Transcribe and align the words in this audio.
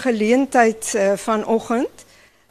geleentheid 0.00 0.92
uh, 0.96 1.12
vanoggend 1.16 2.04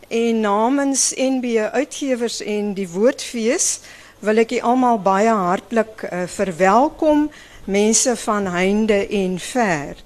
en 0.08 0.40
namens 0.40 1.14
NB 1.16 1.70
Uitgewers 1.72 2.42
en 2.42 2.74
die 2.74 2.88
Woordfees 2.90 3.80
wil 4.26 4.42
ek 4.42 4.54
julle 4.56 4.68
almal 4.72 5.00
baie 5.02 5.34
hartlik 5.34 6.04
uh, 6.08 6.26
verwelkom 6.30 7.28
mense 7.70 8.16
van 8.24 8.50
heinde 8.50 9.00
en 9.08 9.38
ver. 9.40 10.02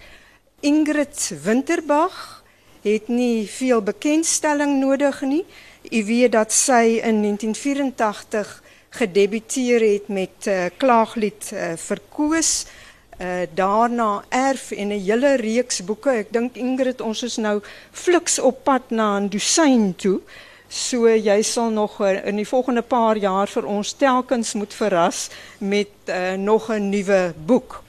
Ingrid 0.60 1.32
Winterbag 1.44 2.44
het 2.84 3.08
nie 3.08 3.48
veel 3.48 3.82
bekendstelling 3.84 4.80
nodig 4.80 5.22
nie. 5.22 5.46
U 5.92 6.06
weet 6.06 6.32
dat 6.36 6.52
sy 6.52 7.00
in 7.04 7.24
1984 7.24 8.62
gedebuteer 9.00 9.84
het 9.94 10.08
met 10.08 10.48
uh, 10.48 10.66
klaaglied 10.78 11.52
uh, 11.54 11.74
verkoos. 11.80 12.54
Uh, 12.64 12.83
daarna 13.54 14.24
erf 14.30 14.72
en 14.72 14.88
'n 14.88 15.00
hele 15.00 15.36
reeks 15.36 15.84
boeke. 15.86 16.10
Ek 16.10 16.34
dink 16.34 16.56
Ingrid 16.56 17.02
ons 17.02 17.24
is 17.24 17.38
nou 17.38 17.62
fliks 17.92 18.40
op 18.40 18.64
pad 18.64 18.82
na 18.90 19.20
'n 19.20 19.30
dosyn 19.30 19.96
toe. 19.96 20.22
So 20.68 21.06
jy 21.08 21.42
sal 21.42 21.70
nog 21.70 22.00
in 22.02 22.36
die 22.36 22.48
volgende 22.48 22.82
paar 22.82 23.18
jaar 23.18 23.48
vir 23.48 23.66
ons 23.66 23.92
telkens 23.94 24.54
moet 24.54 24.74
verras 24.74 25.30
met 25.58 25.88
uh, 26.06 26.34
nog 26.34 26.72
'n 26.72 26.90
nuwe 26.90 27.34
boek. 27.46 27.84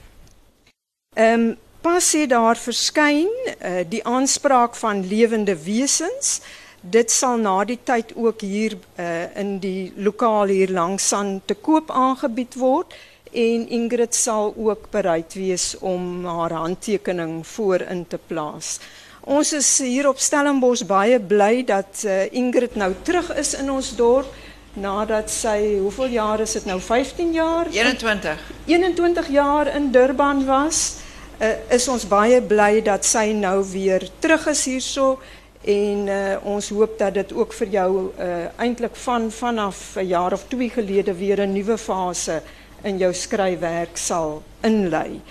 Ehm 1.15 1.39
um, 1.39 1.57
pas 1.81 2.11
het 2.11 2.29
daar 2.29 2.57
verskyn 2.57 3.29
uh, 3.61 3.85
die 3.89 4.05
aanspraak 4.05 4.75
van 4.75 5.07
lewende 5.07 5.63
wesens. 5.63 6.41
Dit 6.81 7.11
sal 7.11 7.37
na 7.37 7.63
die 7.63 7.79
tyd 7.83 8.13
ook 8.15 8.41
hier 8.41 8.77
uh, 8.99 9.37
in 9.37 9.59
die 9.59 9.93
lokaal 9.95 10.47
hier 10.47 10.69
langs 10.69 11.13
aan 11.13 11.41
te 11.45 11.53
koop 11.53 11.91
aangebied 11.91 12.55
word 12.55 12.93
en 13.35 13.67
Ingrid 13.69 14.15
sal 14.15 14.53
ook 14.57 14.87
bereid 14.91 15.33
wees 15.33 15.75
om 15.79 16.25
haar 16.25 16.53
handtekening 16.55 17.41
voorin 17.47 18.05
te 18.07 18.19
plaas. 18.27 18.79
Ons 19.25 19.53
is 19.53 19.69
hier 19.81 20.07
op 20.07 20.19
Stellenbosch 20.21 20.85
baie 20.87 21.19
bly 21.19 21.63
dat 21.65 22.03
uh, 22.05 22.25
Ingrid 22.31 22.75
nou 22.75 22.93
terug 23.03 23.31
is 23.35 23.55
in 23.57 23.71
ons 23.73 23.95
dorp 23.97 24.29
nadat 24.75 25.31
sy 25.31 25.79
hoeveel 25.79 26.17
jaar 26.17 26.43
is 26.43 26.53
dit 26.57 26.65
nou? 26.67 26.79
15 26.83 27.31
jaar? 27.33 27.71
21 27.71 28.43
21 28.65 29.31
jaar 29.31 29.71
in 29.75 29.91
Durban 29.91 30.45
was. 30.45 30.97
Uh, 31.39 31.55
is 31.73 31.87
ons 31.91 32.05
baie 32.07 32.41
bly 32.41 32.83
dat 32.83 33.05
sy 33.07 33.31
nou 33.35 33.57
weer 33.71 34.07
terug 34.19 34.47
is 34.51 34.65
hierso 34.69 35.17
en 35.65 36.07
uh, 36.07 36.19
ons 36.45 36.69
hoop 36.69 36.99
dat 36.99 37.15
dit 37.17 37.33
ook 37.33 37.53
vir 37.57 37.73
jou 37.73 37.89
uh, 38.13 38.27
eintlik 38.61 38.95
van 39.07 39.31
vanaf 39.31 39.97
'n 39.97 40.07
jaar 40.07 40.33
of 40.33 40.45
2 40.47 40.69
gelede 40.69 41.13
weer 41.17 41.41
'n 41.41 41.53
nuwe 41.53 41.77
fase 41.77 42.41
in 42.85 43.01
jou 43.01 43.11
skryfwerk 43.13 43.97
sal 43.97 44.39
inlei. 44.65 45.21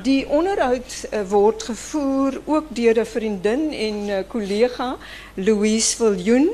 Die 0.00 0.24
onderhoud 0.28 0.94
uh, 1.10 1.22
word 1.28 1.64
gevoer 1.68 2.38
ook 2.44 2.70
deur 2.76 3.00
'n 3.00 3.06
vriendin 3.06 3.72
en 3.72 3.96
uh, 4.08 4.20
kollega, 4.28 4.96
Louise 5.34 5.96
Viljoen, 5.96 6.48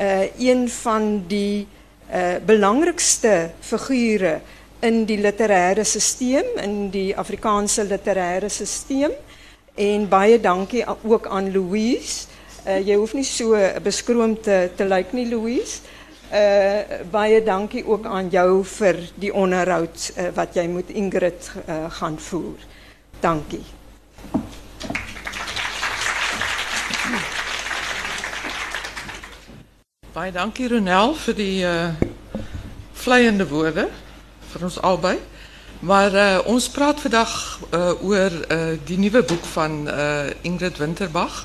uh, 0.00 0.26
een 0.38 0.68
van 0.68 1.24
die 1.26 1.66
uh, 2.12 2.36
belangrikste 2.46 3.50
figure 3.60 4.40
in 4.80 5.04
die 5.04 5.18
literêre 5.18 5.84
stelsel, 5.84 6.44
in 6.62 6.90
die 6.90 7.16
Afrikaanse 7.16 7.84
literêre 7.84 8.48
stelsel. 8.48 9.16
En 9.74 10.08
baie 10.08 10.40
dankie 10.40 10.84
ook 11.02 11.26
aan 11.26 11.52
Louise. 11.52 12.26
Uh, 12.66 12.78
jy 12.86 12.94
hoef 12.96 13.14
nie 13.14 13.24
so 13.24 13.56
te, 14.42 14.70
te 14.76 14.84
nie, 15.12 15.26
Louise. 15.28 15.80
Uh, 16.34 16.82
baie 17.10 17.42
dankie 17.42 17.86
ook 17.86 18.06
aan 18.06 18.28
jou 18.28 18.64
vir 18.66 18.96
die 19.22 19.30
onderhoud 19.30 20.12
uh, 20.18 20.24
wat 20.34 20.56
jy 20.58 20.64
met 20.66 20.88
Ingrid 20.90 21.46
uh, 21.68 21.84
gaan 21.94 22.16
voer. 22.18 22.58
Dankie. 23.22 23.62
Baie 30.10 30.34
dankie 30.34 30.66
Ronel 30.74 31.14
vir 31.22 31.38
die 31.38 31.62
uh 31.62 31.94
vleiende 33.04 33.46
woorde 33.46 33.86
vir 34.50 34.66
ons 34.66 34.80
albei. 34.82 35.20
Maar 35.86 36.42
ons 36.50 36.66
praat 36.74 36.98
vandag 37.00 37.38
uh 37.70 37.94
oor 38.02 38.40
uh 38.50 38.74
die 38.90 38.98
nuwe 38.98 39.22
boek 39.22 39.46
van 39.54 39.84
Ingrid 40.42 40.82
Winterbach 40.82 41.44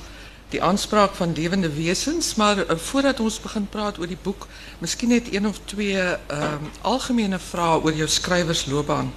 die 0.50 0.62
aanspraak 0.64 1.14
van 1.16 1.34
levende 1.34 1.70
wesens, 1.70 2.36
maar 2.36 2.58
uh, 2.58 2.78
voordat 2.78 3.20
ons 3.20 3.40
begin 3.42 3.68
praat 3.70 4.00
oor 4.00 4.08
die 4.10 4.18
boek, 4.22 4.48
miskien 4.80 5.10
net 5.14 5.34
een 5.34 5.48
of 5.48 5.60
twee 5.66 6.00
ehm 6.02 6.72
algemene 6.82 7.40
vrae 7.40 7.82
oor 7.84 7.94
jou 7.94 8.08
skrywersloopbaan. 8.08 9.14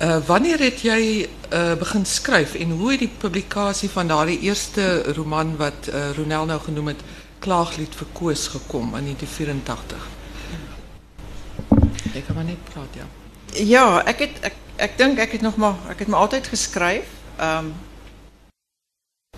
Uh 0.00 0.18
wanneer 0.26 0.58
het 0.58 0.80
jy 0.80 1.28
uh 1.52 1.74
begin 1.78 2.06
skryf 2.06 2.54
en 2.54 2.70
hoe 2.70 2.90
het 2.90 3.02
die 3.02 3.12
publikasie 3.18 3.90
van 3.90 4.08
daardie 4.08 4.40
eerste 4.40 5.02
roman 5.16 5.56
wat 5.56 5.90
Ronel 6.16 6.46
nou 6.46 6.60
genoem 6.60 6.94
het, 6.94 7.02
Klaaglied 7.38 7.94
verkoos 7.94 8.48
gekom 8.48 8.94
in 8.96 9.04
1984? 9.04 10.08
Ek 12.14 12.26
kan 12.26 12.34
maar 12.34 12.44
net 12.44 12.64
praat, 12.72 12.94
ja. 12.94 13.06
Ja, 13.54 14.02
ek 14.06 14.18
het 14.18 14.42
ek 14.50 14.56
ek 14.76 14.98
dink 14.98 15.18
ek 15.18 15.32
het 15.32 15.42
nog 15.44 15.56
maar 15.56 15.74
ek 15.90 15.98
het 15.98 16.08
maar 16.08 16.20
altyd 16.20 16.46
geskryf. 16.46 17.08
Ehm 17.36 17.72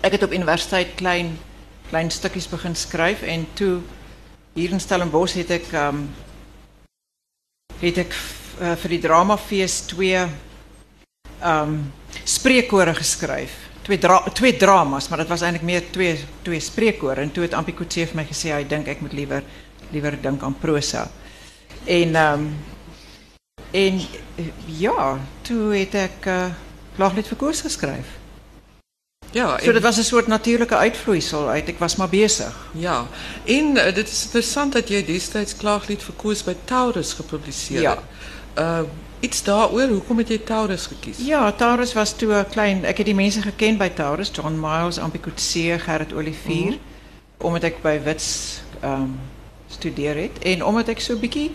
ek 0.03 0.17
het 0.17 0.23
op 0.23 0.33
universiteit 0.35 0.95
klein 0.99 1.37
klein 1.87 2.11
stukkies 2.11 2.49
begin 2.49 2.75
skryf 2.75 3.21
en 3.21 3.45
toe 3.53 3.79
hier 4.53 4.71
in 4.75 4.81
Stellenbosch 4.81 5.37
het 5.39 5.51
ek 5.55 5.71
ehm 5.71 6.03
um, 6.03 6.07
het 7.83 7.99
ek 8.03 8.15
uh, 8.15 8.73
vir 8.79 8.95
die 8.95 9.01
dramafees 9.03 9.81
twee 9.91 10.19
ehm 10.19 11.75
um, 11.75 11.77
spreekkore 12.23 12.93
geskryf. 12.95 13.55
Twee 13.83 13.99
twee 14.33 14.55
dramas, 14.57 15.09
maar 15.09 15.23
dit 15.23 15.31
was 15.31 15.41
eintlik 15.43 15.65
meer 15.67 15.83
twee 15.91 16.19
twee 16.43 16.61
en 17.17 17.31
toe 17.31 17.43
het 17.43 17.53
Ampie 17.53 17.75
Kotse 17.75 18.05
vir 18.07 18.15
my 18.15 18.25
gesê 18.25 18.53
hy 18.53 18.63
dink 18.63 18.87
ek 18.87 19.01
moet 19.01 19.13
liewer 19.13 19.43
liewer 19.91 20.21
dink 20.21 20.43
aan 20.43 20.59
prosa. 20.59 21.07
En 21.85 22.15
ehm 22.15 22.33
um, 22.39 22.55
en 23.71 24.01
ja, 24.67 25.19
toe 25.41 25.73
het 25.73 25.95
ek 25.95 26.25
uh, 26.27 26.51
Klaaglied 26.95 27.27
vir 27.27 27.37
koers 27.37 27.61
geskryf. 27.61 28.22
Ja, 29.33 29.59
so 29.61 29.71
dit 29.71 29.81
was 29.81 29.97
een 29.97 30.03
soort 30.03 30.27
natuurlijke 30.27 30.75
uitvloeisel 30.75 31.49
uit. 31.49 31.67
Ik 31.67 31.77
was 31.77 31.95
maar 31.95 32.09
bezig. 32.09 32.69
Ja, 32.71 33.05
en 33.45 33.75
uh, 33.75 33.83
dit 33.83 34.11
is 34.11 34.23
interessant 34.23 34.73
dat 34.73 34.87
jij 34.87 35.05
destijds 35.05 35.55
Klaaglied 35.55 36.03
verkoos 36.03 36.43
bij 36.43 36.55
Taurus 36.63 37.13
gepubliceerd 37.13 37.81
ja. 37.81 37.97
Uh, 38.57 38.79
iets 39.19 39.43
daarover, 39.43 39.89
hoe 39.89 40.01
kom 40.01 40.21
je 40.25 40.43
Taurus 40.43 40.85
gekies? 40.85 41.17
Ja, 41.17 41.51
Taurus 41.51 41.93
was 41.93 42.11
toen 42.11 42.29
een 42.29 42.47
klein... 42.47 42.83
Ik 42.85 42.97
heb 42.97 43.05
die 43.05 43.15
mensen 43.15 43.41
gekend 43.41 43.77
bij 43.77 43.89
Taurus. 43.89 44.31
John 44.33 44.59
Miles, 44.59 44.99
Ampie 44.99 45.19
Coetzee, 45.19 45.79
Gerrit 45.79 46.13
Olivier. 46.13 46.65
Mm 46.65 46.77
Omdat 47.37 47.63
ik 47.63 47.81
bij 47.81 48.03
Wits 48.03 48.61
um, 48.83 49.19
studeer 49.67 50.15
het. 50.15 50.43
En 50.43 50.65
omdat 50.65 50.87
ik 50.87 50.99
zo'n 50.99 51.19
beetje... 51.19 51.49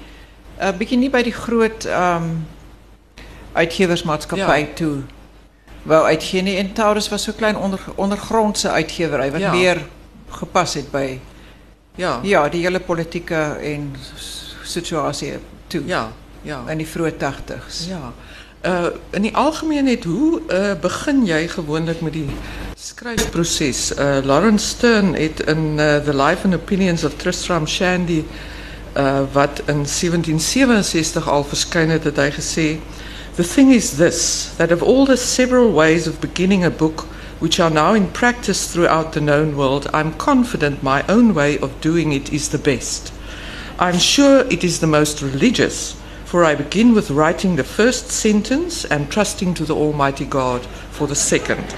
Uh, 0.61 0.69
beetje 0.79 0.97
niet 0.97 1.11
bij 1.11 1.23
die 1.23 1.33
groot 1.33 1.85
um, 1.85 2.47
uitgeversmaatschappij 3.53 4.61
ja. 4.61 4.67
toe 4.75 5.03
wou 5.83 6.05
uitgee 6.05 6.43
nie 6.43 6.57
en 6.57 6.73
Taurus 6.73 7.09
was 7.09 7.23
so 7.23 7.33
klein 7.33 7.57
onder 7.57 7.81
ondergrondse 7.95 8.71
uitgewery 8.71 9.31
wat 9.31 9.41
ja. 9.41 9.53
meer 9.53 9.87
gepas 10.29 10.75
het 10.75 10.91
by 10.91 11.19
ja. 11.95 12.21
ja 12.23 12.49
die 12.49 12.63
hele 12.63 12.81
politieke 12.81 13.59
en 13.63 13.95
situasie 14.63 15.39
toe. 15.67 15.83
Ja 15.87 16.09
ja. 16.43 16.63
In 16.71 16.79
die 16.79 16.87
vroeë 16.87 17.17
80s 17.19 17.87
ja. 17.89 18.13
Uh 18.67 18.91
in 19.15 19.23
die 19.23 19.35
algemeen 19.37 19.85
net 19.85 20.05
hoe 20.05 20.41
uh 20.51 20.75
begin 20.81 21.25
jy 21.27 21.47
gewoonlik 21.49 22.01
met 22.01 22.13
die 22.13 22.29
skryfproses 22.79 23.93
uh 23.95 24.19
Lawrence 24.25 24.67
Stern 24.67 25.15
het 25.15 25.41
in 25.41 25.79
uh, 25.79 25.97
The 26.03 26.15
Life 26.15 26.45
and 26.45 26.55
Opinions 26.55 27.05
of 27.05 27.15
Tristram 27.17 27.67
Shandy 27.67 28.25
uh 28.97 29.23
wat 29.33 29.63
in 29.67 29.85
1767 29.87 31.29
al 31.29 31.47
het 31.71 32.05
het 32.05 32.17
hy 32.17 32.31
gesê 32.31 32.69
The 33.39 33.45
thing 33.45 33.71
is 33.71 33.99
this 33.99 34.53
that 34.57 34.73
of 34.73 34.83
all 34.83 35.07
the 35.07 35.17
several 35.17 35.71
ways 35.71 36.09
of 36.09 36.21
beginning 36.21 36.65
a 36.65 36.71
book 36.71 37.03
which 37.39 37.61
are 37.61 37.71
now 37.71 37.95
in 37.95 38.09
practice 38.09 38.73
throughout 38.73 39.13
the 39.13 39.21
known 39.21 39.57
world, 39.57 39.89
I'm 39.95 40.15
confident 40.15 40.83
my 40.83 41.05
own 41.07 41.35
way 41.35 41.57
of 41.61 41.81
doing 41.81 42.11
it 42.13 42.33
is 42.33 42.49
the 42.49 42.59
best. 42.59 43.13
I'm 43.79 43.99
sure 43.99 44.41
it 44.51 44.65
is 44.65 44.81
the 44.81 44.89
most 44.89 45.23
religious, 45.23 45.95
for 46.25 46.45
I 46.45 46.57
begin 46.57 46.97
with 46.97 47.13
writing 47.13 47.55
the 47.55 47.63
first 47.63 48.11
sentence 48.11 48.85
and 48.85 49.09
trusting 49.09 49.55
to 49.55 49.65
the 49.65 49.77
Almighty 49.77 50.25
God 50.25 50.67
for 50.91 51.07
the 51.07 51.15
second. 51.15 51.77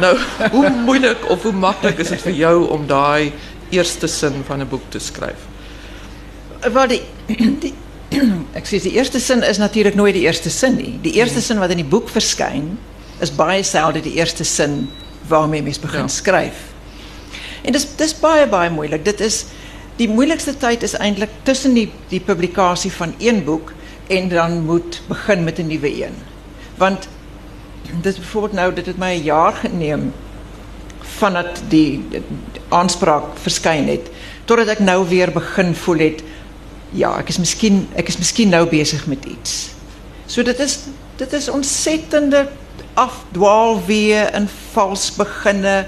nou, 0.00 0.16
hoe 0.54 0.70
moeilik 0.70 1.28
of 1.28 1.42
hoe 1.42 1.52
maklik 1.52 1.98
is 1.98 2.14
dit 2.14 2.24
vir 2.30 2.38
jou 2.38 2.56
om 2.72 2.86
daai 2.88 3.34
eerste 3.68 4.08
sin 4.08 4.40
van 4.48 4.64
'n 4.64 4.68
boek 4.68 4.88
te 4.88 4.98
skryf? 4.98 5.44
Wel 6.64 6.88
die, 6.94 7.02
die 7.60 7.74
ek 8.58 8.66
sê 8.68 8.80
die 8.82 8.94
eerste 8.96 9.20
sin 9.20 9.42
is 9.46 9.60
natuurlik 9.60 9.94
nooit 9.98 10.14
die 10.14 10.26
eerste 10.26 10.50
sin 10.50 10.76
nie. 10.76 10.96
Die 11.02 11.16
eerste 11.18 11.42
sin 11.44 11.60
wat 11.62 11.70
in 11.74 11.82
die 11.82 11.88
boek 11.88 12.10
verskyn 12.12 12.76
is 13.24 13.34
baie 13.34 13.62
selde 13.66 14.02
die 14.04 14.16
eerste 14.18 14.44
sin 14.44 14.86
waarmee 15.28 15.62
mens 15.62 15.80
begin 15.82 16.06
ja. 16.06 16.12
skryf. 16.12 16.66
En 17.62 17.74
dis 17.74 17.86
dis 17.98 18.14
baie 18.20 18.46
baie 18.48 18.70
moeilik. 18.70 19.04
Dit 19.04 19.20
is 19.20 19.44
die 19.98 20.08
moeilikste 20.08 20.54
tyd 20.56 20.84
is 20.86 20.94
eintlik 20.94 21.32
tussen 21.42 21.74
die 21.74 21.88
die 22.12 22.22
publikasie 22.22 22.92
van 22.94 23.14
een 23.18 23.42
boek 23.44 23.72
en 24.08 24.28
dan 24.28 24.62
moet 24.64 25.02
begin 25.08 25.44
met 25.44 25.58
'n 25.58 25.66
nuwe 25.66 25.90
een. 26.04 26.14
Want 26.76 27.08
dit 28.02 28.16
bijvoorbeeld 28.16 28.52
nou 28.52 28.72
dit 28.74 28.86
het 28.86 28.98
my 28.98 29.14
'n 29.14 29.24
jaar 29.24 29.52
geneem 29.52 30.12
vandat 31.18 31.62
die 31.68 32.04
aanspraak 32.68 33.38
verskyn 33.42 33.88
het 33.88 34.10
totdat 34.44 34.68
ek 34.68 34.78
nou 34.78 35.08
weer 35.08 35.32
begin 35.32 35.74
voel 35.74 35.98
het 35.98 36.22
ja, 36.92 37.18
ek 37.18 37.28
is 37.28 37.38
miskien 37.38 37.86
ek 37.96 38.08
is 38.08 38.18
miskien 38.18 38.48
nou 38.48 38.64
besig 38.68 39.06
met 39.06 39.24
iets. 39.24 39.70
So 40.26 40.42
dit 40.42 40.58
is 40.58 40.78
dit 41.18 41.32
is 41.32 41.48
ontsettende 41.48 42.48
afdwaal 42.94 43.84
weer 43.86 44.34
in 44.34 44.48
vals 44.72 45.10
beginne 45.14 45.86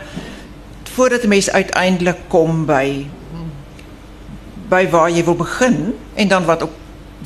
voordat 0.93 1.23
'n 1.23 1.29
mens 1.29 1.51
uiteindelik 1.51 2.19
kom 2.29 2.67
by 2.67 3.07
by 4.69 4.89
waar 4.91 5.11
jy 5.11 5.25
wil 5.25 5.37
begin 5.37 5.95
en 6.15 6.29
dan 6.29 6.45
wat 6.45 6.63
op 6.63 6.73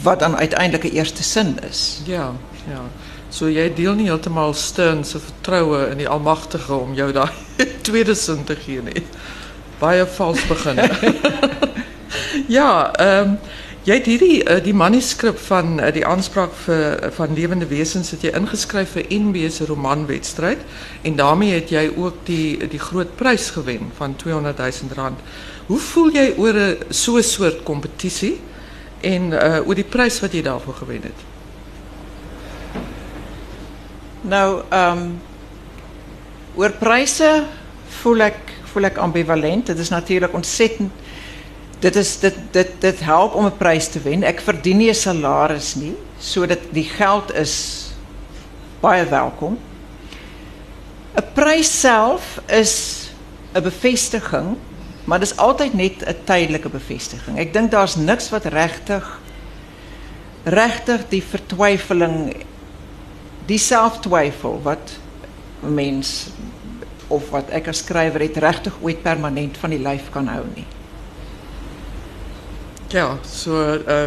wat 0.03 0.19
dan 0.19 0.37
uiteindelik 0.37 0.85
'n 0.85 0.97
eerste 0.97 1.23
sin 1.23 1.59
is. 1.71 2.00
Ja, 2.05 2.32
ja. 2.67 2.82
So 3.29 3.49
jy 3.49 3.75
deel 3.75 3.94
nie 3.94 4.06
heeltemal 4.06 4.55
Stern 4.55 5.05
se 5.05 5.19
vertroue 5.19 5.88
in 5.91 5.99
die 5.99 6.09
Almagtige 6.09 6.75
om 6.75 6.94
jou 6.94 7.12
daai 7.12 7.31
tweede 7.87 8.15
sin 8.15 8.44
te 8.44 8.56
gee 8.56 8.82
nie. 8.82 9.03
Baie 9.79 10.06
vals 10.06 10.47
beginne. 10.47 10.91
ja, 12.59 12.93
ehm 12.93 13.29
um, 13.29 13.38
Jy 13.85 13.99
het 13.99 14.07
hierdie 14.09 14.37
uh, 14.41 14.63
die 14.65 14.73
manuskrip 14.73 15.37
van 15.45 15.75
uh, 15.77 15.91
die 15.93 16.07
aanspraak 16.09 16.55
vir 16.63 16.79
uh, 17.05 17.11
van 17.13 17.35
lewende 17.37 17.67
wesens 17.69 18.15
het 18.15 18.23
jy 18.25 18.31
ingeskryf 18.33 18.95
vir 18.97 19.11
NB 19.13 19.51
se 19.53 19.67
romanwedstryd 19.69 20.63
en 21.05 21.19
daarmee 21.19 21.59
het 21.59 21.69
jy 21.69 21.83
ook 21.93 22.23
die 22.25 22.57
die 22.73 22.81
groot 22.81 23.13
prys 23.21 23.51
gewen 23.53 23.91
van 23.99 24.17
200 24.17 24.63
000 24.63 24.97
rand. 24.97 25.21
Hoe 25.69 25.79
voel 25.91 26.17
jy 26.17 26.25
oor 26.41 26.57
'n 26.57 26.77
so 26.89 27.19
'n 27.19 27.23
soort 27.23 27.61
kompetisie 27.69 28.41
en 29.03 29.33
uh 29.37 29.61
oor 29.69 29.77
die 29.77 29.85
prys 29.85 30.21
wat 30.21 30.33
jy 30.33 30.43
daarvoor 30.43 30.75
gewen 30.81 31.03
het? 31.03 31.21
Nou, 34.23 34.63
ehm 34.71 34.99
um, 34.99 35.21
oor 36.57 36.73
pryse 36.73 37.45
voel 38.01 38.21
ek 38.33 38.41
voel 38.73 38.85
ek 38.85 38.97
ambivalent. 38.97 39.67
Dit 39.67 39.79
is 39.79 39.89
natuurlik 39.89 40.33
ontsettend 40.33 40.93
dit 41.81 41.97
is 41.97 42.19
dit 42.21 42.35
dit 42.50 42.71
dit 42.81 43.00
help 43.00 43.35
om 43.35 43.47
'n 43.47 43.56
prys 43.56 43.88
te 43.88 44.00
wen. 44.00 44.23
Ek 44.23 44.41
verdien 44.41 44.76
nie 44.76 44.91
'n 44.91 44.94
salaris 44.94 45.75
nie, 45.75 45.94
sodat 46.19 46.59
die 46.73 46.85
geld 46.85 47.35
is 47.35 47.85
baie 48.81 49.05
welkom. 49.09 49.59
'n 51.17 51.32
Prys 51.35 51.81
self 51.81 52.41
is 52.47 53.11
'n 53.55 53.62
bevestiging, 53.62 54.56
maar 55.05 55.21
dis 55.21 55.37
altyd 55.37 55.75
net 55.75 56.03
'n 56.03 56.17
tydelike 56.25 56.69
bevestiging. 56.69 57.38
Ek 57.38 57.53
dink 57.53 57.71
daar's 57.71 57.97
niks 57.97 58.31
wat 58.31 58.44
regtig 58.44 59.21
regtig 60.44 61.09
die 61.09 61.23
vertwyfeling 61.23 62.44
die 63.47 63.59
selftwyfel 63.59 64.61
wat 64.62 64.99
mens 65.61 66.29
of 67.09 67.31
wat 67.31 67.50
ek 67.50 67.69
as 67.69 67.79
skrywer 67.85 68.21
het 68.21 68.37
regtig 68.37 68.76
ooit 68.81 69.03
permanent 69.03 69.56
van 69.61 69.71
die 69.71 69.81
lyf 69.81 70.11
kan 70.12 70.29
hou 70.29 70.44
nie. 70.55 70.67
Ja, 72.87 73.19
so 73.31 73.79
uh, 73.89 74.03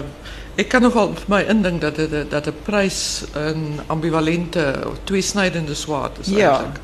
ik 0.55 0.67
kan 0.67 0.81
nogal 0.81 1.13
voor 1.13 1.23
mij 1.27 1.45
indink 1.45 1.81
dat 1.81 1.97
het 1.97 2.31
dat 2.31 2.43
de 2.43 2.51
prijs 2.51 3.23
een 3.33 3.79
ambivalente 3.85 4.73
of 4.87 4.93
tweesnijdende 5.03 5.75
zwaard 5.75 6.17
is 6.19 6.27
ja. 6.27 6.49
eigenlijk. 6.49 6.79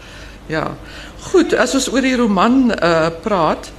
Ja. 0.45 0.78
Goed, 1.19 1.57
als 1.57 1.86
we 1.86 1.92
oor 1.92 2.01
die 2.01 2.16
roman 2.16 2.74
uh, 2.84 3.07
praat, 3.22 3.72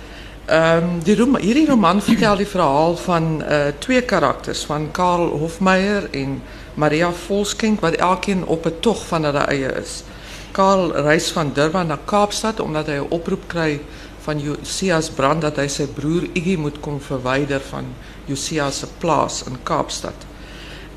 um, 0.51 1.03
die 1.03 1.17
rom 1.17 1.37
hierdie 1.37 1.67
roman 1.67 2.03
vertel 2.03 2.37
die 2.37 2.47
verhaal 2.47 2.97
van 2.97 3.43
uh, 3.43 3.57
twee 3.79 4.03
karakters 4.03 4.65
van 4.65 4.91
Karel 4.91 5.29
Hofmeyer 5.29 6.09
en 6.11 6.43
Maria 6.75 7.13
Volskink 7.13 7.81
wat 7.81 7.95
elkeen 7.95 8.47
op 8.47 8.67
'n 8.67 8.81
tog 8.81 9.07
van 9.07 9.25
hulle 9.25 9.39
eie 9.39 9.73
is. 9.73 10.03
Karel 10.51 10.93
reis 10.97 11.31
van 11.31 11.51
Durban 11.53 11.87
na 11.87 11.99
Kaapstad 12.05 12.61
omdat 12.61 12.87
hy 12.87 12.99
'n 12.99 13.07
oproep 13.09 13.43
kry 13.47 13.81
van 14.25 14.41
Josias 14.41 15.11
brand 15.13 15.45
dat 15.45 15.59
hy 15.61 15.67
sy 15.69 15.85
broer 15.93 16.25
Iggy 16.33 16.57
moet 16.61 16.79
kom 16.85 16.97
verwyder 17.03 17.61
van 17.71 17.91
Josias 18.29 18.81
se 18.81 18.89
plaas 19.03 19.43
in 19.49 19.59
Kaapstad. 19.69 20.25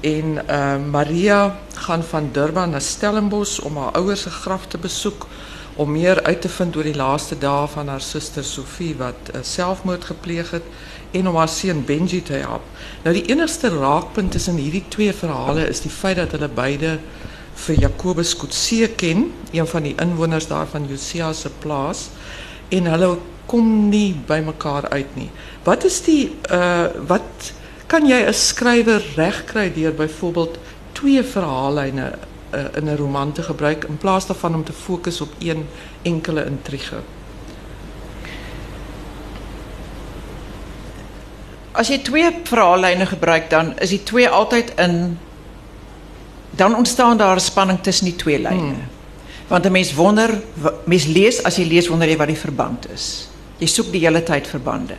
En 0.06 0.38
uh, 0.38 0.77
Maria 0.91 1.57
gaan 1.88 2.03
van 2.03 2.29
Durban 2.31 2.71
na 2.71 2.79
Stellenbosch 2.79 3.59
om 3.68 3.77
haar 3.81 3.97
ouers 4.00 4.27
se 4.27 4.31
graf 4.31 4.68
te 4.71 4.77
besoek 4.77 5.27
om 5.75 5.91
meer 5.91 6.24
uit 6.24 6.41
te 6.41 6.50
vind 6.50 6.77
oor 6.77 6.88
die 6.88 6.95
laaste 6.97 7.38
dae 7.38 7.68
van 7.69 7.91
haar 7.91 8.01
suster 8.01 8.45
Sofie 8.45 8.94
wat 8.97 9.33
uh, 9.33 9.44
selfmoord 9.44 10.07
gepleeg 10.13 10.53
en 11.12 11.27
om 11.27 11.35
haar 11.35 11.51
seun 11.51 11.83
Benji 11.85 12.21
te 12.23 12.39
help. 12.39 12.63
Nou 13.03 13.13
die 13.18 13.27
enigste 13.27 13.73
raakpunt 13.75 14.31
tussen 14.31 14.57
hierdie 14.62 14.85
twee 14.94 15.13
verhale 15.13 15.68
is 15.68 15.83
die 15.83 15.91
feit 15.94 16.21
dat 16.21 16.38
hulle 16.38 16.50
beide 16.50 16.97
vir 17.57 17.80
Jacobus 17.81 18.35
Kutse 18.38 18.88
ken, 18.95 19.31
een 19.51 19.68
van 19.68 19.83
die 19.83 19.95
inwoners 20.00 20.47
daar 20.47 20.68
van 20.69 20.88
Josias 20.88 21.45
plaas 21.59 22.07
en 22.69 22.86
hulle 22.86 23.18
kom 23.48 23.90
nie 23.90 24.12
by 24.28 24.42
mekaar 24.44 24.90
uit 24.92 25.16
nie. 25.16 25.30
Wat 25.64 25.86
is 25.88 26.02
die 26.06 26.36
uh 26.52 26.88
wat 27.08 27.54
kan 27.88 28.08
jy 28.08 28.19
as 28.28 28.50
skrywer 28.50 29.04
regkry 29.16 29.69
deur 29.72 29.94
byvoorbeeld 29.96 30.58
twee 30.98 31.24
verhaallyne 31.24 32.08
uh, 32.12 32.66
in 32.75 32.90
'n 32.90 32.98
roman 32.98 33.31
te 33.31 33.44
gebruik 33.44 33.86
in 33.88 33.98
plaas 33.98 34.28
daarvan 34.28 34.56
om 34.56 34.64
te 34.64 34.74
fokus 34.74 35.22
op 35.22 35.31
een 35.40 35.68
enkele 36.02 36.46
intrige? 36.46 37.00
As 41.72 41.88
jy 41.88 41.98
twee 41.98 42.31
verhaallyne 42.44 43.06
gebruik 43.06 43.50
dan 43.50 43.80
is 43.80 43.90
die 43.90 44.04
twee 44.04 44.30
altyd 44.30 44.74
in 44.75 45.18
dan 46.58 46.75
ontstaan 46.75 47.18
daar 47.18 47.36
'n 47.36 47.40
spanning 47.40 47.80
tussen 47.81 48.06
die 48.06 48.16
twee 48.16 48.40
lyne. 48.40 48.74
Hmm. 48.74 48.96
Want 49.47 49.65
'n 49.65 49.71
mens 49.71 49.94
wonder, 49.94 50.41
mens 50.83 51.05
lees 51.05 51.44
as 51.44 51.55
jy 51.55 51.63
lees 51.63 51.88
wonder 51.88 52.07
jy 52.07 52.17
wat 52.17 52.27
die 52.27 52.38
verband 52.38 52.89
is. 52.91 53.29
Jy 53.57 53.67
soek 53.67 53.91
die 53.91 53.99
hele 53.99 54.23
tyd 54.23 54.47
verbande. 54.47 54.95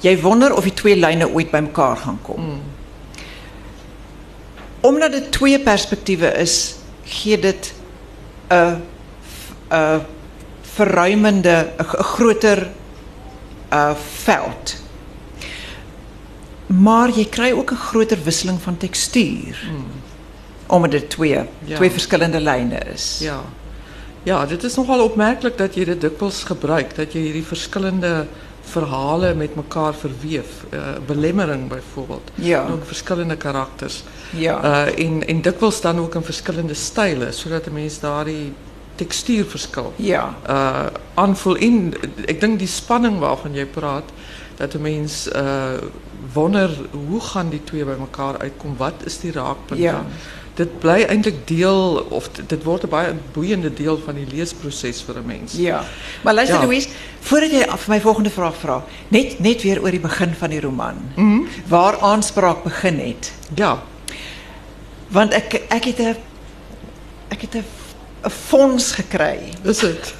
Jy 0.00 0.20
wonder 0.20 0.54
of 0.54 0.64
die 0.64 0.74
twee 0.74 0.96
lyne 0.96 1.28
ooit 1.28 1.50
bymekaar 1.50 1.96
gaan 1.96 2.18
kom. 2.22 2.40
Mm. 2.40 2.60
Omdat 4.80 5.12
dit 5.12 5.32
twee 5.32 5.60
perspektiewe 5.60 6.32
is, 6.38 6.76
gee 7.04 7.38
dit 7.38 7.72
'n 8.50 8.82
'n 9.70 10.00
verruimende 10.62 11.72
'n 11.78 11.84
groter 11.84 12.70
veld. 14.24 14.76
Maar 16.66 17.10
jy 17.10 17.24
kry 17.24 17.52
ook 17.52 17.70
'n 17.70 17.76
groter 17.76 18.18
wisseling 18.24 18.62
van 18.62 18.76
tekstuur. 18.76 19.56
Mm 19.70 20.05
omdat 20.66 20.90
dit 20.90 21.10
twee, 21.10 21.38
ja. 21.64 21.76
twee 21.76 21.90
verschillende 21.90 22.40
lijnen 22.40 22.92
is. 22.92 23.18
Ja. 23.20 23.40
ja, 24.22 24.46
dit 24.46 24.62
is 24.62 24.74
nogal 24.74 25.04
opmerkelijk 25.04 25.58
dat 25.58 25.74
je 25.74 25.84
dit 25.84 26.00
dikwijls 26.00 26.44
gebruikt. 26.44 26.96
Dat 26.96 27.12
je 27.12 27.32
die 27.32 27.44
verschillende 27.44 28.26
verhalen 28.60 29.36
met 29.36 29.50
elkaar 29.56 29.94
verweef. 29.94 30.46
Uh, 30.74 30.80
belemmering 31.06 31.68
bijvoorbeeld. 31.68 32.30
Ja. 32.34 32.64
En 32.66 32.72
ook 32.72 32.86
verschillende 32.86 33.36
karakters. 33.36 34.02
Ja. 34.30 34.64
Uh, 34.64 35.04
en, 35.06 35.26
en 35.26 35.40
dikwijls 35.40 35.80
dan 35.80 35.98
ook 35.98 36.14
in 36.14 36.22
verschillende 36.22 36.74
stijlen. 36.74 37.34
Zodat 37.34 37.64
de 37.64 37.70
mensen 37.70 38.00
daar 38.00 38.24
die 38.24 38.52
textuurverschil 38.94 39.92
ja. 39.96 40.34
uh, 40.48 40.86
aanvoel. 41.14 41.54
In, 41.54 41.94
ik 42.24 42.40
denk 42.40 42.58
die 42.58 42.68
spanning 42.68 43.18
waarvan 43.18 43.52
jij 43.52 43.66
praat. 43.66 44.04
Dat 44.56 44.72
de 44.72 44.78
mens 44.78 45.28
uh, 45.32 45.64
wonder 46.32 46.70
hoe 47.08 47.20
gaan 47.20 47.48
die 47.48 47.64
twee 47.64 47.84
bij 47.84 47.96
elkaar 47.98 48.38
uitkomen. 48.38 48.76
Wat 48.76 48.94
is 49.04 49.20
die 49.20 49.32
raakpunt? 49.32 49.80
Ja 49.80 50.04
dit 50.56 50.78
bly 50.80 51.02
eintlik 51.04 51.42
deel 51.48 52.06
of 52.08 52.28
dit 52.32 52.62
word 52.64 52.84
'n 52.84 52.88
baie 52.88 53.14
boeiende 53.32 53.72
deel 53.72 53.98
van 54.04 54.14
die 54.14 54.26
leesproses 54.26 55.02
vir 55.02 55.18
'n 55.18 55.26
mens. 55.26 55.52
Ja. 55.52 55.84
Maar 56.22 56.34
luister 56.34 56.60
ja. 56.60 56.64
Louise, 56.64 56.88
voordat 57.20 57.50
jy 57.50 57.64
vir 57.64 57.94
my 57.94 58.00
volgende 58.00 58.30
vraag 58.30 58.56
vra, 58.56 58.84
net 59.08 59.38
net 59.38 59.62
weer 59.62 59.82
oor 59.82 59.90
die 59.90 60.00
begin 60.00 60.34
van 60.34 60.50
die 60.50 60.60
roman. 60.60 60.96
Mm 61.16 61.32
-hmm. 61.32 61.48
Waar 61.68 62.00
aanspraak 62.00 62.62
begin 62.62 62.98
het. 62.98 63.32
Ja. 63.54 63.82
Want 65.08 65.32
ek 65.32 65.60
ek 65.68 65.84
het 65.84 65.98
'n 65.98 66.16
ek 67.28 67.40
het 67.40 67.54
'n 67.54 67.64
fonds 68.30 68.92
gekry. 68.92 69.38
Is 69.62 69.78
dit? 69.78 70.14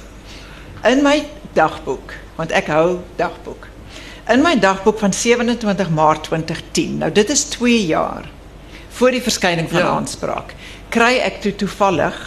In 0.83 1.01
my 1.01 1.25
dagboek, 1.53 2.13
want 2.35 2.51
ek 2.51 2.67
hou 2.67 2.99
dagboek. 3.15 3.67
In 4.27 4.41
my 4.41 4.59
dagboek 4.59 4.99
van 4.99 5.13
27 5.13 5.89
Maart 5.89 6.23
2010. 6.23 6.97
Nou 6.97 7.11
dit 7.11 7.29
is 7.29 7.43
2 7.43 7.85
jaar 7.85 8.29
voor 8.97 9.11
die 9.11 9.21
verschijning 9.21 9.69
van 9.69 9.79
ja. 9.79 9.87
aanspraak, 9.93 10.55
kry 10.89 11.19
ek 11.21 11.41
toe 11.41 11.53
toevallig 11.55 12.17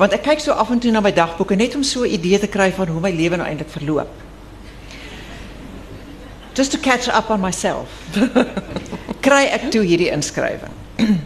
want 0.00 0.14
ek 0.16 0.24
kyk 0.24 0.40
so 0.40 0.54
af 0.56 0.70
en 0.72 0.80
toe 0.80 0.90
na 0.90 1.02
my 1.04 1.12
dagboeke 1.12 1.54
net 1.58 1.74
om 1.76 1.82
so 1.84 2.02
'n 2.02 2.14
idee 2.16 2.38
te 2.38 2.48
kry 2.48 2.72
van 2.72 2.88
hoe 2.88 3.00
my 3.00 3.10
lewe 3.12 3.36
nou 3.36 3.46
eintlik 3.46 3.70
verloop. 3.70 4.08
Just 6.54 6.70
to 6.72 6.78
catch 6.78 7.08
up 7.08 7.30
on 7.30 7.40
myself. 7.40 7.88
kry 9.26 9.44
ek 9.52 9.70
toe 9.70 9.84
hierdie 9.84 10.10
inskrywing. 10.10 10.74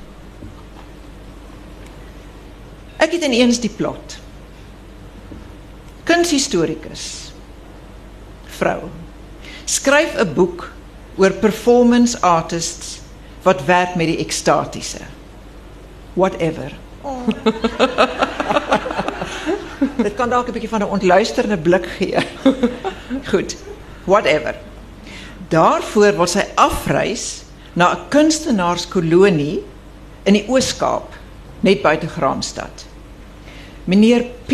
ek 3.05 3.13
het 3.13 3.23
ineens 3.23 3.61
die 3.61 3.71
plot. 3.71 4.19
Kunshistorikus. 6.05 7.33
Vrou. 8.59 8.91
Skryf 9.65 10.19
'n 10.19 10.35
boek 10.35 10.73
oor 11.17 11.31
performance 11.31 12.21
artists 12.21 12.96
wat 13.47 13.65
werk 13.65 13.95
met 13.95 14.11
die 14.11 14.19
ekstatiese. 14.19 15.05
Whatever. 16.19 16.73
Oh. 17.07 17.27
Dit 20.07 20.15
kan 20.19 20.31
dalk 20.33 20.49
'n 20.49 20.53
bietjie 20.57 20.73
van 20.73 20.83
'n 20.83 20.95
ontluisterende 20.97 21.59
blik 21.59 21.87
gee. 21.99 22.19
Goed. 23.31 23.57
Whatever. 24.05 24.55
Daarvoor 25.49 26.17
wil 26.17 26.27
sy 26.27 26.45
afreis 26.55 27.45
na 27.73 27.93
'n 27.95 28.09
kunstenaarskolonie 28.09 29.63
in 30.23 30.33
die 30.33 30.45
Oos-Kaap, 30.49 31.15
net 31.61 31.83
buite 31.83 32.09
Graamsstad. 32.09 32.87
Meneer 33.85 34.25
P, 34.47 34.51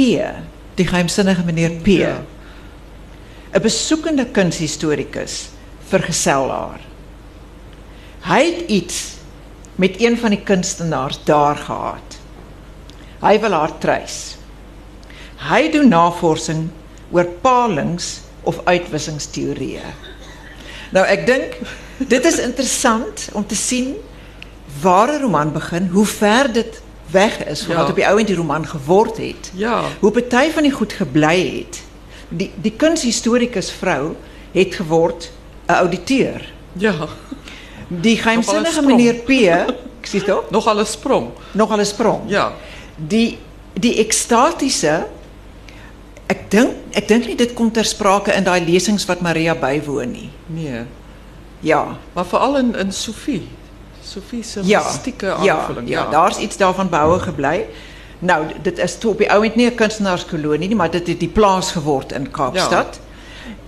die 0.75 0.87
geheimsinnige 0.87 1.45
meneer 1.45 1.71
P. 1.71 1.87
Ja. 1.87 2.21
'n 3.53 3.61
besoekende 3.63 4.27
kunshistorikus 4.27 5.49
vergesel 5.89 6.51
haar. 6.51 6.92
Hy 8.23 8.43
het 8.45 8.71
iets 8.71 8.99
met 9.75 10.01
een 10.01 10.19
van 10.19 10.31
die 10.31 10.43
kunstenaars 10.43 11.19
daar 11.25 11.57
gehad. 11.57 12.19
Hy 13.23 13.41
wil 13.41 13.51
haar 13.51 13.79
treis. 13.79 14.37
Hy 15.43 15.71
doen 15.71 15.89
navorsing 15.89 16.69
oor 17.11 17.27
palings 17.43 18.21
of 18.43 18.61
uitwissingsteorieë. 18.65 19.91
Nou 20.93 21.05
ek 21.07 21.27
dink 21.27 21.59
dit 21.99 22.25
is 22.25 22.39
interessant 22.39 23.29
om 23.33 23.47
te 23.47 23.57
sien 23.57 23.95
waar 24.83 25.09
'n 25.13 25.21
roman 25.23 25.53
begin, 25.53 25.89
hoe 25.93 26.07
ver 26.07 26.53
dit 26.53 26.81
weg 27.11 27.45
is 27.45 27.63
van 27.63 27.75
Ja. 27.75 27.81
wat 27.81 27.91
op 27.91 27.97
die 27.97 28.07
ou 28.07 28.19
en 28.19 28.27
die 28.27 28.37
roman 28.37 28.67
geword 28.67 29.17
het. 29.17 29.51
Ja. 29.55 29.83
Hoe 30.01 30.11
party 30.11 30.51
van 30.51 30.63
die 30.63 30.73
goed 30.73 30.93
gebly 30.93 31.59
het. 31.59 31.83
Die 32.29 32.51
die 32.63 32.73
kunshistorikus 32.77 33.71
vrou 33.71 34.15
het 34.53 34.75
geword 34.75 35.31
'n 35.67 35.73
ouditeur. 35.73 36.53
Ja. 36.73 36.95
Die 38.01 38.17
geheimsinnige 38.17 38.73
sprong. 38.73 38.87
meneer 38.87 39.15
P, 39.15 39.31
ek 40.01 40.07
sien 40.07 40.21
dit 40.25 40.51
Nogal 40.51 40.79
'n 40.81 40.87
sprong. 40.87 41.31
nogal 41.53 41.79
'n 41.81 41.85
sprong. 41.87 42.21
Ja. 42.31 42.53
Die 42.97 43.39
die 43.75 43.99
ekstatiese 43.99 45.07
ek 46.27 46.51
dink 46.51 46.71
ek 46.93 47.09
dink 47.09 47.27
nie 47.27 47.37
dit 47.37 47.55
kom 47.55 47.71
ter 47.73 47.85
sprake 47.85 48.33
in 48.33 48.45
daai 48.45 48.61
lesings 48.65 49.05
wat 49.07 49.21
Maria 49.21 49.55
bywoon 49.55 50.11
nie. 50.13 50.31
Nee. 50.47 50.83
Ja. 51.61 51.97
Maar 52.15 52.25
veral 52.25 52.57
in 52.59 52.75
in 52.77 52.93
Sofie. 52.93 53.49
Sofie 54.05 54.43
se 54.43 54.61
Ja. 54.65 54.83
mystieke 54.83 55.27
Ja, 55.43 55.57
aanvulling. 55.57 55.89
ja, 55.89 56.11
daar's 56.11 56.39
iets 56.39 56.57
daarvan 56.57 56.89
behoue 56.89 57.19
gebly. 57.21 57.67
Nou, 58.19 58.45
dit 58.63 58.79
is 58.79 58.99
toe 58.99 59.11
op 59.11 59.19
die 59.19 59.31
ou 59.31 59.45
end 59.45 59.57
nie 59.57 59.67
'n 59.71 59.75
kunstenaarskolonie 59.75 60.69
nie, 60.69 60.77
maar 60.77 60.91
dit 60.91 61.07
het 61.07 61.21
die 61.21 61.29
plaas 61.29 61.71
geword 61.73 62.13
in 62.13 62.31
Kaapstad. 62.31 63.01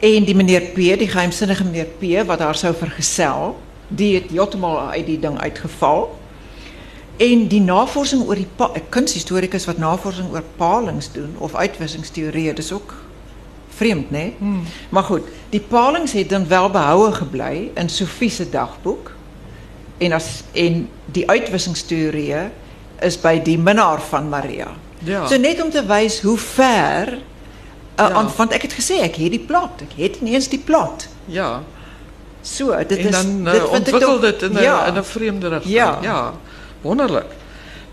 En 0.01 0.25
die 0.25 0.35
meneer 0.35 0.61
P, 0.61 0.75
die 0.99 1.09
geheimsinnige 1.09 1.65
meneer 1.65 1.87
P 1.99 2.27
wat 2.27 2.39
haar 2.39 2.55
sou 2.55 2.75
vergesel, 2.75 3.57
die 3.89 4.15
het 4.15 4.31
heeltemal 4.31 4.79
uit 4.91 5.07
die 5.07 5.19
ding 5.19 5.39
uitgeval. 5.41 6.19
En 7.17 7.47
die 7.49 7.61
navorsing 7.61 8.25
oor 8.27 8.35
die 8.35 8.49
pa- 8.57 8.71
kunshistorikus 8.89 9.65
wat 9.65 9.79
navorsing 9.79 10.33
oor 10.33 10.43
palings 10.57 11.13
doen 11.13 11.35
of 11.39 11.55
uitwissingsteorieë, 11.55 12.55
dis 12.55 12.73
ook 12.73 12.95
vreemd, 13.77 14.11
né? 14.11 14.17
Nee? 14.19 14.35
Hmm. 14.39 14.63
Maar 14.89 15.03
goed, 15.03 15.23
die 15.51 15.61
palings 15.61 16.13
het 16.13 16.29
dan 16.29 16.49
wel 16.49 16.71
behoue 16.71 17.13
gebly 17.13 17.71
in 17.75 17.89
Sofie 17.89 18.31
se 18.31 18.51
dagboek. 18.51 19.13
En 19.99 20.13
as 20.13 20.43
en 20.53 20.89
die 21.05 21.29
uitwissingsteorieë 21.31 22.51
is 23.01 23.21
by 23.21 23.39
die 23.43 23.59
minnaar 23.59 24.03
van 24.03 24.29
Maria. 24.29 24.69
Ja. 24.99 25.27
So 25.27 25.37
net 25.37 25.63
om 25.63 25.71
te 25.71 25.85
wys 25.87 26.21
hoe 26.21 26.39
ver 26.39 27.13
uh, 27.13 27.19
Ja. 27.97 28.11
aan 28.11 28.31
want 28.37 28.53
ek 28.53 28.63
het 28.63 28.73
gesê 28.75 28.99
ek 29.03 29.17
het 29.17 29.31
die 29.31 29.45
plot. 29.47 29.83
Ek 29.87 29.93
het 29.97 30.21
nie 30.21 30.35
eens 30.35 30.49
die 30.49 30.59
plot. 30.59 31.09
Ja. 31.31 31.63
So, 32.45 32.77
dit 32.87 32.99
en 32.99 33.07
is 33.09 33.11
dan 33.11 33.47
uh, 33.47 33.53
dit 33.53 33.61
vind 33.61 33.65
ek 33.65 33.79
ontwikkel 33.79 34.13
tog- 34.13 34.21
dit 34.21 34.43
in 34.43 34.53
'n 34.53 34.63
ja, 34.63 34.87
in 34.87 35.05
vreemde 35.05 35.49
rigting. 35.49 35.75
Ja. 35.75 35.99
ja. 36.03 36.35
Wonderlik. 36.83 37.31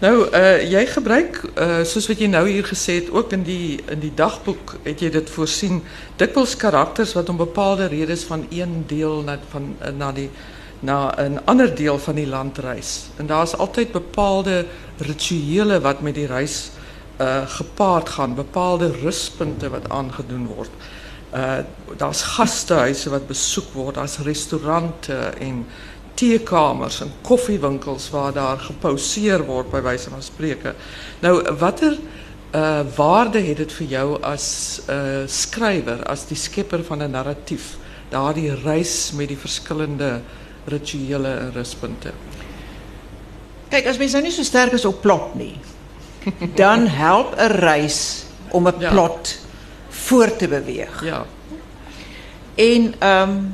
Nou, 0.02 0.28
uh 0.34 0.62
jy 0.66 0.86
gebruik 0.90 1.44
uh 1.56 1.84
soos 1.86 2.08
wat 2.10 2.20
jy 2.20 2.28
nou 2.28 2.48
hier 2.50 2.66
het, 2.86 3.12
ook 3.12 3.32
in 3.32 3.44
die 3.44 3.80
in 3.88 4.00
die 4.02 4.12
dagboek 4.16 4.76
het 4.84 5.00
jy 5.00 5.10
dit 5.14 5.30
voorsien, 5.30 5.84
dikwels 6.18 6.56
karakters 6.58 7.14
wat 7.14 7.30
om 7.30 7.38
bepaalde 7.38 7.86
redes 7.86 8.24
van 8.24 8.48
een 8.50 8.84
deel 8.88 9.22
na 9.22 9.38
van 9.52 9.76
uh, 9.82 9.92
na 9.98 10.12
die 10.12 10.30
na 10.80 11.14
'n 11.18 11.40
ander 11.46 11.76
deel 11.76 12.00
van 12.00 12.16
die 12.16 12.28
land 12.28 12.58
reis. 12.58 13.14
En 13.18 13.28
daar's 13.28 13.54
altyd 13.56 13.92
bepaalde 13.92 14.66
rituele 14.98 15.80
wat 15.80 16.02
met 16.02 16.16
die 16.16 16.28
reis 16.28 16.72
uh 17.22 17.46
gepaard 17.46 18.10
gaan, 18.10 18.36
bepaalde 18.36 18.92
ruspunte 19.04 19.70
wat 19.70 19.90
aangedoen 19.90 20.48
word. 20.56 20.70
Uh 21.34 21.64
daar's 21.98 22.22
gastehuise 22.22 23.10
wat 23.10 23.28
besoek 23.28 23.74
word, 23.74 23.96
daar's 23.96 24.18
restaurante 24.24 25.16
en 25.40 25.66
teekamers 26.14 27.02
en 27.02 27.12
koffiewinkels 27.22 28.10
waar 28.10 28.34
daar 28.34 28.60
gepauseer 28.60 29.44
word 29.46 29.72
by 29.72 29.82
wyse 29.82 30.10
van 30.10 30.24
spreke. 30.24 30.76
Nou 31.22 31.36
watter 31.60 31.98
uh 32.56 32.82
waarde 32.96 33.40
het 33.40 33.58
dit 33.58 33.74
vir 33.74 33.88
jou 33.88 34.08
'n 34.20 34.38
uh, 34.90 35.28
skrywer, 35.28 36.04
as 36.04 36.28
die 36.28 36.38
skepper 36.38 36.84
van 36.84 37.04
'n 37.04 37.12
narratief, 37.12 37.78
daardie 38.10 38.56
reis 38.64 39.12
met 39.12 39.28
die 39.28 39.38
verskillende 39.38 40.22
rituele 40.66 41.34
en 41.34 41.52
ruspunte? 41.54 42.12
Kyk, 43.70 43.88
as 43.88 43.98
mens 43.98 44.12
nou 44.12 44.24
nie 44.24 44.32
so 44.32 44.44
sterk 44.44 44.72
is 44.72 44.86
op 44.86 45.02
plot 45.02 45.36
nie, 45.36 45.56
dan 46.56 46.88
help 46.88 47.36
'n 47.38 47.52
reis 47.52 48.26
om 48.50 48.68
'n 48.68 48.80
Ja. 48.80 48.92
Plot 49.92 50.00
voor 50.12 50.36
te 50.36 50.48
beweeg. 50.48 51.04
Ja. 51.04 51.26
En 52.56 52.94
ehm 53.00 53.30
um, 53.30 53.54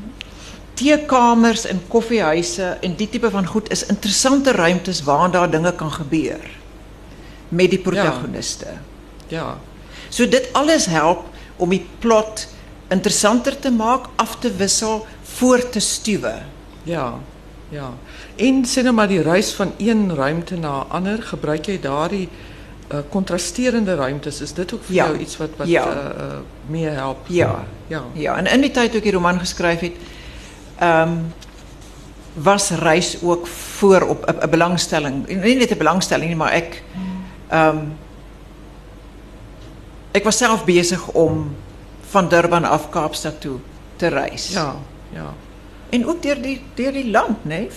teekamers 0.74 1.66
en 1.66 1.82
koffiehuise 1.88 2.78
en 2.82 2.96
die 2.96 3.10
tipe 3.10 3.30
van 3.30 3.46
goed 3.46 3.70
is 3.70 3.86
interessante 3.86 4.52
ruimtes 4.52 5.02
waar 5.04 5.32
daar 5.32 5.50
dinge 5.50 5.74
kan 5.76 5.92
gebeur 5.92 6.50
met 7.50 7.70
die 7.70 7.80
protagoniste. 7.80 8.68
Ja. 9.28 9.58
So 10.10 10.30
dit 10.30 10.50
alles 10.54 10.86
help 10.86 11.26
om 11.56 11.70
die 11.70 11.86
plot 12.00 12.48
interessanter 12.88 13.60
te 13.60 13.72
maak, 13.72 14.06
af 14.16 14.36
te 14.40 14.52
wissel, 14.56 15.06
voor 15.24 15.70
te 15.70 15.80
stuwe. 15.80 16.34
Ja. 16.84 17.14
Ja. 17.70 17.94
En 18.36 18.66
sê 18.66 18.84
nou 18.84 18.94
maar 18.94 19.08
die 19.08 19.22
reis 19.22 19.52
van 19.54 19.74
een 19.78 20.16
ruimte 20.16 20.56
na 20.56 20.84
'n 20.84 20.90
ander, 20.90 21.24
gebruik 21.24 21.66
jy 21.66 21.80
daardie 21.80 22.30
uh, 22.92 22.98
kontrasterende 23.10 23.96
ruimtes? 23.96 24.42
Is 24.42 24.54
dit 24.54 24.74
ook 24.74 24.82
Ja. 24.88 25.06
jou 25.06 25.18
iets 25.18 25.38
wat 25.38 25.50
wat 25.58 25.68
Ja. 25.68 25.88
uh, 25.88 25.94
uh, 25.94 26.38
meer 26.66 26.92
help? 26.92 27.18
Ja. 27.28 27.64
Ja. 27.88 28.02
Ja, 28.14 28.36
en 28.38 28.46
in 28.46 28.62
die 28.62 28.72
tyd 28.72 28.90
toe 28.90 28.98
ek 28.98 29.04
die 29.04 29.12
roman 29.12 29.40
geskryf 29.40 29.80
het, 29.80 29.96
ehm 30.80 31.12
was 32.34 32.70
reis 32.70 33.18
ook 33.24 33.48
voor 33.48 34.02
op 34.02 34.26
'n 34.26 34.46
'n 34.46 34.50
belangstelling. 34.50 35.28
Nie 35.28 35.56
net 35.56 35.72
'n 35.72 35.78
belangstelling 35.78 36.36
maar 36.36 36.52
ek 36.52 36.84
ehm 37.50 37.78
ek 40.12 40.24
was 40.24 40.38
self 40.38 40.66
besig 40.66 41.08
om 41.08 41.56
van 42.10 42.30
Durban 42.30 42.64
af 42.64 42.90
Kaapstad 42.90 43.42
toe 43.42 43.58
te 43.96 44.08
reis. 44.08 44.50
Ja. 44.54 44.76
Ja. 45.14 45.34
En 45.90 46.08
ook 46.08 46.22
deur 46.22 46.42
die 46.42 46.62
die 46.94 47.10
land, 47.12 47.46
nee? 47.46 47.70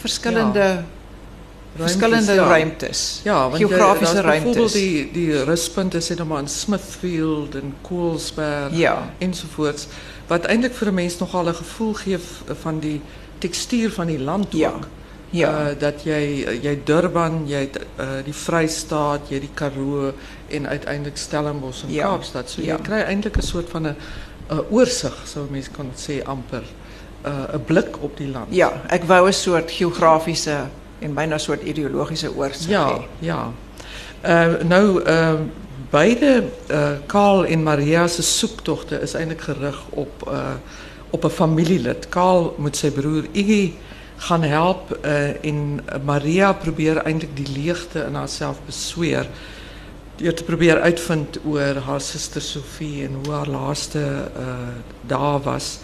Verskillende 1.77 2.33
ja. 2.35 2.45
ruimtes. 2.47 3.21
Ja, 3.25 3.49
want 3.49 3.59
jy- 3.61 3.67
Byvoorbeeld 3.69 4.19
ruimtes. 4.25 4.73
die 4.73 5.11
die 5.13 5.45
ruspunte 5.45 5.99
sê 6.01 6.15
nou 6.17 6.27
maar 6.29 6.41
in 6.41 6.49
Smithfield 6.49 7.55
en 7.55 7.75
Koelsberg 7.83 8.73
Ja. 8.77 9.11
ensovoorts 9.19 9.87
wat 10.27 10.45
eintlik 10.47 10.75
vir 10.75 10.89
'n 10.89 10.95
mens 10.95 11.19
nogal 11.19 11.47
'n 11.49 11.55
gevoel 11.55 11.93
gee 11.95 12.19
v- 12.19 12.43
van 12.63 12.79
die 12.79 13.01
tekstuur 13.39 13.91
van 13.91 14.07
die 14.07 14.19
land 14.21 14.47
Ja. 14.53 14.69
ook. 14.69 14.87
Ja. 15.33 15.71
Uh, 15.71 15.79
dat 15.79 16.03
jy 16.03 16.45
jy 16.63 16.79
Durban, 16.85 17.43
jy 17.47 17.57
het, 17.59 17.79
uh, 18.01 18.07
die 18.25 18.33
Vrystaat, 18.35 19.21
jy 19.29 19.41
die 19.41 19.51
Karoo 19.55 20.13
en 20.49 20.67
uiteindelik 20.69 21.17
Stellenbosch 21.17 21.83
en 21.83 21.93
Ja. 21.93 22.03
Kaapstad. 22.09 22.51
So 22.51 22.63
Ja. 22.63 22.77
jy 22.77 22.83
kry 22.83 23.01
eintlik 23.01 23.37
'n 23.37 23.43
soort 23.43 23.69
van 23.71 23.87
'n 23.87 23.97
'n 24.51 24.61
oorsig, 24.71 25.15
sou 25.25 25.47
mens 25.51 25.69
kan 25.71 25.91
sê 25.97 26.23
amper. 26.25 26.63
'n 27.25 27.55
'n 27.55 27.65
blik 27.65 27.97
op 28.03 28.17
die 28.17 28.29
land. 28.29 28.47
Ja, 28.49 28.73
ek 28.89 29.05
wou 29.05 29.27
'n 29.29 29.33
soort 29.33 29.71
geografiese 29.71 30.57
en 31.01 31.15
byna 31.15 31.35
'n 31.35 31.41
soort 31.41 31.63
ideologiese 31.63 32.35
oorsig 32.37 32.69
Ja, 32.69 33.01
ja. 33.19 33.53
Uh, 34.25 34.63
nou, 34.69 35.03
uh, 35.05 35.41
beide 35.91 36.45
uh, 36.71 36.91
Karl 37.07 37.45
en 37.45 37.63
Maria 37.63 38.07
se 38.07 38.23
soektogte 38.23 39.01
is 39.01 39.15
eintlik 39.15 39.41
gerig 39.41 39.79
op 39.91 40.29
op 41.11 41.25
'n 41.25 41.29
familielid. 41.31 42.09
Karl 42.09 42.55
moet 42.59 42.77
sy 42.77 42.91
broer 42.91 43.25
Iggy 43.33 43.73
gaan 44.17 44.43
help 44.43 44.99
uh, 45.05 45.45
en 45.45 45.81
Maria 46.05 46.53
probeer 46.53 46.97
eintlik 46.97 47.37
die 47.37 47.49
leegte 47.57 48.05
in 48.05 48.15
haarself 48.15 48.61
besweer 48.67 49.27
deur 50.21 50.35
te 50.37 50.45
probeer 50.45 50.81
uitvind 50.81 51.39
oor 51.49 51.81
haar 51.87 52.01
suster 52.01 52.45
Sofie 52.45 53.07
en 53.07 53.17
hoe 53.23 53.33
haar 53.33 53.49
laaste 53.49 54.03
uh, 54.37 54.57
dae 55.09 55.39
was. 55.47 55.79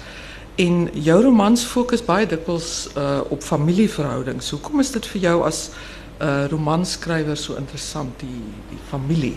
En 0.56 0.88
jou 0.92 1.22
romans 1.22 1.64
fokus 1.64 2.04
baie 2.04 2.26
dikwels 2.26 2.88
uh, 2.96 3.20
op 3.28 3.42
familieverhoudings. 3.42 4.50
Hoekom 4.50 4.80
is 4.80 4.90
dit 4.90 5.06
vir 5.06 5.20
jou 5.20 5.44
as 5.44 5.68
'n 5.68 6.24
uh, 6.24 6.46
romanskrywer 6.48 7.36
so 7.36 7.54
interessant 7.54 8.20
die 8.20 8.42
die 8.70 8.80
familie? 8.88 9.36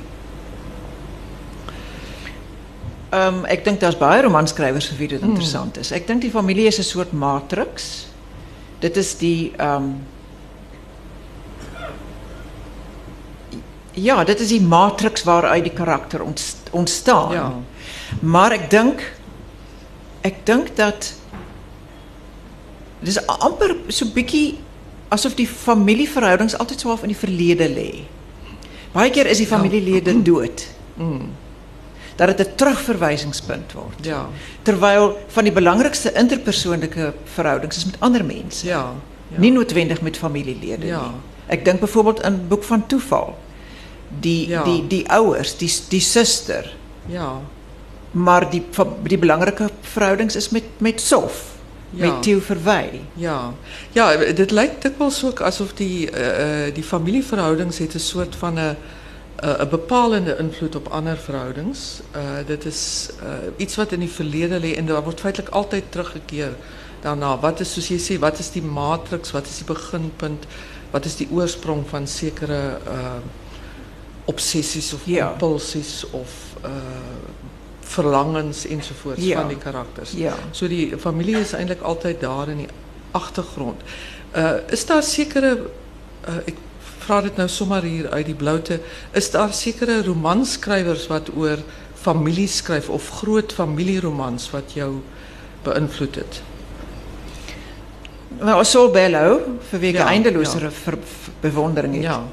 Ehm 3.10 3.46
ek 3.46 3.64
dink 3.66 3.80
daar's 3.80 3.98
baie 3.98 4.22
romanskrywers 4.22 4.88
vir 4.88 4.98
wie 4.98 5.08
dit 5.08 5.22
interessant 5.22 5.78
is. 5.78 5.92
Ek 5.92 6.08
dink 6.08 6.22
die 6.22 6.32
familie 6.32 6.68
is 6.68 6.80
'n 6.80 6.84
soort 6.84 7.12
matriks. 7.12 8.08
Dit 8.80 8.98
is 8.98 9.18
die 9.18 9.52
ehm 9.58 9.94
ja, 13.94 14.24
dit 14.24 14.40
is 14.40 14.48
die 14.48 14.62
matrix 14.62 15.24
waaruit 15.24 15.64
die 15.64 15.74
karakter 15.74 16.22
ont, 16.22 16.56
ontstaan. 16.72 17.32
Ja. 17.32 17.54
Maar 18.22 18.52
ek 18.52 18.70
dink 18.70 19.02
ek 20.22 20.46
dink 20.46 20.76
dat 20.76 21.14
dis 23.02 23.20
amper 23.28 23.76
so 23.88 24.06
bietjie 24.16 24.58
asof 25.10 25.34
die 25.40 25.48
familieverhoudings 25.48 26.58
altyd 26.60 26.80
so 26.84 26.90
half 26.92 27.04
in 27.04 27.14
die 27.14 27.18
verlede 27.18 27.68
lê. 27.72 27.92
Baie 28.94 29.10
keer 29.14 29.30
is 29.30 29.38
die 29.38 29.48
familielede 29.48 30.14
dood. 30.26 30.66
Dat 32.20 32.38
dit 32.38 32.48
'n 32.48 32.56
terugverwysingspunt 32.56 33.72
word. 33.74 34.06
Ja. 34.06 34.28
Terwyl 34.64 35.18
van 35.28 35.44
die 35.44 35.54
belangrikste 35.54 36.12
interpersoonlike 36.14 37.14
verhoudings 37.24 37.78
is 37.78 37.86
met 37.86 37.96
ander 38.00 38.26
mense. 38.26 38.66
Ja. 38.68 38.94
ja. 39.32 39.40
Nie 39.40 39.52
noodwendig 39.52 40.02
met 40.02 40.18
familielede 40.18 40.86
Ja. 40.86 41.02
nie. 41.02 41.20
Ek 41.48 41.66
dink 41.66 41.80
byvoorbeeld 41.80 42.22
in 42.26 42.48
Boek 42.48 42.64
van 42.64 42.88
Toeval. 42.88 43.38
Die 44.20 44.48
die 44.64 44.88
die 44.88 45.10
ouers, 45.10 45.58
die 45.58 45.72
die 45.90 46.02
suster, 46.02 46.76
Ja. 47.08 47.42
Maar 48.12 48.50
die 48.50 48.64
die 49.04 49.18
belangrike 49.18 49.70
verhoudings 49.82 50.36
is 50.36 50.50
met 50.50 50.64
met 50.78 51.02
Sof, 51.02 51.44
Ja. 51.90 52.06
met 52.06 52.24
Theo 52.24 52.40
Verwy. 52.40 52.90
Ja, 53.14 53.54
ja 53.92 54.16
dit 54.16 54.52
lijkt 54.52 54.82
dikwels 54.82 55.26
ook 55.26 55.40
alsof 55.40 55.74
die, 55.74 56.12
uh, 56.12 56.74
die 56.74 56.84
familieverhoudings 56.84 57.78
het 57.78 57.94
een 57.94 58.00
soort 58.00 58.36
van 58.36 58.58
een, 58.58 58.76
uh, 59.44 59.54
een 59.58 59.70
bepalende 59.70 60.36
invloed 60.40 60.76
op 60.76 60.88
andere 60.88 61.16
verhoudings. 61.16 62.00
Uh, 62.16 62.22
dit 62.46 62.66
is 62.66 63.10
uh, 63.24 63.30
iets 63.58 63.76
wat 63.76 63.92
in 63.92 64.00
die 64.00 64.10
verleden 64.10 64.60
ligt 64.60 64.76
en 64.78 64.86
daar 64.86 65.04
wordt 65.04 65.20
feitelijk 65.20 65.54
altijd 65.54 65.84
teruggekeerd 65.90 66.56
daarna. 67.02 67.38
Wat 67.40 67.60
is, 67.60 67.74
zoals 67.74 67.88
je 67.88 68.00
ziet, 68.00 68.20
wat 68.20 68.40
is 68.40 68.52
die 68.52 68.62
matrix, 68.62 69.32
wat 69.32 69.46
is 69.46 69.56
die 69.58 69.66
beginpunt, 69.66 70.46
wat 70.92 71.06
is 71.06 71.16
die 71.16 71.28
oorsprong 71.32 71.84
van 71.90 72.08
zekere 72.08 72.78
obsessies 74.26 74.94
of 74.94 75.02
Ja. 75.04 75.32
impulsies 75.32 76.06
of 76.12 76.30
verlangens 77.90 78.66
enzovoorts 78.70 79.24
Ja. 79.26 79.40
van 79.40 79.48
die 79.48 79.58
karakters. 79.58 80.12
Ja. 80.12 80.34
So 80.52 80.68
die 80.68 80.94
familie 81.00 81.40
is 81.40 81.54
eintlik 81.58 81.82
altyd 81.82 82.22
daar 82.22 82.50
in 82.50 82.58
die 82.58 82.68
agtergrond. 83.12 83.82
Uh 84.36 84.52
is 84.70 84.86
daar 84.86 85.04
sekere 85.04 85.56
uh 86.28 86.36
ek 86.46 86.56
vra 87.00 87.22
dit 87.26 87.38
nou 87.38 87.48
sommer 87.50 87.82
hier 87.84 88.10
uit 88.10 88.26
die 88.26 88.36
bloute, 88.38 88.80
is 89.18 89.32
daar 89.32 89.54
sekere 89.54 90.04
romanskrywers 90.06 91.08
wat 91.10 91.32
oor 91.36 91.58
familie 92.02 92.48
skryf 92.48 92.90
of 92.90 93.10
groot 93.10 93.54
familieromans 93.54 94.50
wat 94.54 94.74
jou 94.78 95.02
beïnvloed 95.64 96.16
het? 96.16 96.42
Maar 98.40 98.66
Saul 98.66 98.92
Bellow, 98.94 99.40
vir 99.72 99.80
wie 99.80 99.90
ek 99.90 99.96
Ja, 100.00 100.06
bewondering 101.42 101.94
het, 101.96 102.04
Ja. 102.04 102.24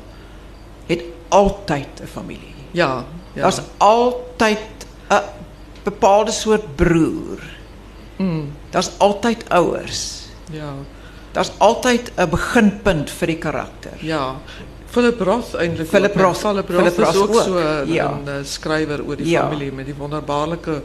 het 0.86 1.02
altyd 1.28 1.88
'n 2.02 2.06
familie. 2.06 2.54
Ja. 2.70 3.04
ja. 3.32 3.42
Daar's 3.42 3.60
altyd 3.78 4.75
bepaalde 5.86 6.32
soort 6.34 6.66
broer. 6.76 7.40
mm, 8.18 8.44
Daar's 8.70 8.90
altyd 8.98 9.44
ouers. 9.48 10.26
ja. 10.52 10.72
Daar's 11.36 11.50
altyd 11.58 12.12
'n 12.16 12.30
beginpunt 12.30 13.10
vir 13.10 13.26
die 13.26 13.36
karakter. 13.38 13.92
Ja. 14.00 14.36
Philip 14.86 15.20
Roth 15.20 15.54
eintlik. 15.54 15.88
Philip? 15.88 16.14
Roth- 16.16 16.38
Philip 16.38 16.68
Roth 16.70 16.94
Philip 16.94 16.98
is 16.98 17.04
Roth 17.04 17.16
ook, 17.16 17.36
ook, 17.36 17.42
so 17.42 17.58
'n 17.58 17.92
ja. 17.92 18.10
een, 18.10 18.28
eh, 18.28 18.44
skrywer 18.44 19.04
oor 19.04 19.16
die 19.16 19.28
Ja. 19.28 19.42
familie 19.42 19.72
met 19.72 19.84
die 19.84 19.94
wonderbaarlike 19.94 20.82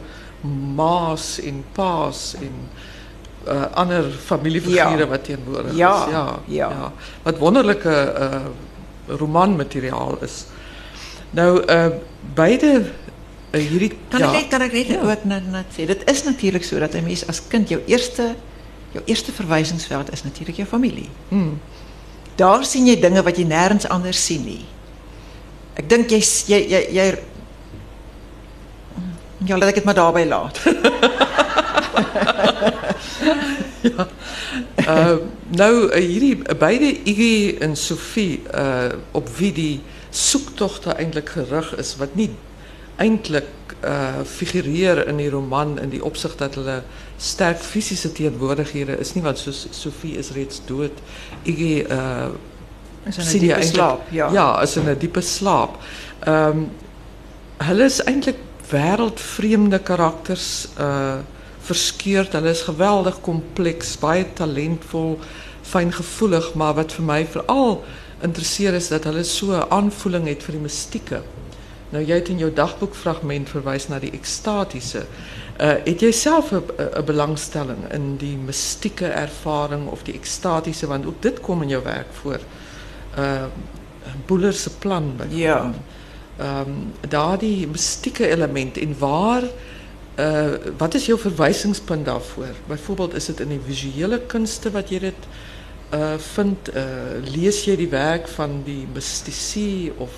maas 0.74 1.40
en 1.40 1.64
paas 1.72 2.34
en 2.34 2.52
uh, 3.48 3.62
ander 3.74 4.04
familiefigure 4.10 4.98
Ja. 4.98 5.06
wat 5.06 5.24
teenwoordig 5.24 5.74
Ja, 5.74 6.04
is. 6.06 6.10
Ja, 6.12 6.38
ja. 6.46 6.92
Wat 7.22 7.38
wonderlike 7.38 8.14
uh, 8.18 9.16
romanmateriaal 9.18 10.18
is. 10.20 10.44
Nou 11.30 11.62
uh, 11.66 11.86
beide 12.34 12.82
uh, 13.52 13.60
hierdie 13.60 13.92
Kan 14.08 14.20
ja, 14.20 14.30
net 14.32 14.48
kan 14.48 14.60
net 14.60 14.88
Ja. 14.88 15.00
ook 15.02 15.24
net 15.24 15.50
net 15.50 15.66
sê 15.76 15.86
dit 15.86 16.10
is 16.10 16.24
natuurlik 16.24 16.64
so 16.64 16.78
dat 16.78 16.94
'n 16.94 17.04
mens 17.04 17.26
as 17.26 17.42
kind 17.48 17.68
jou 17.68 17.80
eerste 17.86 18.34
jou 18.92 19.04
eerste 19.04 19.32
verwysingsveld 19.32 20.12
is 20.12 20.22
natuurlik 20.22 20.56
jou 20.56 20.68
familie. 20.68 21.08
Hmm. 21.28 21.60
Daar 22.36 22.64
sien 22.64 22.86
jy 22.86 23.00
dinge 23.00 23.22
wat 23.22 23.36
jy 23.36 23.44
nêrens 23.44 23.88
anders 23.88 24.28
nie. 24.28 24.64
Dink 25.86 26.10
jy 26.10 26.20
jy 26.46 26.68
jy, 26.68 26.86
jy 26.92 27.18
Ja, 29.44 29.56
laat 29.58 29.68
ek 29.68 29.74
dit 29.74 29.84
maar 29.84 29.94
daarby 29.94 30.24
laat. 30.24 30.60
Uh, 34.82 35.16
nou 35.48 35.72
uh, 35.88 35.98
hierdie 35.98 36.36
beide 36.58 36.88
Iggy 37.08 37.56
en 37.60 37.76
Sophie 37.76 38.42
uh, 38.54 38.92
op 39.10 39.28
wie 39.36 39.52
die 39.54 39.80
soektogte 40.10 40.94
eintlik 40.98 41.28
gerig 41.28 41.74
is 41.78 41.94
wat 42.00 42.14
nie 42.18 42.30
eintlik 43.02 43.74
uh, 43.82 44.22
figureer 44.24 45.02
in 45.08 45.18
die 45.18 45.30
roman 45.30 45.76
in 45.82 45.90
die 45.90 46.02
opsig 46.04 46.36
dat 46.40 46.54
hulle 46.60 46.82
sterk 47.18 47.60
fisiese 47.62 48.12
teenwoordighede 48.14 48.98
is 49.02 49.14
nie 49.16 49.24
want 49.26 49.42
soos 49.42 49.66
Sophie 49.74 50.16
is 50.20 50.32
reeds 50.36 50.62
dood 50.66 51.02
Iggy 51.42 51.84
uh, 51.90 52.30
Is 53.02 53.18
in 53.18 53.24
'n 53.26 53.38
diepe 53.38 53.62
slaap, 53.66 54.10
ja. 54.10 54.30
ja 54.30 54.62
is 54.62 54.76
in 54.76 54.88
'n 54.88 54.98
diepe 54.98 55.20
slaap. 55.20 55.78
Ehm 56.22 56.58
um, 56.58 56.70
hulle 57.62 57.84
is 57.84 58.02
eintlik 58.02 58.38
wêreldvreemde 58.70 59.78
karakters 59.82 60.68
uh 60.78 61.18
verskeurd. 61.62 62.32
Hulle 62.32 62.50
is 62.50 62.64
geweldig 62.66 63.20
kompleks, 63.20 63.94
baie 63.98 64.24
talentvol, 64.34 65.18
fyngevoelig, 65.62 66.54
maar 66.58 66.74
wat 66.74 66.92
vir 66.92 67.04
my 67.06 67.20
veral 67.26 67.84
interesseer 68.22 68.74
is 68.74 68.88
dat 68.88 69.04
hulle 69.04 69.22
so 69.24 69.54
'n 69.54 69.70
aanvoeling 69.70 70.26
het 70.26 70.42
vir 70.42 70.52
die 70.52 70.62
mistieke. 70.62 71.22
Nou 71.92 72.00
jy 72.04 72.16
het 72.22 72.30
in 72.32 72.40
jou 72.40 72.48
dagboekfragment 72.56 73.50
verwys 73.52 73.88
na 73.88 73.98
die 74.00 74.12
ekstatiese. 74.16 75.04
Uh 75.60 75.74
het 75.84 76.00
jy 76.00 76.10
self 76.10 76.52
'n 76.52 76.64
'n 76.78 77.04
belangstelling 77.04 77.92
in 77.92 78.16
die 78.16 78.36
mistieke 78.36 79.06
ervaring 79.06 79.88
of 79.88 80.02
die 80.02 80.14
ekstatiese 80.14 80.86
want 80.86 81.06
ook 81.06 81.22
dit 81.22 81.40
kom 81.40 81.62
in 81.62 81.68
jou 81.68 81.82
werk 81.84 82.12
voor. 82.22 82.40
Uh 83.18 83.44
Boeler 84.26 84.52
se 84.52 84.70
plan. 84.70 85.20
Ja. 85.28 85.72
Um, 86.40 86.92
daardie 87.08 87.66
mistieke 87.68 88.28
element 88.28 88.78
en 88.78 88.98
waar 88.98 89.42
uh 90.16 90.52
wat 90.78 90.94
is 90.94 91.06
jou 91.06 91.18
verwysingspunt 91.18 92.04
daarvoor? 92.04 92.54
Byvoorbeeld 92.66 93.14
is 93.14 93.24
dit 93.24 93.40
in 93.40 93.48
die 93.48 93.60
visuele 93.66 94.20
kunste 94.20 94.70
wat 94.70 94.88
jy 94.88 94.98
dit 94.98 95.28
uh 95.92 96.14
vind 96.16 96.68
uh 96.74 96.84
lees 97.34 97.64
jy 97.64 97.76
die 97.76 97.88
werk 97.88 98.28
van 98.28 98.62
die 98.64 98.86
mystici 98.92 99.92
of 99.96 100.10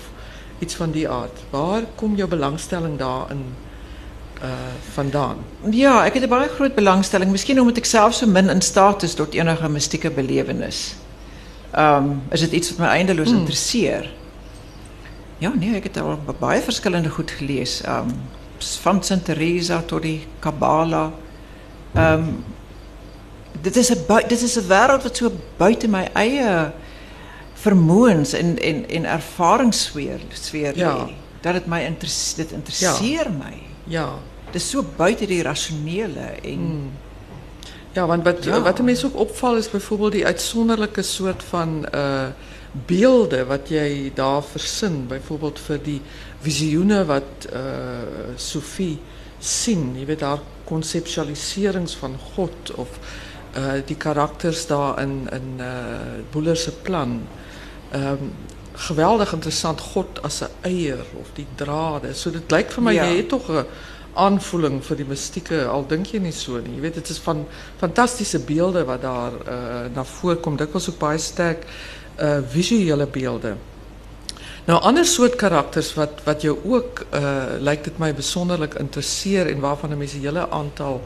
iets 0.65 0.75
van 0.81 0.91
die 0.91 1.05
aard? 1.09 1.39
Waar 1.53 1.83
kom 1.99 2.15
jou 2.17 2.27
belangstelling 2.29 2.97
daarin 2.99 3.45
uh 4.43 4.73
vandaan? 4.93 5.37
Ja, 5.71 6.03
ek 6.05 6.13
het 6.17 6.23
'n 6.23 6.29
baie 6.29 6.49
groot 6.49 6.75
belangstelling, 6.75 7.31
miskien 7.31 7.59
omdat 7.61 7.77
ek 7.77 7.85
self 7.85 8.13
so 8.13 8.25
min 8.27 8.49
in 8.49 8.61
staat 8.61 9.03
is 9.03 9.13
tot 9.13 9.33
enige 9.33 9.69
mistieke 9.69 10.09
belewenis. 10.11 10.95
Ehm 11.71 12.03
um, 12.03 12.21
is 12.31 12.39
dit 12.39 12.51
iets 12.51 12.69
wat 12.69 12.77
my 12.79 12.85
eindeloos 12.97 13.29
Hmm. 13.29 13.39
interesseer. 13.39 14.09
Ja, 15.37 15.51
nee, 15.55 15.75
ek 15.75 15.83
het 15.83 15.97
al 15.99 16.19
ba- 16.25 16.33
baie 16.39 16.61
verskillende 16.61 17.09
goed 17.09 17.31
gelees. 17.31 17.81
Ehm 17.81 17.97
um, 18.09 18.13
van 18.81 19.03
Sint 19.03 19.25
Teresa 19.25 19.81
tot 19.85 20.01
die 20.01 20.27
Kabbala. 20.39 21.11
Ehm 21.95 22.13
um, 22.13 22.43
dit 23.61 23.75
is 23.75 23.89
'n 23.91 24.03
bui- 24.07 24.27
dit 24.27 24.41
is 24.41 24.55
'n 24.57 24.67
wêreld 24.67 25.03
wat 25.03 25.17
so 25.17 25.31
buite 25.57 25.87
my 25.87 26.07
eie 26.13 26.71
vermoëns 27.65 28.33
en 28.37 28.55
en 28.61 28.83
en 28.89 29.05
ervaringssfeer 29.05 30.19
sfeer 30.33 30.77
Ja. 30.77 31.09
Dat 31.41 31.65
my 31.69 31.83
interesse 31.85 32.35
dit 32.35 32.51
interesseer 32.51 33.29
my. 33.31 33.57
Ja. 33.83 34.07
Dit 34.51 34.61
is 34.61 34.69
so 34.69 34.83
buite 34.97 35.27
die 35.29 35.43
rasionele 35.43 36.29
en 36.43 36.57
Hmm. 36.57 36.91
Ja, 37.95 38.05
want 38.07 38.23
wat 38.23 38.43
Ja. 38.43 38.61
wat 38.61 38.79
'n 38.79 38.83
mens 38.83 39.05
ook 39.05 39.15
opval 39.15 39.55
is 39.55 39.69
byvoorbeeld 39.69 40.11
die 40.11 40.25
uitsonderlike 40.25 41.01
soort 41.01 41.43
van 41.43 41.85
uh 41.93 42.27
beelde 42.85 43.45
wat 43.45 43.69
jy 43.69 44.11
daar 44.15 44.43
versin, 44.43 45.07
byvoorbeeld 45.07 45.59
vir 45.59 45.79
die 45.83 46.01
visioene 46.41 47.05
wat 47.05 47.47
uh 47.53 47.61
Sophie 48.35 48.97
sien, 49.39 49.95
jy 49.99 50.05
weet 50.05 50.21
haar 50.21 50.39
konseptualiserings 50.63 51.95
van 51.95 52.17
God 52.35 52.71
of 52.75 52.89
uh 53.57 53.79
die 53.85 53.95
karakters 53.95 54.67
daar 54.67 54.99
in 55.01 55.27
in 55.31 55.53
uh 55.59 55.65
Boeler 56.31 56.57
se 56.57 56.71
plan. 56.71 57.21
Um, 57.95 58.33
geweldig 58.75 59.33
interessant 59.33 59.79
God 59.81 60.21
as 60.21 60.41
'n 60.41 60.49
eier 60.61 60.99
of 61.19 61.27
die 61.33 61.47
drade. 61.55 62.13
So 62.13 62.31
dit 62.31 62.51
lyk 62.51 62.71
vir 62.71 62.83
my 62.83 62.93
Ja. 62.93 63.03
jy 63.05 63.17
het 63.17 63.29
tog 63.29 63.49
'n 63.49 63.65
aanvoeling 64.13 64.83
vir 64.83 64.97
die 64.97 65.05
mistieke 65.05 65.65
al 65.65 65.85
dink 65.87 66.07
jy 66.07 66.19
nie 66.19 66.31
so 66.31 66.57
nie. 66.57 66.81
Weet 66.81 66.93
dit 66.93 67.09
is 67.09 67.17
van 67.17 67.45
fantastiese 67.77 68.39
beelde 68.39 68.83
wat 68.85 69.01
daar 69.01 69.31
uh 69.47 69.95
na 69.95 70.03
vore 70.03 70.35
kom. 70.35 70.55
Dit 70.57 70.71
was 70.71 70.89
ook 70.89 70.97
baie 70.99 71.17
sterk 71.17 71.65
uh 72.19 72.39
visuele 72.49 73.07
beelde. 73.07 73.55
Nou 74.65 74.79
ander 74.81 75.05
soort 75.05 75.35
karakters 75.35 75.93
wat 75.93 76.21
wat 76.25 76.41
jou 76.41 76.57
ook 76.63 77.05
uh 77.13 77.45
lyk 77.59 77.83
dit 77.83 77.97
my 77.99 78.13
besonderlik 78.13 78.73
interesseer 78.73 79.47
en 79.47 79.59
waarvan 79.59 79.91
'n 79.91 79.97
mens 79.97 80.13
'n 80.13 80.21
hele 80.21 80.49
aantal 80.49 81.01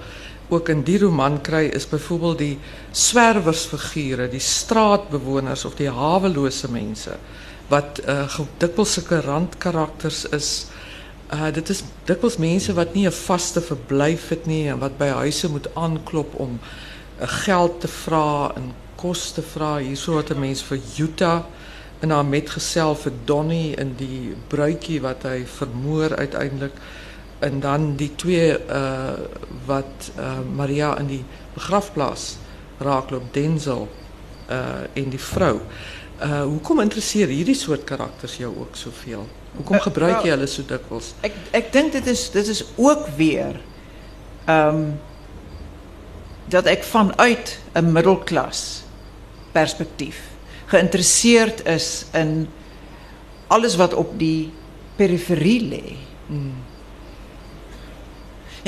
ook 0.50 0.70
in 0.70 0.82
die 0.84 0.98
roman 1.00 1.42
kry 1.42 1.68
is 1.74 1.88
byvoorbeeld 1.88 2.38
die 2.38 2.58
swerwersfigure, 2.92 4.30
die 4.30 4.42
straatbewoners 4.42 5.66
of 5.66 5.76
die 5.78 5.90
hawelose 5.90 6.72
mense 6.72 7.18
wat 7.70 8.02
uh, 8.10 8.26
dikwels 8.58 8.96
sulke 8.98 9.22
randkarakters 9.22 10.24
is. 10.34 10.50
Uh 11.30 11.52
dit 11.54 11.70
is 11.70 11.84
dikwels 12.10 12.40
mense 12.42 12.74
wat 12.74 12.96
nie 12.98 13.06
'n 13.06 13.14
vaste 13.14 13.62
verblyf 13.62 14.30
het 14.30 14.46
nie 14.50 14.68
en 14.70 14.80
wat 14.82 14.98
by 14.98 15.12
huise 15.22 15.50
moet 15.50 15.70
aanklop 15.76 16.34
om 16.34 16.58
uh, 16.58 17.28
geld 17.46 17.82
te 17.82 17.88
vra 17.88 18.52
en 18.56 18.74
kos 18.96 19.32
te 19.32 19.42
vra. 19.42 19.78
Hierso 19.78 20.18
het 20.18 20.34
'n 20.34 20.40
mens 20.40 20.64
vir 20.64 20.80
Utah 20.98 21.44
en 22.00 22.10
haar 22.10 22.26
metgesel 22.26 22.96
vir 22.96 23.12
Donnie 23.26 23.76
in 23.76 23.94
die 24.00 24.36
bruidjie 24.48 25.02
wat 25.02 25.24
hy 25.24 25.44
vermoor 25.46 26.16
uiteindelik 26.16 26.74
en 27.40 27.60
dan 27.60 27.96
die 27.96 28.12
twee 28.16 28.52
uh 28.68 29.16
wat 29.66 30.12
uh 30.18 30.40
Maria 30.56 30.98
in 31.00 31.08
die 31.08 31.24
begrafplaas 31.54 32.38
raakloop 32.80 33.34
Denzel 33.34 33.88
uh 34.50 34.86
en 34.94 35.10
die 35.10 35.22
vrou. 35.22 35.60
Uh 36.20 36.44
hoekom 36.44 36.82
interesseer 36.84 37.32
hierdie 37.32 37.58
soort 37.58 37.84
karakters 37.84 38.38
jou 38.38 38.52
ook 38.56 38.76
soveel? 38.76 39.28
Hoekom 39.56 39.80
gebruik 39.80 40.24
jy 40.24 40.34
hulle 40.34 40.48
so 40.48 40.66
dikwels? 40.68 41.14
Ek 41.26 41.36
ek 41.56 41.72
dink 41.74 41.94
dit 41.96 42.08
is 42.08 42.30
dit 42.34 42.48
is 42.56 42.64
ook 42.76 43.08
weer 43.18 43.60
ehm 44.46 44.76
um, 44.76 44.90
dat 46.50 46.66
ek 46.66 46.84
vanuit 46.84 47.60
'n 47.78 47.92
middelklas 47.94 48.82
perspektief 49.54 50.18
geïnteresseerd 50.70 51.66
is 51.66 52.06
in 52.14 52.48
alles 53.48 53.76
wat 53.76 53.94
op 53.94 54.14
die 54.20 54.52
periferie 54.96 55.62
lê. 55.62 55.96
Mm. 56.28 56.69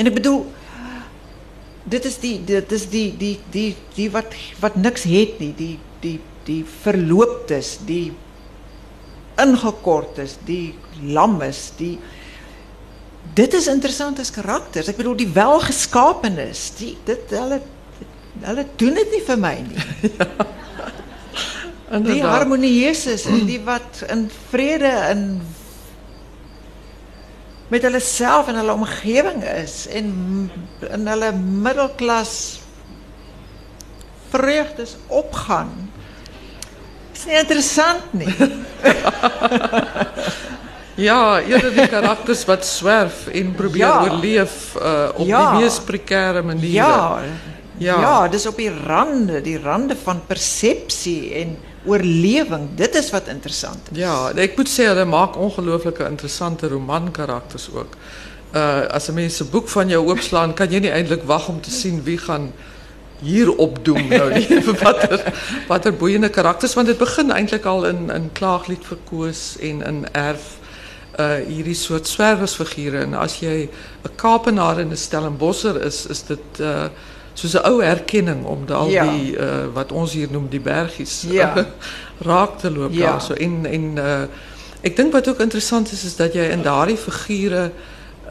En 0.02 0.10
ek 0.10 0.16
bedoel 0.18 0.40
dit 1.92 2.06
is 2.08 2.16
die 2.22 2.36
dit 2.46 2.72
is 2.74 2.88
die 2.90 3.08
die 3.18 3.36
die 3.54 3.68
die 3.94 4.08
wat 4.10 4.34
wat 4.62 4.74
niks 4.78 5.06
het 5.06 5.38
nie, 5.38 5.52
die 5.54 5.76
die 6.02 6.18
die 6.42 6.62
verlooptes, 6.66 7.76
die 7.86 8.10
ingekortes, 9.38 10.34
die 10.46 10.74
lammes, 11.06 11.68
die 11.78 11.94
dit 13.38 13.54
is 13.54 13.70
interessant 13.70 14.18
as 14.18 14.34
karakters. 14.34 14.90
Ek 14.90 14.98
bedoel 14.98 15.20
die 15.22 15.30
welgeskaapenes, 15.38 16.64
die 16.80 16.96
dit 17.06 17.30
hulle 17.38 17.62
hulle 18.42 18.66
doen 18.80 18.98
dit 18.98 19.14
nie 19.14 19.22
vir 19.30 19.38
my 19.38 19.54
nie. 19.68 19.86
ja. 20.18 20.28
Die 22.02 22.22
harmonieus 22.24 23.04
is 23.12 23.28
en 23.28 23.44
die 23.46 23.60
wat 23.62 24.02
in 24.10 24.26
vrede 24.50 24.90
in 25.12 25.26
met 27.72 27.86
hulle 27.86 28.00
self 28.04 28.50
en 28.52 28.58
hulle 28.60 28.74
omgewing 28.76 29.40
is 29.48 29.86
en 29.88 30.10
in 30.92 31.06
hulle 31.08 31.30
middelklas 31.40 32.34
vreugdes 34.32 34.96
opgaan. 35.08 35.70
Is 37.12 37.24
nie 37.28 37.38
interessant 37.40 38.12
nie. 38.16 38.34
ja, 41.08 41.40
eerder 41.40 41.72
die 41.76 41.88
karakters 41.88 42.44
wat 42.48 42.68
zwerf 42.68 43.24
en 43.32 43.54
probeer 43.56 43.86
ja. 43.86 43.96
oorleef 44.04 44.58
uh, 44.76 45.08
op 45.16 45.26
ja. 45.28 45.40
die 45.40 45.64
mees 45.64 45.80
prekêre 45.88 46.44
maniere. 46.44 46.76
Ja. 46.76 47.50
Ja. 47.82 47.96
Ja, 48.00 48.16
dis 48.30 48.44
op 48.46 48.60
die 48.60 48.70
rande, 48.70 49.40
die 49.42 49.56
rande 49.58 49.96
van 49.98 50.20
persepsie 50.28 51.32
en 51.40 51.56
oorlewing. 51.84 52.68
Dit 52.74 52.94
is 52.94 53.10
wat 53.10 53.28
interessant 53.28 53.90
is. 53.90 53.98
Ja, 53.98 54.30
ek 54.34 54.56
moet 54.56 54.70
sê 54.70 54.86
hulle 54.90 55.04
maak 55.04 55.36
ongelooflike 55.36 56.04
interessante 56.08 56.68
romankarakters 56.68 57.70
ook. 57.74 57.96
Uh 58.54 58.84
as 58.92 59.08
'n 59.08 59.14
mens 59.14 59.40
'n 59.40 59.50
boek 59.50 59.68
van 59.68 59.88
jou 59.88 60.06
oopslaan, 60.08 60.54
kan 60.54 60.70
jy 60.70 60.78
nie 60.78 60.92
eintlik 60.92 61.22
wag 61.24 61.48
om 61.48 61.60
te 61.60 61.70
sien 61.70 62.02
wie 62.02 62.18
gaan 62.18 62.52
hier 63.22 63.50
opdoem 63.56 64.08
nou 64.08 64.32
nie. 64.34 64.60
watter 64.84 65.32
watter 65.68 65.94
boeiende 65.94 66.28
karakters 66.28 66.74
want 66.74 66.86
dit 66.86 66.98
begin 66.98 67.30
eintlik 67.30 67.64
al 67.64 67.86
in 67.86 68.10
in 68.10 68.30
Klaaglied 68.32 68.84
verkoos 68.84 69.56
en 69.60 69.82
in 69.82 70.04
Erf 70.12 70.58
uh 71.18 71.40
hierdie 71.46 71.76
soort 71.76 72.08
swerwersfigure 72.08 73.02
en 73.04 73.14
as 73.14 73.40
jy 73.40 73.68
'n 74.04 74.14
Kaapenaar 74.16 74.78
en 74.78 74.90
'n 74.90 74.96
Stellenbosser 74.96 75.82
is, 75.84 76.06
is 76.06 76.22
dit 76.22 76.60
uh 76.60 76.88
soos 77.34 77.54
'n 77.54 77.66
ou 77.66 77.82
herkenning 77.82 78.44
om 78.44 78.64
al 78.68 78.88
ja. 78.88 79.04
die 79.04 79.36
uh, 79.36 79.66
wat 79.72 79.92
ons 79.92 80.12
hier 80.12 80.28
noem 80.30 80.48
die 80.48 80.60
bergies 80.60 81.24
ja. 81.28 81.66
raak 82.30 82.58
te 82.58 82.70
loop 82.70 82.92
ja. 82.92 83.10
daarso 83.10 83.34
en 83.34 83.66
en 83.66 83.96
uh, 83.96 84.24
ek 84.80 84.96
dink 84.96 85.12
wat 85.12 85.28
ook 85.28 85.40
interessant 85.40 85.92
is 85.92 86.04
is 86.04 86.16
dat 86.16 86.34
jy 86.34 86.50
in 86.50 86.62
daardie 86.62 86.96
figure 86.96 87.70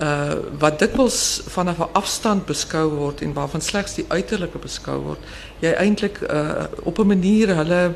uh, 0.01 0.33
wat 0.59 0.79
dikwels 0.79 1.41
vanaf 1.47 1.77
'n 1.79 1.93
afstand 1.93 2.45
beskou 2.45 2.89
word 2.89 3.21
en 3.21 3.33
waarvan 3.33 3.61
slegs 3.61 3.93
die 3.93 4.05
uiterlike 4.07 4.57
beskou 4.57 4.99
word 5.01 5.19
jy 5.59 5.71
eintlik 5.71 6.21
uh, 6.21 6.63
op 6.83 6.99
'n 6.99 7.07
manier 7.07 7.55
hulle 7.55 7.93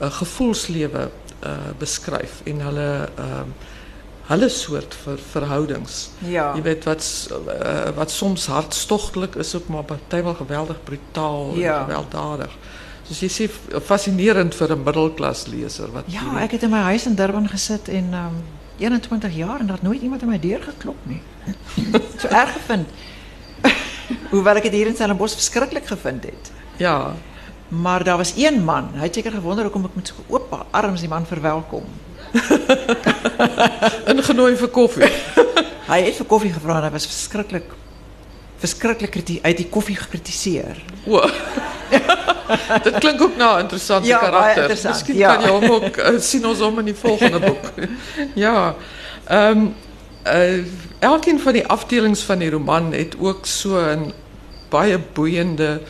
uh, 0.00 0.10
gevoelslewe 0.10 1.08
uh, 1.44 1.50
beskryf 1.78 2.40
en 2.44 2.60
hulle 2.60 3.08
uh, 3.18 3.42
hulle 4.28 4.48
soort 4.52 4.94
ver, 5.02 5.18
verhoudings. 5.32 6.10
Ja. 6.18 6.50
Jy 6.56 6.62
weet 6.66 6.84
wat 6.88 7.04
uh, 7.32 7.88
wat 7.96 8.12
soms 8.12 8.46
hartstogtelik 8.52 9.38
is 9.40 9.54
ook 9.56 9.68
maar 9.72 9.86
partymal 9.88 10.34
geweldig 10.34 10.82
brutaal 10.84 11.54
ja. 11.56 11.78
en 11.78 11.84
gewelddadig. 11.86 12.58
Dus 13.08 13.22
jy 13.24 13.30
sê 13.32 13.46
fascinerend 13.80 14.54
vir 14.54 14.74
'n 14.74 14.82
middelklas 14.84 15.46
leser 15.48 15.92
wat 15.92 16.04
Ja, 16.12 16.40
ek 16.44 16.58
het 16.58 16.62
in 16.62 16.70
my 16.70 16.82
huis 16.92 17.06
in 17.06 17.14
Durban 17.14 17.48
gesit 17.48 17.88
en 17.88 18.12
um, 18.12 18.42
21 18.78 19.34
jaar 19.34 19.60
en 19.60 19.66
daar 19.66 19.80
nooit 19.82 20.02
iemand 20.02 20.22
aan 20.22 20.28
my 20.28 20.40
deur 20.40 20.60
geklop 20.62 21.00
nie. 21.02 21.22
so 22.20 22.28
erg 22.28 22.52
gevind. 22.52 22.88
Hoewel 24.32 24.60
ek 24.60 24.68
dit 24.68 24.72
hier 24.72 24.86
in 24.86 24.94
Stellenbosch 24.94 25.34
verskriklik 25.34 25.86
gevind 25.86 26.24
het. 26.24 26.52
Ja. 26.76 27.14
Maar 27.68 28.04
daar 28.04 28.16
was 28.16 28.32
een 28.36 28.64
man, 28.64 28.92
hy 28.94 29.08
het 29.08 29.14
seker 29.14 29.32
gewonder 29.32 29.64
hoekom 29.64 29.84
ek 29.84 29.94
met 29.94 30.12
so 30.12 30.14
oop 30.28 30.52
arms 30.70 31.00
die 31.00 31.08
man 31.08 31.26
verwelkom. 31.26 31.84
Ingenooi 34.12 34.56
vir 34.56 34.70
koffie. 34.70 35.10
Hy 35.90 36.00
het 36.04 36.16
vir 36.20 36.28
koffie 36.28 36.52
gevra 36.52 36.78
en 36.78 36.88
hy 36.88 36.90
was 36.92 37.06
verskriklik 37.08 37.70
kritiek 39.08 39.44
uit 39.44 39.56
die 39.56 39.68
koffie 39.70 39.96
gekritiseer. 39.96 40.80
O. 41.06 41.22
Dit 42.84 42.98
klink 42.98 43.22
ook 43.22 43.36
nou 43.36 43.56
'n 43.56 43.60
interessante 43.60 44.08
ja, 44.08 44.18
karakter. 44.18 44.62
Interessant, 44.62 45.16
ja. 45.16 45.34
kan 45.34 45.44
jy 45.44 45.50
hom 45.50 45.70
ook 45.70 45.96
uh, 45.96 46.18
sien 46.20 46.46
ons 46.46 46.58
hom 46.58 46.78
in 46.78 46.84
die 46.84 46.94
volgende 46.94 47.38
boek. 47.38 47.72
ja. 48.34 48.74
Um, 49.30 49.74
uh, 50.26 50.64
elkeen 50.98 51.40
van 51.40 51.52
die 51.52 51.66
afdelings 51.66 52.22
van 52.22 52.38
die 52.38 52.50
roman 52.50 52.92
het 52.92 53.14
ook 53.18 53.46
so 53.46 53.78
'n 53.78 54.12
baie 54.68 54.98
boeiende 54.98 55.80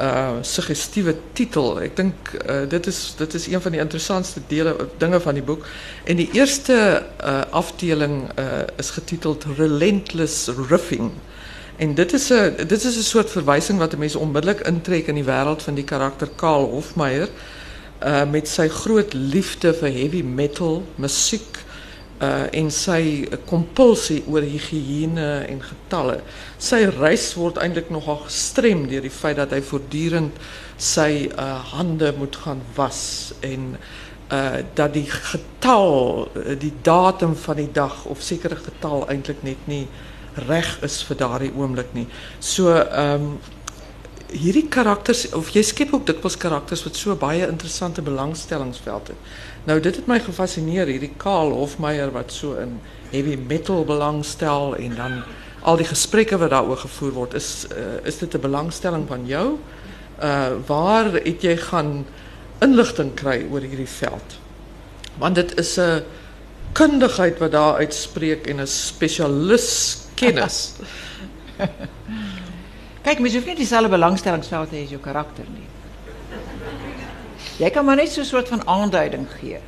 uh 0.00 0.40
suggestiewe 0.40 1.14
titel. 1.32 1.80
Ek 1.84 1.96
dink 1.96 2.30
uh, 2.40 2.62
dit 2.68 2.86
is 2.86 3.14
dit 3.18 3.34
is 3.34 3.46
een 3.46 3.60
van 3.60 3.72
die 3.72 3.80
interessantste 3.80 4.40
dele 4.48 4.74
dinge 4.98 5.20
van 5.20 5.34
die 5.34 5.44
boek. 5.44 5.66
En 6.04 6.16
die 6.16 6.28
eerste 6.32 7.02
uh 7.20 7.42
afdeling 7.50 8.30
is 8.76 8.90
getiteld 8.90 9.44
Relentless 9.56 10.48
Riffing. 10.68 11.12
En 11.80 11.94
dit 11.94 12.12
is 12.12 12.28
'n 12.32 12.66
dit 12.66 12.84
is 12.84 12.96
'n 12.96 13.02
soort 13.02 13.30
verwysing 13.30 13.78
wat 13.78 13.96
mense 13.96 14.18
onmiddellik 14.18 14.60
intrek 14.60 15.06
in 15.06 15.14
die 15.14 15.24
wêreld 15.24 15.62
van 15.62 15.74
die 15.74 15.84
karakter 15.84 16.28
Karl 16.36 16.70
Hofmeyer 16.70 17.28
uh 18.04 18.24
met 18.30 18.48
sy 18.48 18.68
groot 18.68 19.12
liefde 19.12 19.74
vir 19.74 19.92
heavy 19.92 20.22
metal 20.22 20.82
musiek 20.96 21.64
uh 22.20 22.46
en 22.52 22.68
sy 22.74 23.28
kompulsie 23.48 24.20
oor 24.28 24.44
higiëne 24.44 25.28
en 25.48 25.62
getalle. 25.64 26.18
Sy 26.60 26.82
reis 26.98 27.30
word 27.38 27.60
eintlik 27.62 27.88
nogal 27.90 28.20
gestrem 28.26 28.86
deur 28.90 29.04
die 29.06 29.12
feit 29.14 29.38
dat 29.40 29.54
hy 29.56 29.62
voortdurend 29.64 30.36
sy 30.76 31.30
uh 31.30 31.56
hande 31.72 32.12
moet 32.18 32.36
gaan 32.44 32.60
was 32.76 33.32
en 33.40 33.72
uh 34.30 34.60
dat 34.74 34.94
die 34.94 35.08
getal 35.08 36.28
die 36.60 36.74
datum 36.82 37.36
van 37.36 37.56
die 37.56 37.72
dag 37.72 38.04
of 38.04 38.22
sekere 38.22 38.56
getal 38.56 39.08
eintlik 39.08 39.42
net 39.42 39.64
nie 39.66 39.86
reg 40.48 40.76
is 40.86 41.00
vir 41.08 41.16
daardie 41.24 41.54
oomblik 41.56 41.94
nie. 41.96 42.06
So 42.40 42.76
ehm 42.76 43.32
um, 43.32 43.40
hierdie 44.30 44.68
karakters 44.70 45.24
of 45.34 45.48
jy 45.54 45.62
skep 45.66 45.90
ook 45.94 46.04
dikwels 46.06 46.36
karakters 46.38 46.84
wat 46.86 46.98
so 46.98 47.16
baie 47.18 47.46
interessante 47.48 48.02
belangstellingsveld 48.06 49.10
het. 49.10 49.30
Nou 49.64 49.80
dit 49.80 49.96
het 49.96 50.06
my 50.08 50.16
gefascineer 50.24 50.88
hierdie 50.88 51.12
Karl 51.20 51.52
Hofmeyer 51.52 52.12
wat 52.14 52.32
so 52.32 52.56
in 52.60 52.78
heavy 53.10 53.36
metal 53.36 53.84
belangstel 53.84 54.76
en 54.76 54.94
dan 54.96 55.22
al 55.68 55.76
die 55.76 55.88
gesprekke 55.88 56.38
wat 56.40 56.54
daaroor 56.54 56.80
gevoer 56.80 57.12
word 57.12 57.36
is 57.36 57.66
uh, 57.68 58.00
is 58.08 58.18
dit 58.18 58.34
'n 58.34 58.40
belangstelling 58.40 59.04
van 59.08 59.26
jou? 59.26 59.58
Uh 60.22 60.56
waar 60.66 61.12
het 61.12 61.42
jy 61.42 61.56
gaan 61.56 62.06
inligting 62.60 63.14
kry 63.14 63.44
oor 63.50 63.60
hierdie 63.60 63.88
veld? 63.88 64.38
Want 65.18 65.34
dit 65.34 65.58
is 65.58 65.76
'n 65.76 66.02
kundigheid 66.72 67.38
wat 67.38 67.52
daar 67.52 67.74
uitspreek 67.74 68.46
en 68.46 68.60
'n 68.60 68.66
spesialis 68.66 69.98
kennis. 70.14 70.72
Kijk, 73.04 73.18
je 73.18 73.32
hoeft 73.32 73.46
niet 73.46 73.56
diezelfde 73.56 73.88
belangstellingsveld 73.88 74.68
te 74.68 74.76
hê 74.76 74.82
as 74.82 74.90
jou 74.90 75.00
karakter 75.00 75.44
nie. 75.48 75.68
Jy 77.60 77.70
kan 77.70 77.84
maar 77.84 77.96
net 77.96 78.08
so 78.12 78.20
'n 78.20 78.24
soort 78.24 78.48
van 78.48 78.66
aanduiding 78.66 79.26
gee. 79.40 79.58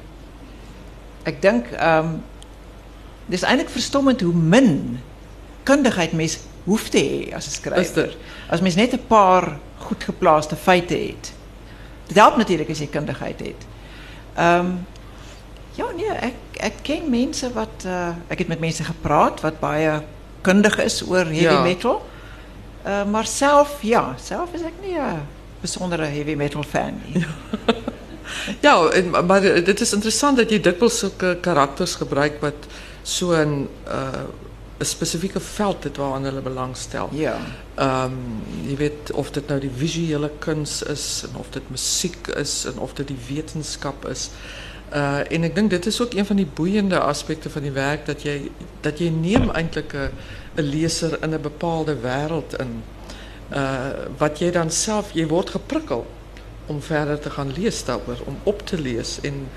Ek 1.28 1.42
dink 1.42 1.66
ehm 1.70 1.98
um, 1.98 2.22
dis 3.26 3.42
eintlik 3.42 3.68
verstommend 3.70 4.20
hoe 4.20 4.32
min 4.34 5.00
kundigheid 5.62 6.12
mens 6.12 6.38
hoef 6.64 6.88
te 6.88 6.98
hê 6.98 7.34
as 7.34 7.46
'n 7.46 7.50
skrywer. 7.50 8.16
As 8.50 8.60
mens 8.60 8.74
net 8.74 8.92
'n 8.92 9.06
paar 9.06 9.58
goed 9.78 10.04
geplaaste 10.04 10.56
feite 10.56 10.94
het. 10.94 11.32
Dit 12.06 12.16
help 12.16 12.36
natuurlik 12.36 12.70
as 12.70 12.78
jy 12.78 12.86
kundigheid 12.86 13.38
het. 13.40 13.66
Ehm 14.36 14.58
um, 14.66 14.86
Ja, 15.74 15.84
nee, 15.96 16.10
ek 16.10 16.34
ek 16.60 16.72
ken 16.82 17.10
mense 17.10 17.52
wat 17.52 17.84
uh 17.86 18.08
ek 18.28 18.38
het 18.38 18.48
met 18.48 18.60
mense 18.60 18.84
gepraat 18.84 19.40
wat 19.40 19.60
baie 19.60 20.02
kundig 20.40 20.78
is 20.78 21.02
oor 21.08 21.24
heavy 21.24 21.40
Ja. 21.42 21.62
metal. 21.62 22.02
Uh 22.86 23.04
maar 23.04 23.26
self 23.26 23.78
ja, 23.82 24.14
self 24.20 24.52
is 24.52 24.60
ek 24.62 24.72
nie 24.82 24.98
'n 24.98 25.22
besondere 25.62 26.10
heavy 26.10 26.34
metal 26.34 26.62
fan 26.66 27.00
nie. 27.06 27.24
Ja, 28.60 28.76
en, 28.88 29.10
maar 29.26 29.40
dit 29.42 29.80
is 29.80 29.92
interessant 29.92 30.36
dat 30.40 30.50
jy 30.50 30.60
dikwels 30.62 30.98
sulke 30.98 31.36
karakters 31.44 31.94
gebruik 32.00 32.40
wat 32.40 32.68
so 33.02 33.34
'n 33.36 33.68
uh 33.86 34.24
'n 34.82 34.84
spesifieke 34.84 35.40
veld 35.40 35.84
het 35.84 35.96
waaraan 35.96 36.24
hulle 36.24 36.40
belangstel. 36.40 37.08
Ja. 37.12 37.36
Ehm 37.74 38.12
jy 38.66 38.76
weet 38.76 39.12
of 39.12 39.30
dit 39.30 39.46
nou 39.46 39.60
die 39.60 39.70
visuele 39.76 40.30
kuns 40.38 40.82
is 40.82 41.24
en 41.28 41.38
of 41.38 41.46
dit 41.50 41.70
musiek 41.70 42.26
is 42.26 42.64
en 42.64 42.78
of 42.78 42.94
dit 42.94 43.06
die 43.08 43.18
wetenskap 43.28 44.08
is. 44.08 44.30
Uh 44.92 45.20
en 45.28 45.44
ek 45.44 45.54
dink 45.54 45.70
dit 45.70 45.86
is 45.86 46.00
ook 46.00 46.14
een 46.14 46.26
van 46.26 46.36
die 46.36 46.48
boeiende 46.54 46.98
aspekte 46.98 47.50
van 47.50 47.62
die 47.62 47.72
werk 47.72 48.06
dat 48.06 48.22
jy 48.22 48.50
dat 48.80 48.98
jy 48.98 49.08
neem 49.08 49.50
eintlik 49.50 49.94
'n 49.94 50.10
'n 50.56 50.62
leser 50.62 51.18
in 51.22 51.34
'n 51.34 51.40
bepaalde 51.40 51.96
wêreld 52.02 52.58
in. 52.58 52.82
Uh 53.52 54.08
wat 54.18 54.38
jy 54.38 54.50
dan 54.50 54.70
self 54.70 55.12
jy 55.12 55.26
word 55.26 55.50
geprikkel 55.50 56.06
om 56.66 56.82
verder 56.82 57.18
te 57.18 57.30
gaan 57.30 57.52
daaroor, 57.84 58.18
om 58.26 58.36
op 58.42 58.66
te 58.66 58.80
lees 58.80 59.18
en 59.22 59.48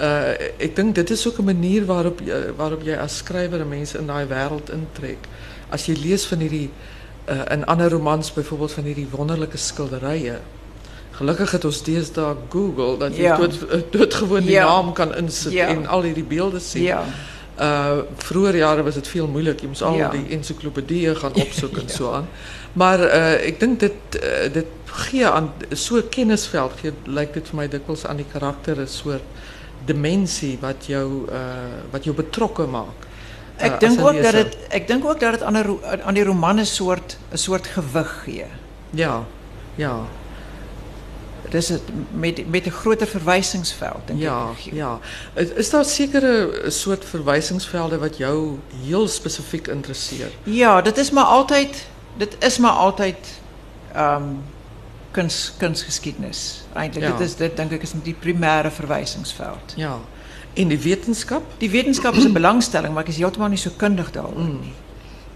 uh 0.00 0.34
ek 0.58 0.76
dink 0.76 0.94
dit 0.94 1.10
is 1.10 1.26
ook 1.26 1.38
'n 1.38 1.44
manier 1.44 1.84
waarop 1.84 2.20
jy, 2.24 2.52
waarop 2.56 2.82
jy 2.82 2.94
as 2.96 3.16
skrywer 3.16 3.66
mense 3.66 3.98
in 3.98 4.06
daai 4.06 4.26
wêreld 4.26 4.70
intrek. 4.72 5.18
As 5.70 5.86
jy 5.86 5.94
lees 5.94 6.24
van 6.26 6.38
hierdie 6.38 6.70
uh, 7.28 7.42
in 7.50 7.64
ander 7.66 7.90
romans 7.90 8.32
byvoorbeeld 8.32 8.72
van 8.72 8.84
hierdie 8.84 9.08
wonderlike 9.10 9.56
skilderye. 9.56 10.38
Gelukkig 11.10 11.50
het 11.50 11.64
ons 11.64 11.82
deesdae 11.82 12.36
Google 12.48 12.96
dat 12.98 13.16
jy 13.16 13.22
Ja. 13.22 13.36
dood 13.36 13.56
eh, 13.70 13.80
doodgewoon 13.90 14.42
die 14.42 14.50
Ja. 14.50 14.64
naam 14.64 14.92
kan 14.92 15.14
Ja. 15.50 15.66
en 15.66 15.86
al 15.86 16.02
hierdie 16.02 16.24
beelde 16.24 16.58
sien. 16.60 16.82
Ja. 16.82 17.04
Uh 17.60 17.98
vroeger 18.16 18.56
jare 18.56 18.82
was 18.82 18.94
dit 18.94 19.08
veel 19.08 19.26
moeilik. 19.26 19.60
Jy 19.60 19.66
moes 19.66 19.82
al 19.82 20.10
die 20.10 20.26
ensiklopedieë 20.36 21.14
gaan 21.14 21.34
opsoek 21.34 21.76
en 21.76 21.88
so 21.98 22.12
aan. 22.12 22.28
Maar 22.78 23.00
uh 23.00 23.48
ek 23.48 23.60
dink 23.60 23.80
dit 23.80 24.18
uh, 24.22 24.46
dit 24.52 24.66
gee 25.08 25.26
aan 25.26 25.50
so 25.72 26.02
kennisveld 26.14 26.72
gee 26.80 26.92
lyk 27.06 27.34
dit 27.36 27.48
vir 27.50 27.56
my 27.60 27.66
dikwels 27.70 28.04
aan 28.06 28.20
die 28.22 28.28
karakter 28.32 28.80
'n 28.80 28.86
soort 28.86 29.24
dimensie 29.86 30.58
wat 30.60 30.86
jou 30.86 31.26
uh 31.30 31.82
wat 31.92 32.04
jou 32.04 32.14
betrokke 32.14 32.66
maak. 32.66 33.06
Ek 33.58 33.80
dink 33.80 33.98
ook 34.00 34.22
dat 34.22 34.32
leser. 34.34 34.44
dit 34.44 34.56
ek 34.70 34.86
dink 34.88 35.04
ook 35.04 35.20
dat 35.20 35.32
dit 35.38 35.42
aan 35.42 35.56
'n 35.56 35.78
aan 36.04 36.14
die 36.14 36.24
roman 36.24 36.60
'n 36.60 36.66
soort 36.66 37.16
'n 37.32 37.36
soort 37.36 37.66
gewig 37.66 38.22
gee. 38.24 38.46
Ja. 38.90 39.24
Ja. 39.74 39.96
Dis 41.50 41.68
het 41.68 41.82
met 42.12 42.50
met 42.50 42.66
'n 42.66 42.70
groter 42.70 43.06
verwysingsveld 43.06 44.06
dink 44.06 44.20
Ja, 44.20 44.50
ek. 44.50 44.72
ja. 44.72 44.98
Is, 45.34 45.48
is 45.50 45.70
daar 45.70 45.84
sekere 45.84 46.64
soort 46.68 47.04
verwysingsvelde 47.04 47.98
wat 47.98 48.16
jou 48.16 48.58
heel 48.86 49.08
spesifiek 49.08 49.66
interesseer? 49.68 50.30
Ja, 50.42 50.82
dit 50.82 50.98
is 50.98 51.10
maar 51.10 51.24
altyd 51.24 51.86
dit 52.18 52.36
is 52.44 52.58
maar 52.58 52.70
altyd 52.72 53.16
ehm 53.92 54.22
um, 54.22 54.42
kuns 55.10 55.54
kunsgeskiedenis. 55.58 56.64
Eintlik 56.74 57.04
Ja. 57.04 57.10
dit 57.16 57.20
is 57.26 57.36
dit 57.36 57.56
dink 57.56 57.72
ek 57.72 57.82
is 57.82 57.92
die 58.02 58.14
primêre 58.20 58.70
verwysingsveld. 58.70 59.72
Ja. 59.76 59.98
En 60.54 60.68
die 60.68 60.78
wetenskap? 60.78 61.42
Die 61.58 61.70
wetenskap 61.70 62.14
is 62.14 62.24
'n 62.24 62.32
belangstelling, 62.32 62.92
maar 62.94 63.02
ek 63.02 63.08
is 63.08 63.16
heeltemal 63.16 63.48
nie 63.48 63.58
so 63.58 63.70
kundig 63.76 64.10
Mm. 64.36 64.60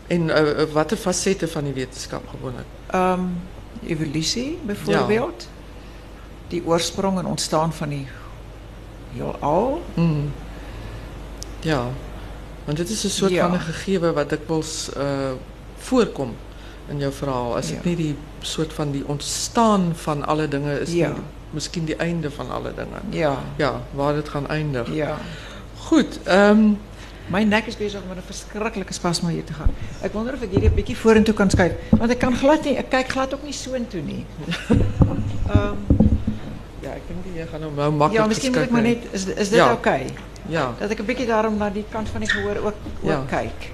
En 0.07 0.23
uh, 0.29 0.63
watter 0.73 0.97
fasette 0.97 1.49
van 1.49 1.65
die 1.65 1.73
wetenskap 1.73 2.29
gewoonlik? 2.29 2.65
Ehm 2.91 3.21
evolusie 3.87 4.59
byvoorbeeld. 4.67 5.49
Die 6.49 6.63
oorsprong 6.67 7.19
en 7.19 7.27
ontstaan 7.27 7.73
van 7.73 7.89
die 7.89 8.07
heelal. 9.15 9.83
Mm. 9.95 10.33
Ja. 11.61 11.87
Want 12.65 12.77
dit 12.77 12.89
is 12.91 13.05
'n 13.05 13.09
soort 13.09 13.31
Ja. 13.31 13.49
van 13.49 13.57
'n 13.57 13.61
gegewe 13.61 14.13
wat 14.13 14.29
dikwels 14.29 14.91
uh 14.97 15.33
voorkom 15.79 16.37
in 16.89 16.99
jou 16.99 17.13
verhaal. 17.13 17.57
As 17.57 17.67
dit 17.67 17.77
Ja. 17.83 17.89
nie 17.89 17.97
die 17.97 18.17
soort 18.41 18.73
van 18.73 18.91
die 18.91 19.03
ontstaan 19.07 19.93
van 19.95 20.27
alle 20.27 20.49
dinge 20.49 20.81
is 20.81 20.93
Ja. 20.93 21.09
nie, 21.09 21.17
miskien 21.51 21.85
die 21.85 21.97
einde 21.97 22.31
van 22.31 22.51
alle 22.51 22.73
dinge. 22.75 23.01
Ja. 23.11 23.39
Ja, 23.57 23.81
waar 23.95 24.15
dit 24.15 24.29
gaan 24.29 24.49
eindig. 24.49 24.95
Ja. 24.95 25.17
Goed, 25.77 26.19
ehm 26.25 26.51
um, 26.59 26.79
My 27.29 27.43
nek 27.45 27.67
is 27.67 27.77
besig 27.77 28.01
om 28.03 28.09
met 28.09 28.17
'n 28.19 28.23
verskriklike 28.27 28.93
spasme 28.93 29.31
hier 29.31 29.45
te 29.45 29.53
gaan. 29.53 29.71
Ek 30.03 30.13
wonder 30.13 30.35
of 30.35 30.43
ek 30.43 30.51
hierdie 30.51 30.69
'n 30.69 30.75
bietjie 30.75 30.97
vorentoe 30.97 31.35
kan 31.35 31.51
skuif, 31.51 31.73
want 31.91 32.11
ek 32.11 32.19
kan 32.19 32.37
glad 32.37 32.65
nie, 32.65 32.77
ek 32.77 32.91
kyk 32.91 33.09
glad 33.09 33.35
ook 33.35 33.43
nie 33.45 33.53
so 33.53 33.73
intoe 33.75 34.01
nie. 34.01 34.25
Ehm 35.55 35.77
ja, 36.81 36.91
ek 36.91 37.03
dink 37.09 37.37
jy 37.37 37.47
gaan 37.47 37.63
hom 37.63 37.75
nou 37.75 37.93
maklik 37.93 38.19
ja, 38.21 38.27
miskien 38.27 38.53
moet 38.53 38.63
ek 38.63 38.71
maar 38.71 38.83
net 38.83 38.99
is 39.13 39.25
is 39.27 39.49
dit 39.49 39.59
Ja. 39.59 39.73
Okay? 39.73 40.07
Ja. 40.49 40.75
Dat 40.79 40.91
ek 40.91 40.99
'n 41.01 41.05
bietjie 41.05 41.27
daarom 41.27 41.57
na 41.57 41.71
die 41.71 41.85
kant 41.91 42.09
van 42.09 42.21
die 42.21 42.31
gehoor 42.31 42.57
ook 42.57 42.65
ook 42.67 42.75
Ja. 43.03 43.23
kyk. 43.29 43.71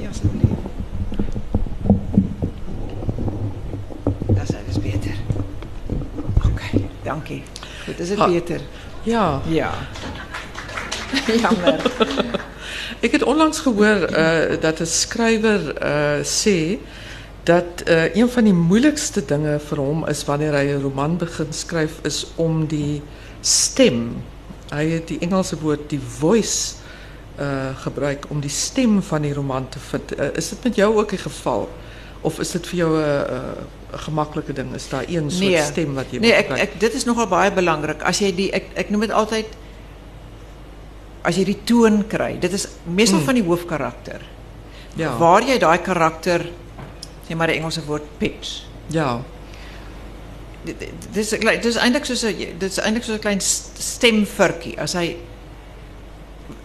Ja, 0.00 0.08
asseblief. 0.08 0.50
Dis 4.26 4.50
is 4.68 4.78
beter. 4.78 5.14
Okay, 7.12 7.42
dankie. 7.42 7.42
Goed, 7.84 7.98
is 7.98 8.14
Ha. 8.14 8.26
beter? 8.26 8.60
Ja. 9.02 9.40
Ja. 9.48 9.72
Jammer. 11.42 11.80
Ek 13.04 13.12
het 13.12 13.22
onlangs 13.22 13.58
gehoor 13.60 14.10
uh, 14.10 14.60
dat 14.60 14.80
'n 14.80 14.86
skrywer 14.86 15.60
uh, 15.82 16.24
sê 16.24 16.78
dat 17.42 17.82
uh, 17.88 18.14
een 18.14 18.28
van 18.28 18.44
die 18.44 18.54
moeilikste 18.54 19.24
dinge 19.24 19.58
vir 19.58 19.78
hom 19.78 20.06
is 20.08 20.24
wanneer 20.24 20.54
hy 20.54 20.64
'n 20.72 20.82
roman 20.82 21.16
begin 21.16 21.52
skryf 21.52 21.98
is 22.02 22.26
om 22.36 22.66
die 22.66 23.02
stem. 23.40 24.22
Hy 24.70 24.86
het 24.88 25.08
die 25.08 25.18
Engelse 25.18 25.58
woord 25.60 25.90
die 25.90 26.00
voice 26.00 26.80
gebruik 27.82 28.24
om 28.28 28.40
die 28.40 28.50
stem 28.50 29.02
van 29.02 29.22
die 29.22 29.34
roman 29.34 29.68
te 29.68 29.78
vind. 29.78 30.18
Uh, 30.18 30.26
is 30.36 30.48
dit 30.48 30.64
met 30.64 30.74
jou 30.76 30.96
ook 30.96 31.08
die 31.10 31.18
geval 31.18 31.68
of 32.20 32.38
is 32.38 32.50
dit 32.50 32.66
vir 32.66 32.78
jou 32.78 32.92
'n 32.96 33.81
gemaklike 33.92 34.52
ding? 34.52 34.74
Is 34.74 34.88
daar 34.88 35.04
een 35.08 35.30
soort 35.30 35.40
Nee. 35.50 35.62
stem 35.62 35.94
wat 35.94 36.06
jy 36.10 36.18
Nee, 36.18 36.48
moet 36.48 36.58
ek 36.58 36.80
dit 36.80 36.94
is 36.94 37.04
nogal 37.04 37.26
baie 37.26 37.52
belangrik. 37.52 38.02
As 38.02 38.18
jy 38.18 38.34
die 38.34 38.50
ek 38.52 38.64
ek 38.74 38.90
noem 38.90 39.00
dit 39.00 39.10
altyd 39.10 39.46
as 41.22 41.36
jy 41.36 41.44
die 41.44 41.58
toon 41.64 42.06
kry. 42.08 42.38
Dit 42.40 42.52
is 42.52 42.68
meestal 42.84 43.18
Mm. 43.20 43.24
van 43.24 43.34
die 43.34 43.42
hoofkarakter. 43.44 44.20
ja. 44.96 45.16
Waar 45.18 45.42
jy 45.42 45.58
daai 45.58 45.78
karakter 45.78 46.48
sê 47.28 47.34
maar 47.36 47.46
die 47.46 47.56
Engelse 47.56 47.84
woord 47.86 48.02
pitch. 48.18 48.62
Ja. 48.88 49.20
Dit 50.64 50.76
is 51.16 51.30
dit 51.30 51.64
is 51.64 51.76
eintlik 51.76 52.04
soos 52.04 52.22
'n 52.24 52.36
dit 52.58 52.62
is 52.70 52.78
eintlik 52.78 53.02
soos 53.04 53.16
'n 53.16 53.20
klein 53.20 53.40
st- 53.40 53.78
stemvurkie. 53.78 54.78
As 54.80 54.92
hy 54.92 55.16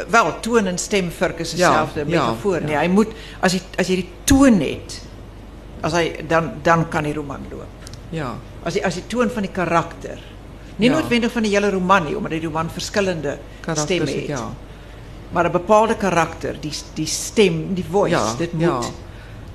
wel 0.09 0.39
toon 0.39 0.67
en 0.67 0.77
stemvurk 0.77 1.39
is 1.39 1.51
dieselfde 1.51 1.99
ja, 1.99 2.05
metafoor. 2.05 2.59
ja. 2.61 2.65
Nee, 2.65 2.75
hy 2.77 2.87
moet 2.87 3.07
as 3.39 3.53
jy 3.53 3.61
as 3.77 3.87
jy 3.87 3.95
die 3.95 4.09
toon 4.23 4.59
het, 4.59 5.01
as 5.81 5.93
hy 5.93 6.25
dan 6.27 6.51
dan 6.63 6.89
kan 6.89 7.03
die 7.03 7.13
roman 7.13 7.39
loop. 7.51 7.65
Ja. 8.09 8.35
As 8.63 8.73
die 8.73 8.85
as 8.85 8.93
die 8.95 9.07
toon 9.07 9.29
van 9.29 9.41
die 9.41 9.51
karakter. 9.51 10.17
Nie 10.77 10.89
Ja. 10.89 10.95
noodwendig 10.99 11.31
van 11.31 11.41
die 11.43 11.51
hele 11.51 11.69
roman 11.71 12.03
nie, 12.05 12.15
omdat 12.17 12.31
die 12.31 12.43
roman 12.45 12.69
verskillende 12.69 13.37
Karakters 13.61 13.85
stemme 13.85 14.05
het, 14.11 14.15
het. 14.27 14.27
ja. 14.27 14.49
Maar 15.31 15.45
'n 15.45 15.51
bepaalde 15.51 15.95
karakter, 15.95 16.55
die 16.59 16.71
die 16.93 17.05
stem, 17.05 17.73
die 17.73 17.85
voice, 17.91 18.15
Ja, 18.15 18.33
dit 18.37 18.53
moet 18.53 18.61
ja. 18.61 18.79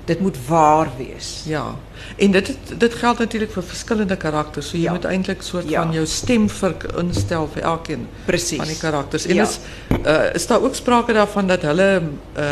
Dit 0.05 0.19
moet 0.19 0.37
waar 0.47 0.87
wees. 0.97 1.41
Ja. 1.45 1.75
En 2.17 2.31
dit 2.31 2.47
het- 2.47 2.79
dit 2.79 2.93
geldt 2.93 3.19
natuurlijk 3.19 3.51
voor 3.51 3.63
verschillende 3.63 4.15
karakters. 4.17 4.69
So 4.69 4.77
jy 4.77 4.83
Ja. 4.83 4.91
moet 4.91 5.05
eintlik 5.05 5.41
soort 5.41 5.69
Ja. 5.69 5.81
van 5.83 5.91
jou 5.93 6.05
stemvurk 6.05 6.83
instel 6.97 7.49
vir 7.53 7.61
elkeen 7.61 8.07
van 8.25 8.65
die 8.67 8.77
karakters. 8.77 9.25
En 9.25 9.35
Ja. 9.35 9.43
is 9.43 9.59
uh, 10.05 10.33
is 10.33 10.47
daar 10.47 10.61
ook 10.61 10.75
sprake 10.75 11.13
daarvan 11.13 11.47
dat 11.47 11.61
hulle 11.61 12.01
uh, 12.37 12.43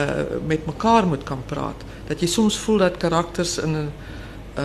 met 0.46 0.66
mekaar 0.66 1.08
moet 1.08 1.24
kan 1.24 1.44
praat. 1.46 1.84
Dat 2.08 2.20
jy 2.20 2.28
soms 2.28 2.58
voel 2.58 2.78
dat 2.78 2.98
karakters 2.98 3.58
in 3.58 3.72
'n 3.72 3.92
uh, 4.58 4.64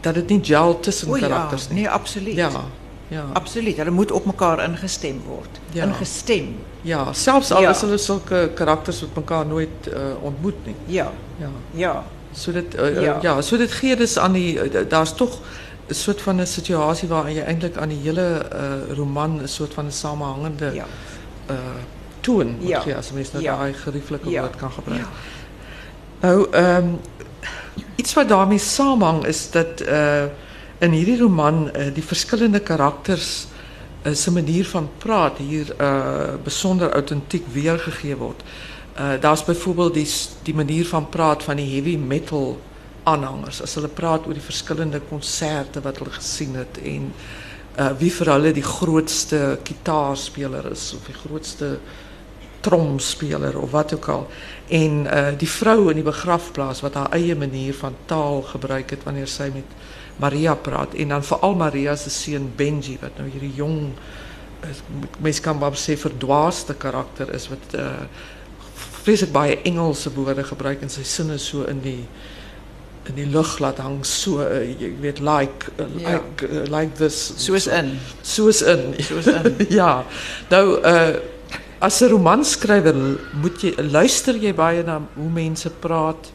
dat 0.00 0.14
dit 0.14 0.28
nie 0.28 0.40
gel 0.44 0.80
tussen 0.80 1.08
O 1.08 1.12
karakters 1.12 1.68
nie. 1.68 1.78
nee, 1.78 1.88
absoluut. 1.90 2.34
Ja. 2.34 2.50
Ja. 3.10 3.24
Absoluut. 3.32 3.76
Hulle 3.76 3.90
moet 3.90 4.10
op 4.12 4.24
mekaar 4.24 4.62
ingestem 4.64 5.22
word. 5.26 5.60
Ja. 5.72 5.84
Ingestem. 5.84 6.56
Ja, 6.82 7.12
selfs 7.12 7.50
al 7.52 7.60
Ja. 7.62 7.70
is 7.70 7.80
hulle 7.80 7.98
sulke 7.98 8.50
karakters 8.54 9.00
wat 9.00 9.14
mekaar 9.14 9.46
nooit 9.46 9.88
uh, 9.88 9.94
ontmoet 10.22 10.54
nie. 10.66 10.74
Ja. 10.86 11.10
Ja. 11.38 11.48
Ja. 11.70 12.04
So 12.32 12.52
dit 12.52 12.74
uh, 12.74 12.94
ja. 12.94 13.00
Ja. 13.00 13.18
ja, 13.22 13.40
so 13.42 13.56
dit 13.56 13.72
gee 13.72 13.96
dus 13.96 14.18
aan 14.18 14.32
die 14.32 14.86
daar's 14.88 15.14
tog 15.14 15.38
'n 15.88 15.94
soort 15.94 16.20
van 16.22 16.40
'n 16.40 16.46
situasie 16.46 17.08
waarin 17.08 17.34
jy 17.34 17.42
eintlik 17.42 17.76
aan 17.76 17.88
die 17.88 17.98
hele 18.02 18.46
uh, 18.52 18.94
roman 18.96 19.40
'n 19.42 19.48
soort 19.48 19.74
van 19.74 19.86
'n 19.86 19.92
samehangende 19.92 20.70
Ja. 20.74 20.84
uh 21.50 21.56
toon 22.20 22.56
moet 22.60 22.68
Ja. 22.68 22.80
gee 22.80 22.94
as 22.96 23.10
mens 23.12 23.32
nou 23.32 23.44
Ja. 23.44 23.56
daai 23.56 23.72
gerieflike 23.72 24.30
Ja. 24.30 24.40
woord 24.40 24.56
kan 24.56 24.70
gebruik. 24.70 25.00
Ja. 25.00 25.06
Nou 26.20 26.46
ehm 26.52 26.86
iets 27.96 28.14
wat 28.14 28.28
daarmee 28.28 28.58
saamhang 28.58 29.24
is 29.26 29.50
dat 29.50 29.80
uh 29.80 30.24
in 30.80 30.94
hierdie 30.96 31.18
roman 31.20 31.66
uh, 31.68 31.88
die 31.92 32.04
verskillende 32.04 32.62
karakters 32.64 33.46
uh, 34.04 34.14
se 34.16 34.32
manier 34.32 34.64
van 34.64 34.88
praat 34.98 35.38
hier 35.38 35.74
uh 35.76 36.38
besonder 36.44 36.92
autentiek 36.96 37.44
weergegee 37.52 38.16
word. 38.16 38.40
Uh 38.96 39.20
daar's 39.20 39.44
byvoorbeeld 39.44 39.94
die 39.94 40.08
die 40.42 40.54
manier 40.54 40.86
van 40.88 41.08
praat 41.08 41.42
van 41.42 41.60
die 41.60 41.68
heavy 41.74 41.96
metal 41.96 42.58
aanhangers 43.04 43.60
as 43.62 43.74
hulle 43.76 43.88
praat 43.88 44.26
oor 44.26 44.36
die 44.36 44.48
verskillende 44.48 45.00
konserte 45.08 45.80
wat 45.84 46.00
hulle 46.00 46.16
gesien 46.16 46.56
het 46.56 46.80
en 46.84 47.12
wie 47.96 48.10
vir 48.12 48.28
hulle 48.28 48.50
die 48.52 48.64
grootste 48.66 49.58
gitaarspeler 49.64 50.66
is 50.72 50.90
of 50.96 51.06
die 51.06 51.16
grootste 51.16 51.68
tromspeler 52.60 53.56
of 53.56 53.70
wat 53.70 53.94
ook 53.94 54.08
al. 54.08 54.26
En 54.68 55.06
die 55.40 55.48
vrou 55.48 55.88
in 55.88 56.00
die 56.02 56.04
begrafplaas 56.04 56.82
wat 56.84 56.98
haar 56.98 57.14
eie 57.16 57.36
manier 57.36 57.74
van 57.74 57.96
taal 58.10 58.42
gebruik 58.42 58.90
het 58.90 59.06
wanneer 59.08 59.30
sy 59.30 59.48
met 59.54 59.78
Maria 60.20 60.54
praat. 60.54 60.94
En 60.94 61.14
dan 61.14 61.24
veral 61.24 61.54
Maria 61.54 61.96
se 61.96 62.10
seun 62.10 62.50
Benji 62.56 62.98
wat 63.00 63.18
nou 63.18 63.28
hierdie 63.30 63.54
jong 63.56 63.92
mense 65.24 65.40
kan 65.40 65.56
maar 65.56 65.76
sê 65.80 65.96
verdwaaste 65.96 66.76
karakter 66.76 67.32
is 67.34 67.48
wat 67.52 67.78
uh 67.80 68.04
vreeslik 69.00 69.32
baie 69.32 69.54
Engelse 69.64 70.10
woorde 70.12 70.44
gebruik 70.44 70.82
en 70.84 70.90
sy 70.92 71.02
sinne 71.08 71.38
so 71.40 71.64
in 71.64 71.78
die 71.80 72.02
in 73.08 73.16
die 73.16 73.26
lug 73.32 73.54
laat 73.64 73.80
hang. 73.80 74.02
So 74.04 74.44
uh, 74.44 74.60
jy 74.60 74.90
weet 75.00 75.22
like 75.24 75.72
uh, 75.80 75.86
ja. 75.96 76.12
like 76.12 76.44
uh, 76.44 76.66
like 76.68 76.98
this. 77.00 77.16
Soos 77.40 77.66
in. 77.66 77.94
Soos 78.22 78.60
in. 78.60 78.92
Soos 79.00 79.30
in. 79.32 79.56
Ja. 79.80 80.04
Nou 80.52 80.64
uh 80.80 81.38
as 81.80 82.02
'n 82.02 82.10
romanskrywer 82.12 82.94
moet 83.40 83.62
jy 83.64 83.72
luister 83.80 84.36
jy 84.36 84.52
baie 84.52 84.82
na 84.84 85.00
hoe 85.14 85.30
mense 85.32 85.70
praat 85.80 86.28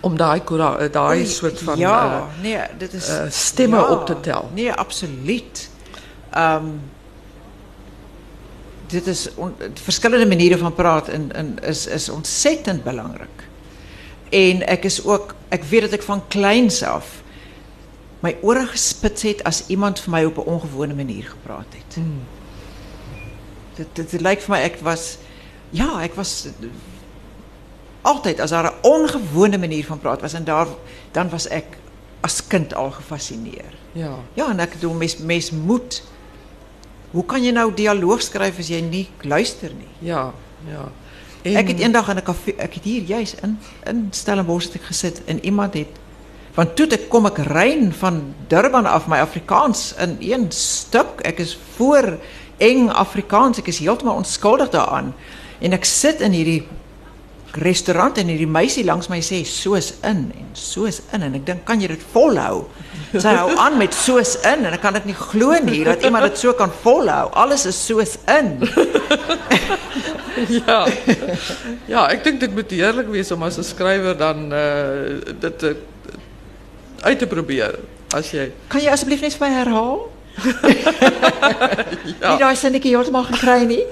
om 0.00 0.16
daai 0.16 0.42
daai 0.90 1.26
soort 1.26 1.62
van 1.62 1.78
ja 1.78 2.06
uh, 2.06 2.42
nee 2.42 2.58
dit 2.78 2.92
is 2.92 3.08
uh, 3.08 3.22
stemme 3.28 3.76
ja, 3.76 3.90
op 3.90 4.06
te 4.06 4.20
tel 4.20 4.50
nee 4.54 4.72
absoluut 4.72 5.70
um, 6.36 6.80
dit 8.86 9.06
is 9.06 9.34
on, 9.34 9.54
verschillende 9.74 10.26
manieren 10.26 10.58
van 10.58 10.74
praten 10.74 11.32
en, 11.32 11.58
is, 11.58 11.86
is 11.86 12.08
ontzettend 12.08 12.84
belangrijk. 12.84 13.48
En 14.28 14.68
ik 14.68 14.84
is 14.84 15.04
ook, 15.04 15.34
ik 15.48 15.62
weet 15.62 15.80
dat 15.80 15.92
ik 15.92 16.02
van 16.02 16.26
kleins 16.28 16.82
af 16.82 17.22
mijn 18.20 18.36
oren 18.40 18.66
gespitst 18.66 19.22
heb 19.22 19.40
als 19.42 19.66
iemand 19.66 20.00
van 20.00 20.12
mij 20.12 20.24
op 20.24 20.36
een 20.36 20.42
ongewone 20.42 20.94
manier 20.94 21.24
gepraat 21.24 21.66
heeft. 21.70 21.94
Hmm. 21.94 22.22
Het, 23.74 24.10
het, 24.10 24.20
lijkt 24.20 24.42
voor 24.42 24.54
mij, 24.54 24.64
ik 24.64 24.76
was, 24.82 25.16
ja, 25.70 26.02
ik 26.02 26.14
was 26.14 26.46
altijd, 28.06 28.40
als 28.40 28.50
er 28.50 28.64
een 28.64 28.82
ongewone 28.82 29.58
manier 29.58 29.84
van 29.84 29.98
praten 29.98 30.22
was, 30.22 30.32
en 30.32 30.44
daar, 30.44 30.66
dan 31.10 31.28
was 31.28 31.46
ik 31.46 31.64
als 32.20 32.46
kind 32.46 32.74
al 32.74 32.90
gefascineerd. 32.90 33.74
Ja. 33.92 34.14
Ja, 34.34 34.50
en 34.50 34.60
ik 34.60 34.80
doe 34.80 34.94
meest, 35.24 35.52
moet 35.52 36.02
hoe 37.10 37.24
kan 37.24 37.42
je 37.42 37.52
nou 37.52 37.74
dialoog 37.74 38.22
schrijven 38.22 38.56
als 38.56 38.66
jij 38.66 38.80
niet 38.80 39.08
luistert? 39.20 39.72
Nie? 39.78 40.10
Ja, 40.10 40.32
ja. 40.68 40.88
En... 41.42 41.56
Ek 41.56 41.68
het 41.68 41.78
eendag 41.78 42.08
in 42.08 42.16
'n 42.16 42.22
kafee, 42.22 42.54
ek 42.54 42.74
het 42.74 42.84
hier 42.84 43.02
juist 43.02 43.34
in 43.42 43.58
in 43.84 44.08
Stellenbosch 44.10 44.68
gesit 44.80 45.24
en 45.24 45.44
iemand 45.44 45.74
het 45.74 45.88
van 46.52 46.74
toe 46.74 46.86
ek 46.86 47.08
kom 47.08 47.26
ek 47.26 47.38
rein 47.38 47.92
van 47.92 48.34
Durban 48.48 48.86
af 48.86 49.06
my 49.06 49.18
Afrikaans 49.18 49.94
in 49.96 50.32
een 50.32 50.52
stuk. 50.52 51.20
Ek 51.20 51.38
is 51.38 51.58
voor 51.76 52.18
eng 52.56 52.88
Afrikaans. 52.88 53.58
Ek 53.58 53.66
is 53.66 53.78
heeltemal 53.78 54.16
onskuldig 54.16 54.70
daaraan. 54.70 55.14
En 55.58 55.72
ek 55.72 55.84
sit 55.84 56.20
in 56.20 56.32
hierdie 56.32 56.66
restaurant 57.54 58.18
en 58.18 58.28
hierdie 58.28 58.48
meisie 58.48 58.84
langs 58.84 59.08
my 59.08 59.20
sê 59.24 59.42
soos 59.48 59.92
in 60.04 60.26
en 60.34 60.48
soos 60.52 61.00
in 61.14 61.22
en 61.22 61.36
ek 61.38 61.46
dink 61.46 61.64
kan 61.68 61.80
jy 61.80 61.88
dit 61.92 62.04
volhou? 62.12 62.66
Sy 63.14 63.32
hou 63.38 63.54
aan 63.62 63.78
met 63.80 63.94
soos 63.94 64.34
in 64.44 64.66
en 64.66 64.74
ek 64.76 64.82
kan 64.82 64.96
dit 64.98 65.08
nie 65.08 65.16
glo 65.16 65.56
nie 65.64 65.84
dat 65.86 66.04
iemand 66.04 66.28
dit 66.28 66.40
so 66.42 66.52
kan 66.58 66.72
volhou. 66.82 67.30
Alles 67.32 67.66
is 67.70 67.78
soos 67.78 68.16
in. 68.28 68.58
ja. 70.66 70.80
Ja, 71.88 72.06
ek 72.10 72.24
dink 72.26 72.42
dit 72.42 72.56
moet 72.56 72.74
heerlik 72.74 73.08
wees 73.12 73.30
om 73.32 73.46
as 73.46 73.58
'n 73.58 73.64
skrywer 73.64 74.16
dan 74.18 74.52
uh 74.52 75.20
dit 75.40 75.62
uh, 75.62 75.74
uit 77.06 77.18
te 77.18 77.26
probeer 77.26 77.78
as 78.14 78.30
jy 78.32 78.50
Kan 78.68 78.80
jy 78.80 78.90
asseblief 78.90 79.20
net 79.20 79.34
vir 79.34 79.48
my 79.48 79.54
herhaal? 79.54 80.15
ja. 82.20 82.30
Nie 82.30 82.38
daai 82.40 82.56
sinnetjie 82.56 82.92
heeltemal 82.92 83.24
gekry 83.30 83.64
nie. 83.68 83.82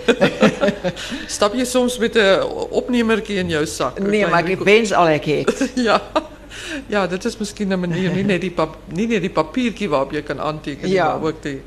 Stap 1.30 1.56
jy 1.56 1.64
soms 1.64 1.98
met 1.98 2.16
'n 2.16 2.44
opnemertjie 2.70 3.40
in 3.40 3.48
jou 3.48 3.66
sak? 3.66 3.98
Nee, 3.98 4.26
maar 4.26 4.44
ek 4.44 4.64
wens 4.64 4.92
al 4.92 5.08
ek 5.16 5.24
het. 5.24 5.70
ja. 5.88 6.00
Ja, 6.86 7.06
dit 7.06 7.24
is 7.24 7.36
miskien 7.36 7.72
'n 7.72 7.80
manier 7.80 8.12
nie 8.12 8.24
net 8.24 8.40
die 8.40 8.50
pap, 8.50 8.76
die 8.88 9.30
papiertjie 9.30 9.88
waarop 9.88 10.12
jy 10.12 10.22
kan 10.22 10.40
aanteken 10.40 10.88
ja. 10.88 11.08
maar 11.08 11.22
ook 11.22 11.42
die 11.42 11.60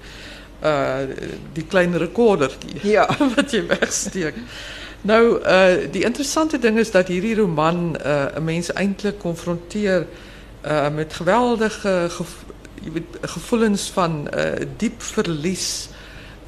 uh 0.63 1.05
die 1.53 1.65
klein 1.65 1.97
rekordertjie 1.97 2.79
ja. 2.81 3.05
wat 3.35 3.51
jy 3.51 3.65
wegsteek. 3.67 4.33
Nou 5.01 5.39
uh 5.41 5.91
die 5.91 6.03
interessante 6.03 6.59
ding 6.59 6.77
is 6.77 6.91
dat 6.91 7.07
hierdie 7.07 7.35
roman 7.35 7.97
uh 8.05 8.25
'n 8.37 8.43
mens 8.43 8.73
eintlik 8.73 9.19
konfronteer 9.19 10.07
uh 10.65 10.89
met 10.89 11.13
geweldige 11.13 12.09
je 12.81 12.91
weet, 12.91 13.17
gevoelens 13.21 13.89
van 13.89 14.27
uh, 14.37 14.51
diep 14.77 15.01
verlies, 15.01 15.89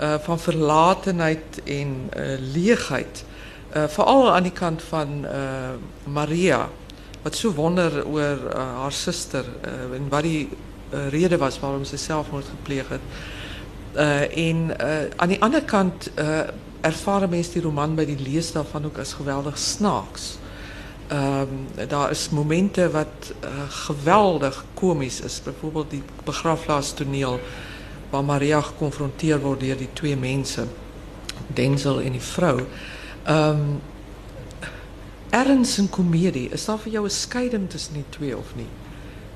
uh, 0.02 0.14
van 0.20 0.40
verlatenheid 0.40 1.62
en 1.64 2.10
uh, 2.18 2.24
leegheid. 2.54 3.26
Vooral 3.88 4.34
aan 4.34 4.44
die 4.44 4.52
kant 4.52 4.82
van 4.82 5.26
Maria, 6.04 6.70
wat 7.22 7.36
zo 7.36 7.52
wonder 7.54 8.08
over 8.08 8.58
haar 8.58 8.92
zuster 8.92 9.46
en 9.94 10.10
wat 10.10 10.22
die 10.22 10.50
reden 11.10 11.40
was 11.40 11.60
waarom 11.60 11.84
ze 11.84 11.98
zelfmoord 11.98 12.46
gepleegd 12.50 12.88
heeft. 12.90 13.02
En 14.38 14.76
aan 15.16 15.28
die 15.28 15.42
andere 15.42 15.64
kant 15.64 16.12
ervaren 16.82 17.30
mensen 17.30 17.54
die 17.54 17.62
roman 17.62 17.96
bij 17.96 18.06
die 18.06 18.20
lees 18.20 18.52
daarvan 18.52 18.86
ook 18.86 18.98
als 18.98 19.14
geweldig 19.14 19.58
snaaks. 19.58 20.38
Um, 21.12 21.88
daar 21.88 22.12
is 22.12 22.30
momenten 22.30 22.92
wat 22.92 23.34
uh, 23.44 23.50
geweldig 23.70 24.66
komisch 24.74 25.22
is. 25.22 25.42
Bijvoorbeeld 25.44 25.90
die 25.90 26.04
begrafplaastoneel 26.24 27.40
waar 28.10 28.24
Maria 28.24 28.62
geconfronteerd 28.62 29.42
wordt 29.42 29.62
door 29.68 29.78
die 29.78 29.90
twee 29.94 30.18
mensen, 30.18 30.70
Denzel 31.48 32.02
en 32.02 32.12
die 32.12 32.22
vrouw. 32.22 32.60
Um, 33.30 33.82
ergens 35.30 35.78
een 35.78 35.90
komedie. 35.90 36.50
Is 36.50 36.66
dat 36.66 36.80
voor 36.80 36.92
jou 36.92 37.04
een 37.04 37.12
scheiding 37.12 37.70
tussen 37.70 37.94
die 37.94 38.04
twee 38.10 38.38
of 38.38 38.56
niet? 38.56 38.66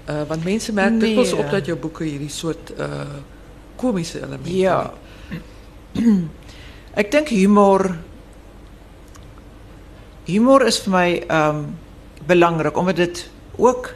Uh, 0.09 0.21
want 0.27 0.43
mensen 0.43 0.73
merken 0.73 0.97
nee. 0.97 1.15
dikwijls 1.15 1.33
op 1.33 1.49
dat 1.49 1.65
jouw 1.65 1.79
boeken 1.79 2.05
hier 2.05 2.19
die 2.19 2.29
soort 2.29 2.71
uh, 2.79 2.85
komische 3.75 4.17
elementen 4.17 4.55
Ja. 4.55 4.93
Ik 6.95 7.11
denk 7.11 7.27
humor 7.27 7.97
humor 10.25 10.65
is 10.67 10.79
vir 10.83 10.93
my 10.93 11.07
um 11.29 11.65
belangrik 12.27 12.77
omdat 12.77 12.95
dit 12.95 13.29
ook 13.59 13.93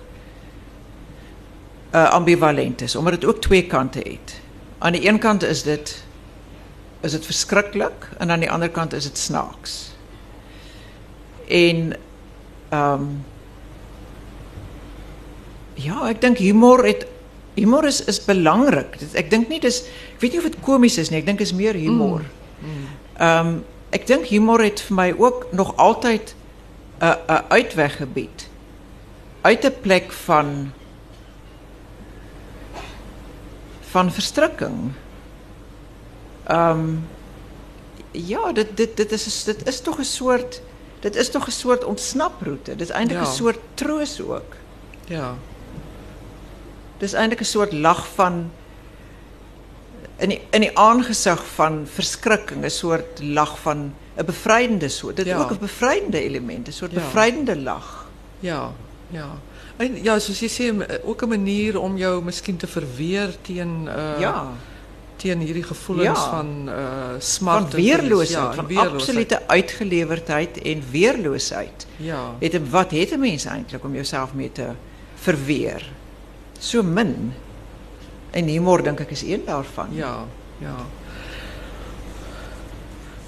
uh, 1.91 2.09
ambivalent 2.11 2.81
is, 2.81 2.95
omdat 2.95 3.13
dit 3.13 3.25
ook 3.25 3.41
twee 3.41 3.67
kante 3.67 3.99
het. 3.99 4.41
Aan 4.77 4.91
die 4.91 5.07
een 5.07 5.19
kant 5.19 5.43
is 5.43 5.63
dit 5.63 6.03
is 7.01 7.11
dit 7.11 7.25
verskriklik 7.25 8.09
en 8.17 8.31
aan 8.31 8.39
die 8.39 8.51
ander 8.51 8.69
kant 8.69 8.93
is 8.93 9.03
dit 9.03 9.17
snaaks. 9.17 9.95
En 11.47 11.93
um 12.73 13.07
ja, 15.77 16.07
ek 16.09 16.21
dink 16.21 16.41
humor 16.41 16.83
het 16.85 17.05
humor 17.55 17.85
is 17.85 18.01
is 18.05 18.19
belangrik. 18.25 18.97
Ek 19.13 19.29
dink 19.31 19.49
nie 19.49 19.61
dis 19.63 19.83
ek 20.15 20.21
weet 20.21 20.35
nie 20.35 20.43
of 20.43 20.49
dit 20.51 20.61
komies 20.65 20.97
is 20.97 21.09
nie, 21.13 21.21
ek 21.21 21.29
dink 21.29 21.41
is 21.41 21.53
meer 21.53 21.77
humor. 21.77 22.25
Mm. 22.59 22.67
Mm. 22.67 22.93
Um 23.29 23.57
ik 23.99 24.07
denk 24.07 24.25
humor 24.25 24.63
het 24.63 24.81
voor 24.81 24.95
mij 24.95 25.17
ook 25.17 25.45
nog 25.51 25.75
altijd 25.75 26.35
een 26.97 27.49
uitweg 27.49 27.95
gebied. 27.95 28.49
Uit 29.41 29.61
de 29.61 29.71
plek 29.71 30.11
van 30.11 30.71
van 33.79 34.11
verstrikking. 34.11 34.91
Um, 36.51 37.07
ja, 38.11 38.51
dit, 38.51 38.77
dit, 38.77 38.97
dit, 38.97 39.11
is, 39.11 39.43
dit 39.43 39.67
is 39.67 39.81
toch 39.81 39.97
een 39.97 40.05
soort 40.05 40.61
dit 40.99 41.15
is 41.15 41.29
toch 41.29 41.45
een 41.45 41.51
soort 41.51 41.83
ontsnaproute. 41.83 42.75
Dit 42.75 42.89
is 42.89 42.89
eintlik 42.89 43.19
ja. 43.19 43.25
een 43.25 43.33
soort 43.33 43.59
troos 43.73 44.21
ook. 44.21 44.55
Ja. 45.05 45.35
Dit 46.97 47.07
is 47.07 47.13
eintlik 47.13 47.39
een 47.39 47.45
soort 47.45 47.71
lach 47.71 48.07
van 48.07 48.51
in 50.17 50.29
die, 50.29 50.41
in 50.51 50.61
die 50.61 50.77
aangesig 50.77 51.45
van 51.55 51.87
verskrikking, 51.93 52.63
'n 52.65 52.69
soort 52.69 53.21
lag 53.21 53.59
van 53.59 53.93
'n 54.17 54.25
bevrydende 54.25 54.89
soort. 54.89 55.15
Dit 55.15 55.25
is 55.25 55.33
ook 55.33 55.51
'n 55.51 55.59
bevrydende 55.59 56.21
element, 56.21 56.67
'n 56.67 56.71
soort 56.71 56.91
ja. 56.91 56.99
bevrydende 56.99 57.57
lag. 57.57 58.07
Ja, 58.39 58.71
ja. 59.09 59.29
En 59.77 60.03
ja, 60.03 60.19
soos 60.19 60.39
jy 60.39 60.49
sê, 60.49 60.65
ook 61.03 61.21
'n 61.21 61.29
manier 61.29 61.79
om 61.79 61.97
jou 61.97 62.23
miskien 62.23 62.57
te 62.57 62.67
verweer 62.67 63.35
teen 63.41 63.87
uh 63.87 64.19
ja. 64.19 64.51
teen 65.15 65.39
hierdie 65.39 65.63
gevoelens 65.63 66.19
ja. 66.19 66.29
van 66.29 66.69
uh 66.69 67.19
smart 67.19 67.69
van 67.71 67.81
weerloosheid, 67.81 68.29
ja, 68.29 68.53
van 68.53 68.67
weerloosheid. 68.67 69.01
absolute 69.01 69.47
uitgelewerdheid 69.47 70.61
en 70.61 70.83
weerloosheid. 70.91 71.87
Ja. 71.95 72.35
Weet 72.39 72.69
wat 72.69 72.91
het 72.91 73.11
'n 73.11 73.19
mens 73.19 73.45
eintlik 73.45 73.83
om 73.83 73.93
jouself 73.93 74.33
mee 74.33 74.51
te 74.51 74.67
verweer? 75.15 75.91
So 76.59 76.83
min. 76.83 77.33
En 78.37 78.45
humor 78.45 78.83
denk 78.83 78.99
ik 78.99 79.09
is 79.11 79.23
één 79.23 79.45
daarvan. 79.45 79.87
Ja, 79.91 80.25
ja. 80.57 80.75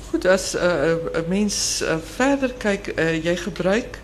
Goed, 0.10 0.26
als 0.26 0.56
uh, 0.56 0.90
een 1.12 1.26
mens 1.28 1.82
uh, 1.82 1.96
verder 2.04 2.54
kijkt, 2.54 2.92
jij 3.24 3.36
gebruikt 3.36 3.98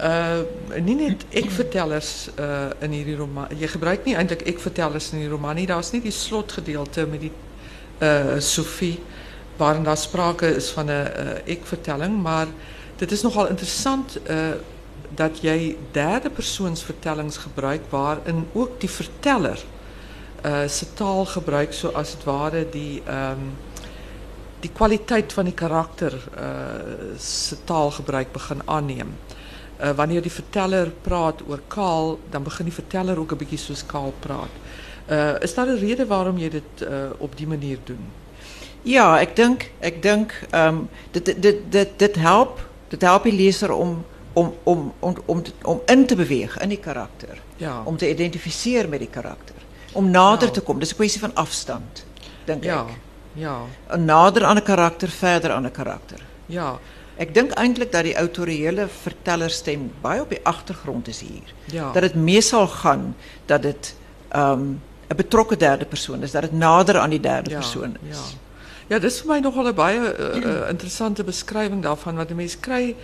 Uh 0.00 0.44
nie 0.84 0.94
net 0.94 1.22
ek-vertellers 1.32 2.28
uh 2.38 2.68
in 2.84 2.90
hierdie 2.92 3.14
roman. 3.16 3.48
Jy 3.56 3.70
gebruik 3.72 4.02
nie 4.04 4.12
eintlik 4.12 4.42
ek-vertellers 4.44 5.06
in 5.16 5.22
die 5.22 5.28
roman 5.28 5.56
nie. 5.56 5.64
Daar's 5.66 5.88
nie 5.94 6.02
die 6.04 6.12
slotgedeelte 6.12 7.06
met 7.08 7.22
die 7.24 7.32
Sophie 8.44 8.98
waarin 9.56 9.88
daar 9.88 9.96
sprake 9.96 10.50
is 10.56 10.68
van 10.76 10.90
'n 10.90 10.90
uh, 10.90 11.54
ek-vertelling, 11.54 12.20
maar 12.22 12.46
dit 12.96 13.12
is 13.12 13.22
nogal 13.22 13.48
interessant 13.48 14.20
dat 15.16 15.40
jy 15.40 15.76
derde 15.92 16.30
persoons 16.30 16.82
vertellings 16.82 17.36
gebruik 17.36 17.88
waarin 17.88 18.44
ook 18.52 18.80
die 18.80 18.90
verteller 18.90 19.64
uh 20.46 20.68
se 20.68 20.86
taal 20.94 21.24
gebruik 21.26 21.72
soos 21.72 22.10
dit 22.14 22.24
ware 22.24 22.66
die 22.70 23.02
ehm 23.04 23.30
um, 23.32 23.54
die 24.60 24.70
kwaliteit 24.72 25.32
van 25.32 25.44
die 25.44 25.54
karakter 25.54 26.14
uh 26.14 27.16
se 27.18 27.56
taalgebruik 27.64 28.32
begin 28.32 28.62
aanneem. 28.64 29.16
Uh 29.80 29.90
wanneer 29.90 30.22
die 30.22 30.32
verteller 30.32 30.92
praat 31.02 31.42
oor 31.48 31.60
Kaal, 31.68 32.18
dan 32.30 32.42
begin 32.42 32.64
die 32.64 32.74
verteller 32.74 33.18
ook 33.18 33.32
'n 33.32 33.36
bietjie 33.36 33.58
soos 33.58 33.86
Kaal 33.86 34.12
praat. 34.20 34.54
Uh 35.10 35.40
is 35.40 35.54
daar 35.54 35.66
'n 35.66 35.78
rede 35.78 36.06
waarom 36.06 36.38
jy 36.38 36.48
dit 36.48 36.82
uh 36.82 37.10
op 37.18 37.36
die 37.36 37.46
manier 37.46 37.78
doen? 37.84 38.04
Ja, 38.82 39.18
ek 39.18 39.36
dink 39.36 39.70
ek 39.80 40.02
dink 40.02 40.32
ehm 40.50 40.68
um, 40.68 40.88
dit 41.10 41.42
dit 41.42 41.58
dit 41.70 41.98
dit 41.98 42.14
help 42.16 42.68
dit 42.88 43.02
help 43.02 43.22
die 43.22 43.32
leser 43.32 43.72
om 43.72 44.04
om 44.32 44.54
om 44.62 44.92
om 45.00 45.16
om 45.26 45.42
om 45.62 45.80
in 45.86 46.06
te 46.06 46.16
beweeg 46.16 46.58
in 46.58 46.68
die 46.68 46.80
karakter. 46.80 47.42
Ja. 47.56 47.82
Om 47.84 47.96
te 47.96 48.08
identificeren 48.10 48.90
met 48.90 48.98
die 48.98 49.10
karakter. 49.10 49.55
Om 49.96 50.10
nader 50.10 50.50
te 50.50 50.60
komen. 50.60 50.80
Dis 50.80 50.92
'n 50.92 51.00
kwessie 51.00 51.20
van 51.20 51.34
afstand, 51.34 52.04
dink 52.44 52.64
ja. 52.64 52.84
ek. 52.84 52.98
Ja. 53.32 53.56
Nader 53.96 54.44
aan 54.44 54.56
'n 54.56 54.62
karakter, 54.62 55.08
verder 55.08 55.52
aan 55.52 55.64
'n 55.64 55.70
karakter. 55.70 56.20
Ja. 56.46 56.78
Ek 57.16 57.34
dink 57.34 57.52
eintlik 57.56 57.92
dat 57.92 58.04
die 58.04 58.16
autoriële 58.16 58.88
vertellerstem 58.88 59.90
baie 60.00 60.20
op 60.20 60.28
die 60.28 60.40
agtergrond 60.44 61.08
is 61.08 61.20
hier. 61.20 61.54
Ja. 61.64 61.92
Dat 61.92 62.02
dit 62.02 62.14
mee 62.14 62.40
sal 62.40 62.68
gaan 62.68 63.16
dat 63.46 63.64
ehm 64.28 64.52
um, 64.52 64.82
'n 65.08 65.16
betrokke 65.16 65.56
derde 65.56 65.84
persoon 65.84 66.22
is, 66.22 66.30
dat 66.30 66.42
dit 66.42 66.52
nader 66.52 66.98
aan 66.98 67.10
die 67.10 67.20
derde 67.20 67.50
ja, 67.50 67.56
persoon 67.56 67.96
is. 68.10 68.16
Ja. 68.16 68.44
Ja, 68.86 68.98
dis 68.98 69.20
vir 69.20 69.32
my 69.32 69.38
nogal 69.42 69.66
'n 69.66 69.74
baie 69.74 69.98
uh, 69.98 70.36
uh, 70.36 70.68
interessante 70.70 71.24
beskrywing 71.24 71.82
daarvan 71.82 72.16
wat 72.16 72.30
'n 72.30 72.36
mens 72.36 72.60
kry 72.60 72.94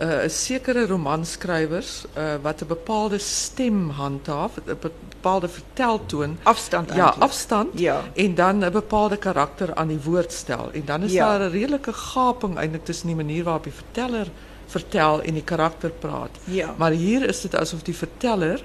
uh, 0.00 0.18
sekere 0.26 0.86
romanskrywers 0.86 2.04
uh, 2.16 2.34
wat 2.42 2.62
'n 2.62 2.66
bepaalde 2.66 3.18
stem 3.18 3.90
handhaaf, 3.90 4.56
'n 4.56 4.78
bepaalde 4.80 5.48
verteltoon, 5.48 6.38
afstand 6.42 6.94
Ja, 6.94 7.14
afstand. 7.18 7.78
Ja. 7.78 8.02
En 8.14 8.34
dan 8.34 8.64
'n 8.64 8.72
bepaalde 8.72 9.16
karakter 9.16 9.74
aan 9.74 9.88
die 9.88 10.00
woord 10.02 10.32
stel. 10.32 10.70
En 10.72 10.82
dan 10.84 11.02
is 11.02 11.12
ja. 11.12 11.38
daar 11.38 11.48
'n 11.48 11.52
redelike 11.52 11.92
gaping 11.92 12.56
eintlik 12.56 12.84
tussen 12.84 13.06
die 13.06 13.16
manier 13.16 13.44
waarop 13.44 13.64
die 13.64 13.72
verteller 13.72 14.26
vertel 14.66 15.22
en 15.22 15.34
die 15.34 15.44
karakter 15.44 15.90
praat. 15.90 16.30
Ja. 16.44 16.74
Maar 16.76 16.90
hier 16.90 17.28
is 17.28 17.40
dit 17.40 17.56
asof 17.56 17.82
die 17.82 17.96
verteller 17.96 18.64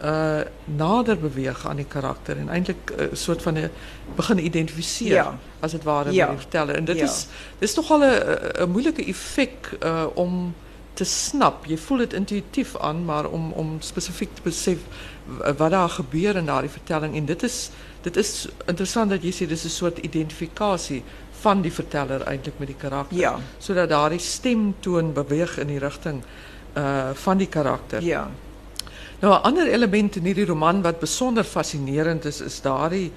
uh 0.00 0.40
nader 0.64 1.18
beweeg 1.18 1.66
aan 1.66 1.76
die 1.76 1.88
karakter 1.88 2.36
en 2.36 2.48
eintlik 2.48 2.90
'n 2.90 3.02
uh, 3.02 3.06
soort 3.12 3.42
van 3.42 3.58
'n 3.58 3.70
begin 4.16 4.38
identifiseer 4.38 5.12
ja. 5.12 5.38
as 5.60 5.70
dit 5.70 5.82
ware 5.82 6.12
ja. 6.12 6.26
met 6.26 6.36
die 6.36 6.42
verteller. 6.42 6.74
En 6.74 6.84
dit 6.84 6.96
ja. 6.96 7.04
is 7.04 7.26
dis 7.58 7.74
nogal 7.74 8.00
'n 8.00 8.12
'n 8.62 8.70
moeilike 8.70 9.04
effek 9.04 9.76
uh 9.82 10.06
om 10.14 10.54
te 10.94 11.04
snap. 11.04 11.64
Jy 11.66 11.78
voel 11.78 11.96
dit 11.96 12.12
intuïtief 12.12 12.76
aan, 12.78 13.04
maar 13.04 13.28
om 13.28 13.52
om 13.52 13.76
spesifiek 13.80 14.34
te 14.34 14.42
besef 14.42 14.78
wat 15.56 15.70
daar 15.70 15.88
gebeur 15.88 16.36
in 16.36 16.46
daardie 16.46 16.70
vertelling 16.70 17.16
en 17.16 17.24
dit 17.24 17.42
is 17.42 17.70
dit 18.02 18.16
is 18.16 18.48
interessant 18.66 19.10
dat 19.10 19.22
jy 19.22 19.30
sê 19.32 19.46
dis 19.46 19.64
'n 19.64 19.68
soort 19.68 19.98
identifikasie 19.98 21.02
van 21.40 21.62
die 21.62 21.72
verteller 21.72 22.22
eintlik 22.22 22.58
met 22.58 22.68
die 22.68 22.76
karakter 22.76 23.18
ja. 23.18 23.38
sodat 23.58 23.88
daardie 23.88 24.18
stemtoon 24.18 25.12
beweeg 25.12 25.58
in 25.58 25.66
die 25.66 25.78
rigting 25.78 26.22
uh 26.76 27.10
van 27.14 27.38
die 27.38 27.48
karakter. 27.48 28.02
Ja. 28.02 28.30
Nou 29.22 29.34
'n 29.34 29.42
ander 29.42 29.68
element 29.70 30.16
in 30.16 30.24
hierdie 30.24 30.46
roman 30.46 30.80
wat 30.82 30.98
besonder 30.98 31.44
fascinerend 31.44 32.24
is, 32.24 32.40
is 32.40 32.60
daardie 32.60 33.12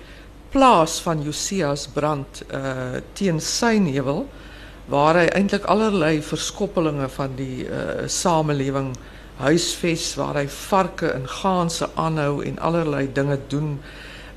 plaas 0.50 1.00
van 1.02 1.24
Josias 1.24 1.88
brand 1.88 2.44
uh 2.54 3.02
teen 3.14 3.40
Synheuwel 3.42 4.28
waar 4.86 5.18
hy 5.18 5.26
eintlik 5.26 5.66
allerlei 5.66 6.22
verskoppelinge 6.22 7.10
van 7.10 7.34
die 7.36 7.66
uh 7.66 8.06
samelewing 8.06 8.94
huisves 9.42 10.14
waar 10.16 10.38
hy 10.38 10.46
varke 10.48 11.10
en 11.10 11.26
ganse 11.28 11.90
aanhou 11.96 12.44
en 12.44 12.60
allerlei 12.60 13.08
dinge 13.14 13.40
doen. 13.48 13.80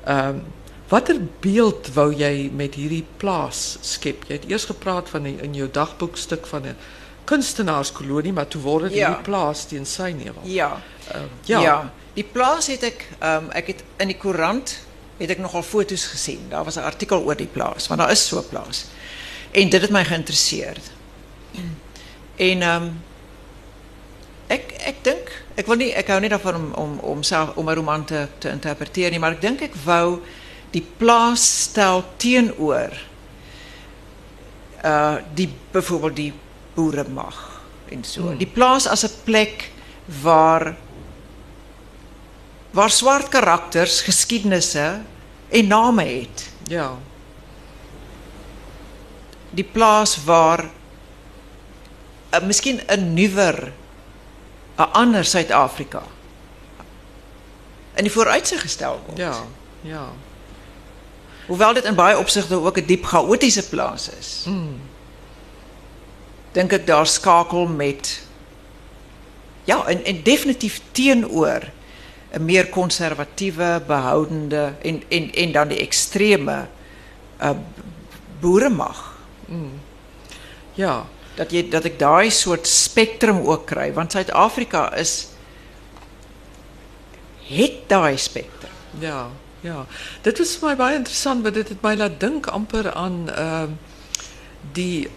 Ehm 0.05 0.35
uh, 0.35 0.41
watter 0.89 1.21
beeld 1.39 1.93
wou 1.93 2.09
jy 2.13 2.49
met 2.49 2.75
hierdie 2.81 3.05
plaas 3.17 3.77
skep? 3.81 4.25
Jy 4.25 4.39
het 4.41 4.49
eers 4.49 4.65
gepraat 4.65 5.09
van 5.09 5.23
die, 5.23 5.37
in 5.41 5.53
jou 5.53 5.69
dagboekstuk 5.71 6.47
van 6.47 6.65
'n 6.65 6.75
kunstenaarskolonie, 7.29 8.33
maar 8.33 8.47
toe 8.49 8.61
word 8.61 8.89
dit 8.89 8.99
ja. 8.99 9.09
hierdie 9.09 9.27
plaas 9.27 9.65
teen 9.69 9.85
Synheuwel. 9.85 10.45
Ja. 10.49 10.71
Uh, 11.13 11.25
ja. 11.49 11.61
ja. 11.61 11.79
Die 12.17 12.25
plaas 12.25 12.69
het 12.71 12.83
ek 12.87 13.05
ehm 13.19 13.49
um, 13.49 13.51
ek 13.55 13.73
het 13.73 13.83
in 14.01 14.13
die 14.13 14.17
koerant 14.17 14.77
het 15.19 15.33
ek 15.35 15.43
nogal 15.43 15.63
foto's 15.63 16.07
gesien. 16.13 16.47
Daar 16.49 16.65
was 16.67 16.79
'n 16.79 16.87
artikel 16.87 17.21
oor 17.23 17.35
die 17.35 17.51
plaas, 17.51 17.87
want 17.87 17.99
daar 17.99 18.11
is 18.11 18.25
so 18.27 18.39
'n 18.39 18.49
plaas. 18.49 18.85
En 19.51 19.69
dit 19.69 19.81
het 19.81 19.91
my 19.91 20.05
geïnteresseerd. 20.05 20.91
En 22.35 22.61
ehm 22.61 22.83
um, 22.83 23.01
ek 24.47 24.73
ek 24.89 25.03
dink 25.03 25.31
ek 25.55 25.67
wil 25.67 25.77
nie 25.77 25.91
ek 25.93 26.07
hou 26.07 26.19
nie 26.19 26.29
daarvan 26.29 26.55
om 26.55 26.73
om 26.73 26.99
om 26.99 27.23
self 27.23 27.55
om 27.55 27.69
'n 27.69 27.75
roman 27.75 28.05
te 28.05 28.27
te 28.37 28.49
interpreteer 28.49 29.11
nie, 29.11 29.19
maar 29.19 29.37
ek 29.37 29.41
dink 29.41 29.61
ek 29.61 29.75
wou 29.85 30.21
die 30.71 30.85
plaas 30.97 31.61
stel 31.69 32.03
teenoor 32.17 32.93
uh 34.83 35.15
die 35.35 35.49
byvoorbeeld 35.71 36.15
die 36.15 36.33
boere 36.79 37.05
mag 37.11 37.39
en 37.91 38.03
so. 38.07 38.29
Hmm. 38.29 38.39
Die 38.39 38.47
plaas 38.47 38.87
as 38.87 39.03
'n 39.03 39.23
plek 39.23 39.69
waar 40.21 40.75
waar 42.71 42.89
swart 42.89 43.29
karakters 43.29 44.01
geskiedenisse 44.01 45.01
en 45.49 45.67
name 45.67 46.03
het. 46.03 46.49
Ja. 46.69 46.97
Die 49.49 49.65
plaas 49.65 50.23
waar 50.23 50.69
uh, 52.33 52.41
miskien 52.45 52.81
'n 52.87 53.13
nuwer 53.13 53.73
'n 54.77 54.91
ander 54.91 55.25
Suid-Afrika 55.25 56.03
in 57.99 58.07
die 58.07 58.13
vooruitsig 58.13 58.61
gestel 58.61 59.01
word. 59.05 59.17
Ja. 59.17 59.35
Ja. 59.81 60.07
Hoewel 61.47 61.73
dit 61.73 61.83
in 61.83 61.95
baie 61.95 62.17
opsigte 62.17 62.55
ook 62.55 62.77
'n 62.77 62.85
diep 62.85 63.05
chaotiese 63.05 63.69
plaas 63.69 64.09
is. 64.09 64.43
Mm. 64.45 64.81
Dink 66.51 66.73
ek 66.73 66.87
daar 66.87 67.07
skakel 67.07 67.67
met 67.67 68.21
ja, 69.69 69.85
en 69.85 70.03
en 70.03 70.23
definitief 70.23 70.81
teenoor 70.91 71.69
'n 72.33 72.45
meer 72.45 72.69
konservatiewe, 72.69 73.81
behoudende 73.87 74.73
en 74.81 75.03
en 75.07 75.31
en 75.33 75.51
dan 75.51 75.67
die 75.67 75.79
ekstreme 75.79 76.67
uh 77.41 77.57
boeremag. 78.39 79.17
Mm. 79.45 79.79
Ja. 80.73 81.05
Dat 81.35 81.51
jy 81.51 81.69
dat 81.69 81.85
ek 81.85 81.99
daai 81.99 82.29
soort 82.31 82.67
spektrum 82.67 83.45
ook 83.47 83.65
kry 83.65 83.93
want 83.93 84.11
Suid-Afrika 84.11 84.93
is 84.95 85.27
het 87.47 87.87
daai 87.87 88.17
spektrum. 88.17 88.71
Ja, 88.99 89.29
ja. 89.61 89.85
Dit 90.21 90.37
was 90.37 90.55
vir 90.57 90.69
my 90.69 90.75
baie 90.75 90.95
interessant 90.95 91.43
want 91.43 91.55
dit 91.55 91.69
het 91.69 91.81
my 91.81 91.95
laat 91.95 92.19
dink 92.19 92.47
amper 92.47 92.91
aan 92.93 93.29
ehm 93.29 93.63
uh, 93.63 93.87
die 94.73 95.07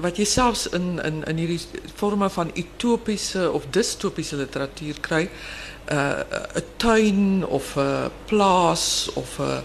wat 0.00 0.16
jy 0.16 0.24
selfs 0.24 0.68
in 0.68 0.98
in 1.04 1.24
in 1.24 1.60
forme 1.94 2.30
van 2.30 2.50
utopiese 2.54 3.50
of 3.52 3.64
distopiese 3.70 4.36
literatuur 4.36 4.94
'n 5.10 5.28
uh, 5.92 6.20
'n 6.54 6.62
tuin 6.76 7.46
of 7.46 7.76
'n 7.76 8.10
plaas 8.26 9.10
of 9.14 9.38
'n 9.38 9.62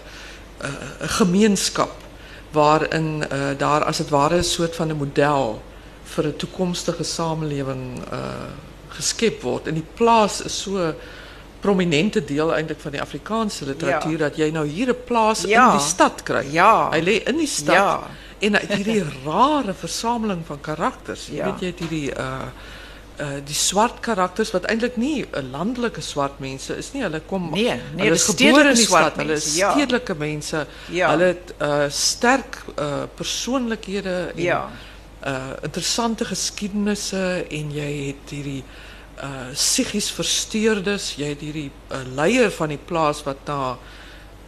'n 1.00 1.08
gemeenskap 1.08 1.92
waarin 2.50 3.24
uh, 3.32 3.58
daar 3.58 3.84
as 3.84 3.96
dit 3.96 4.08
ware 4.08 4.36
'n 4.36 4.44
soort 4.44 4.76
van 4.76 4.88
'n 4.90 4.96
model 4.96 5.62
vir 6.04 6.26
'n 6.26 6.36
toekomstige 6.36 7.04
samelewing 7.04 8.02
uh 8.12 8.48
geskep 8.96 9.42
word. 9.42 9.66
En 9.66 9.74
die 9.74 9.84
plaas 9.94 10.40
is 10.42 10.62
so 10.62 10.94
prominente 11.60 12.24
deel 12.24 12.54
eintlik 12.54 12.80
van 12.80 12.90
die 12.90 13.00
Afrikaanse 13.00 13.64
literatuur 13.64 14.18
Ja. 14.18 14.28
dat 14.28 14.36
jy 14.36 14.50
nou 14.50 14.66
hier 14.66 14.88
'n 14.88 15.04
plaas 15.04 15.42
Ja. 15.42 15.64
in 15.72 15.78
die 15.78 15.86
stad 15.86 16.22
kry. 16.22 16.46
Ja. 16.52 16.90
Hy 16.90 17.00
lê 17.00 17.22
in 17.28 17.36
die 17.36 17.46
stad 17.46 17.74
Ja. 17.74 18.08
En 18.38 18.54
hy 18.54 18.60
het 18.60 18.74
hierdie 18.74 19.04
rare 19.24 19.74
versameling 19.74 20.42
van 20.46 20.60
karakters. 20.60 21.28
Ja. 21.32 21.50
weet 21.50 21.60
jy 21.60 21.66
het 21.66 21.78
hierdie 21.78 22.10
uh 22.10 22.48
uh 23.16 23.38
die 23.48 23.54
swart 23.56 24.00
karakters 24.04 24.50
wat 24.52 24.66
eintlik 24.68 24.96
nie 25.00 25.24
'n 25.24 25.50
landelike 25.50 26.00
swart 26.00 26.38
mense 26.38 26.76
is 26.76 26.92
nie. 26.92 27.02
Hulle 27.02 27.20
kom 27.20 27.50
Nee, 27.50 27.64
nee, 27.64 28.04
hulle 28.04 28.14
is 28.14 28.24
gebore 28.24 28.68
in 28.68 28.74
die 28.74 28.84
swart 28.84 29.12
stad. 29.12 29.16
Hulle 29.16 29.32
is 29.32 29.56
ja. 29.56 29.70
stedelike 29.72 30.14
mense. 30.14 30.66
Ja. 30.90 31.10
Hulle 31.10 31.24
het 31.24 31.54
uh 31.60 31.88
sterk 31.88 32.64
uh 32.78 33.04
persoonlikhede 33.14 34.32
en 34.36 34.42
Ja. 34.42 34.68
interessante 35.62 36.24
geskiedenisse 36.24 37.46
en 37.50 37.72
jy 37.72 38.06
het 38.06 38.30
hierdie 38.30 38.64
uh 39.22 39.48
psigies 39.52 40.10
versteurdes, 40.10 41.14
jy 41.16 41.28
het 41.32 41.40
hierdie 41.40 41.70
uh, 41.90 41.96
leier 42.14 42.50
van 42.50 42.68
die 42.68 42.78
plaas 42.84 43.22
wat 43.24 43.48
'n 43.48 43.76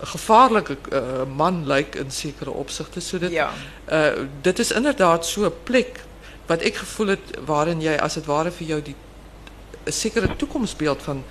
gevaarlike 0.00 0.76
uh, 0.92 1.00
man 1.36 1.66
lyk 1.66 1.94
in 1.94 2.10
sekere 2.10 2.50
opsigte. 2.50 3.00
So 3.00 3.18
dit 3.18 3.30
Ja. 3.30 3.50
uh 3.92 4.26
dit 4.42 4.58
is 4.58 4.72
inderdaad 4.72 5.26
so 5.26 5.44
'n 5.44 5.52
plek 5.62 6.00
wat 6.46 6.60
ek 6.60 6.74
gevoel 6.76 7.06
het 7.06 7.38
waarin 7.46 7.80
jy 7.80 7.96
as 7.96 8.14
dit 8.14 8.26
ware 8.26 8.50
vir 8.50 8.66
jou 8.66 8.82
die 8.82 8.94
'n 9.86 9.92
sekere 9.92 10.36
toekomsbeeld 10.36 11.02
van 11.02 11.24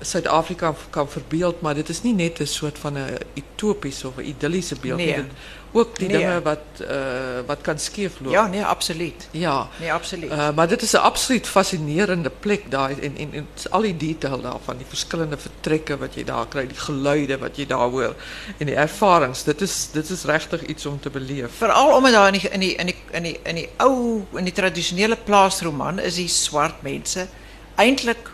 Suid-Afrika 0.00 0.74
kan 0.90 1.08
verbeeld, 1.10 1.60
maar 1.60 1.74
dit 1.74 1.88
is 1.88 2.02
niet 2.02 2.16
net 2.16 2.38
een 2.40 2.46
soort 2.46 2.78
van 2.78 2.94
een 2.96 3.18
utopisch 3.34 4.04
of 4.04 4.16
een 4.16 4.28
idyllische 4.28 4.76
beeld. 4.80 4.96
Nee. 4.96 5.14
Dit, 5.14 5.24
ook 5.76 5.98
die 5.98 6.08
Nee. 6.08 6.16
dingen 6.18 6.42
wat, 6.42 6.58
uh, 6.80 6.86
wat 7.46 7.60
kan 7.60 7.78
skeeflopen. 7.78 8.30
Ja, 8.30 8.46
nee, 8.46 8.64
absoluut. 8.64 9.28
Ja. 9.30 9.68
Nee, 9.80 9.92
absoluut. 9.92 10.30
Uh, 10.32 10.48
maar 10.54 10.68
dit 10.68 10.82
is 10.82 10.92
een 10.92 11.00
absoluut 11.00 11.46
fascinerende 11.46 12.30
plek 12.40 12.70
daar 12.70 12.90
in, 12.90 13.16
in, 13.16 13.32
in 13.32 13.46
al 13.70 13.80
die 13.80 13.96
detail 13.96 14.40
daarvan, 14.40 14.76
die 14.76 14.86
verschillende 14.88 15.36
vertrekken 15.38 15.98
wat 15.98 16.14
je 16.14 16.24
daar 16.24 16.46
krijgt, 16.48 16.68
die 16.68 16.78
geluiden 16.78 17.38
wat 17.38 17.56
je 17.56 17.66
daar 17.66 17.78
hoort 17.88 18.16
en 18.58 18.66
die 18.66 18.74
ervarings. 18.74 19.42
Dit 19.44 19.60
is, 19.60 19.88
dit 19.92 20.10
is 20.10 20.24
rechtig 20.24 20.62
iets 20.66 20.86
om 20.86 21.00
te 21.00 21.10
beleven. 21.10 21.50
Veral 21.50 21.96
omdat 21.96 22.12
daar 22.12 22.26
in 22.26 22.32
die 22.40 22.48
in 22.50 22.60
die 22.60 22.74
in 22.74 22.86
die 22.86 22.96
in 23.10 23.22
die, 23.22 23.38
in 23.42 23.54
die 23.54 23.68
in 24.34 24.44
die 24.44 24.52
tradisionele 24.52 25.16
plaasroman 25.24 25.98
is 25.98 26.14
die 26.14 26.28
swart 26.28 26.82
mense 26.82 27.26
eintlik 27.74 28.30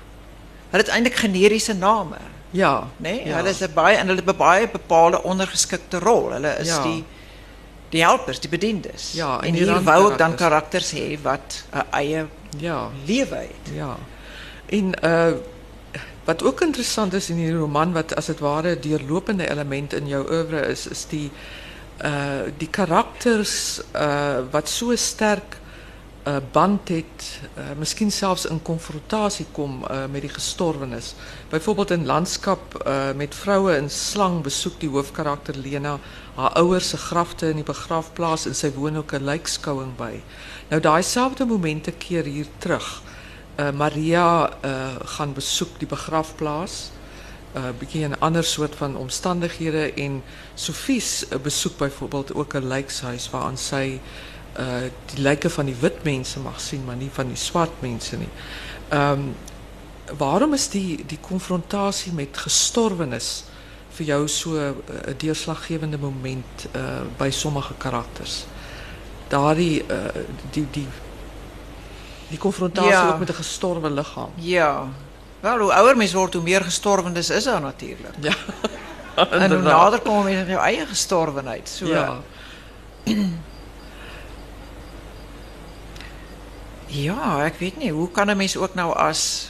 hulle 0.71 0.83
het 0.83 0.89
eintlik 0.93 1.17
generiese 1.17 1.75
name, 1.75 2.17
Ja. 2.53 2.89
Nee? 2.97 3.23
Ja. 3.25 3.37
Hulle 3.37 3.49
is 3.49 3.61
baie 3.75 3.97
en 3.97 4.07
hulle 4.07 4.21
het 4.21 4.29
'n 4.35 4.37
baie 4.37 4.69
bepaalde 4.69 5.23
ondergeskikte 5.23 5.99
rol. 5.99 6.31
Hulle 6.33 6.57
is 6.59 6.67
Ja. 6.69 6.83
die 6.83 7.05
die 7.93 8.03
helpers, 8.03 8.41
die 8.41 8.51
bediendes. 8.51 9.13
Ja, 9.19 9.37
en 9.45 9.55
hier 9.55 9.83
wou 9.85 10.17
dan 10.17 10.35
karakters 10.41 10.93
hê 10.97 11.19
wat 11.23 11.65
'n 11.73 11.85
eie 11.91 12.27
Ja. 12.59 12.91
lewe 13.07 13.37
het. 13.37 13.75
Ja. 13.75 13.97
En 14.67 14.93
uh 15.05 15.33
wat 16.25 16.43
ook 16.45 16.61
interessant 16.61 17.13
is 17.15 17.31
in 17.31 17.37
die 17.37 17.53
roman 17.53 17.93
wat 17.93 18.15
as 18.15 18.27
dit 18.27 18.39
ware 18.39 18.77
'n 18.77 18.81
deurlopende 18.81 19.51
element 19.51 19.93
in 19.93 20.07
jou 20.07 20.23
oeuvre 20.31 20.67
is 20.67 20.87
is 20.87 21.07
die 21.11 21.31
uh 22.05 22.47
die 22.59 22.69
karakters 22.71 23.81
uh 23.95 24.39
wat 24.51 24.69
so 24.69 24.97
sterk 24.97 25.59
uh 26.27 26.37
band 26.53 26.89
het, 26.89 27.41
uh 27.59 27.73
miskien 27.79 28.11
selfs 28.11 28.45
in 28.47 28.63
konfrontasie 28.63 29.47
kom 29.53 29.83
uh 29.91 30.05
met 30.11 30.23
die 30.23 30.31
gestorwenes. 30.31 31.15
Byvoorbeeld 31.51 31.91
in 31.91 32.07
landskap 32.07 32.77
met 33.17 33.35
vroue 33.35 33.77
in 33.77 33.91
slang 33.91 34.43
besoek 34.43 34.81
die 34.81 34.89
hoofkarakter 34.89 35.57
Lena 35.57 35.99
haar 36.35 36.53
ouers 36.53 36.89
se 36.89 36.97
grafte 36.97 37.49
in 37.49 37.57
die 37.61 37.67
begrafplaas 37.67 38.47
en 38.47 38.55
sy 38.55 38.71
woon 38.73 38.97
ook 38.97 39.13
'n 39.13 39.25
lijkskouing 39.25 39.97
by. 39.97 40.23
Nou 40.71 40.81
daai 40.81 41.03
selfde 41.03 41.47
keer 41.93 42.25
hier 42.25 42.47
terug. 42.59 43.03
Maria 43.75 44.51
gaan 45.05 45.35
besoek 45.35 45.79
die 45.79 45.89
begrafplaas. 45.89 46.91
Uh 47.57 47.69
bietjie 47.79 48.09
'n 48.09 48.17
ander 48.19 48.45
soort 48.45 48.75
van 48.75 48.97
omstandighede 48.97 49.93
en 49.93 50.23
Sofies 50.55 51.25
uh, 51.25 51.39
besoek 51.39 51.77
byvoorbeeld 51.77 52.35
ook 52.35 52.55
'n 52.55 52.67
lijkshuis 52.67 53.31
waaraan 53.31 53.59
uh 53.59 54.01
die 55.07 55.23
lijke 55.23 55.51
van 55.51 55.65
die 55.67 55.77
wit 55.81 56.03
mense 56.05 56.41
mag 56.41 56.61
sien, 56.61 56.85
maar 56.85 56.97
nie 56.97 57.11
van 57.13 57.27
die 57.27 57.37
swart 57.37 57.81
mense 57.81 58.17
nie. 58.17 58.29
Ehm 58.89 59.21
waarom 60.19 60.53
is 60.53 60.69
die 60.69 61.05
die 61.07 61.19
konfrontasie 61.21 62.13
met 62.13 62.37
gestorwenes 62.37 63.45
vir 63.97 64.07
jou 64.07 64.29
so 64.29 64.51
'n 64.51 65.95
uh, 65.95 66.01
moment 66.01 66.67
uh 66.77 67.01
by 67.17 67.31
sommige 67.31 67.75
karakters? 67.79 68.45
Uh 69.31 69.55
die 69.55 69.85
die 70.71 70.89
die 72.29 72.39
konfrontasie 72.39 72.91
Ja. 72.91 73.09
ook 73.09 73.19
met 73.19 73.29
'n 73.31 73.35
gestorwe 73.35 73.91
liggaam. 73.91 74.31
Ja. 74.35 74.89
Wel, 75.41 75.59
hoe 75.59 75.73
ouer 75.73 75.97
mens 75.97 76.13
word, 76.13 76.35
hoe 76.35 76.43
meer 76.43 76.65
gestorwenes 76.65 77.31
is 77.31 77.45
daar 77.45 77.61
natuurlik. 77.61 78.15
Ja. 78.21 78.35
En 79.31 79.53
hoe 79.53 79.63
nader 79.63 80.01
kom 80.01 80.29
jy 80.29 80.39
aan 80.39 80.47
jou 80.47 80.61
eie 80.61 80.87
gestorwenheid. 80.87 81.69
So 81.69 81.87
Ja. 81.87 82.21
Ja, 86.93 87.45
ek 87.47 87.57
weet 87.63 87.79
nie, 87.81 87.91
hoe 87.93 88.11
kan 88.11 88.29
'n 88.31 88.37
mens 88.37 88.57
ook 88.57 88.75
nou 88.75 88.93
as 88.95 89.49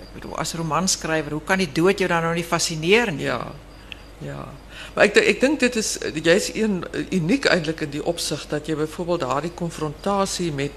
ek 0.00 0.12
bedoel 0.14 0.38
as 0.38 0.54
romanskrywer, 0.54 1.32
hoe 1.32 1.44
kan 1.44 1.58
die 1.58 1.72
dood 1.72 1.98
jou 1.98 2.08
dan 2.08 2.22
nou 2.22 2.34
nie 2.34 2.44
fascineer 2.44 3.12
nie? 3.12 3.24
Ja. 3.24 3.46
Ja. 4.18 4.48
Maar 4.94 5.04
ek 5.04 5.40
dink 5.40 5.60
dit 5.60 5.76
is 5.76 5.98
jy's 6.22 6.50
een 6.54 6.84
uniek 7.10 7.44
eintlik 7.44 7.80
in 7.80 7.90
die 7.90 8.04
opsig 8.04 8.46
dat 8.48 8.66
jy 8.66 8.74
byvoorbeeld 8.76 9.20
daardie 9.20 9.50
konfrontasie 9.54 10.52
met 10.52 10.72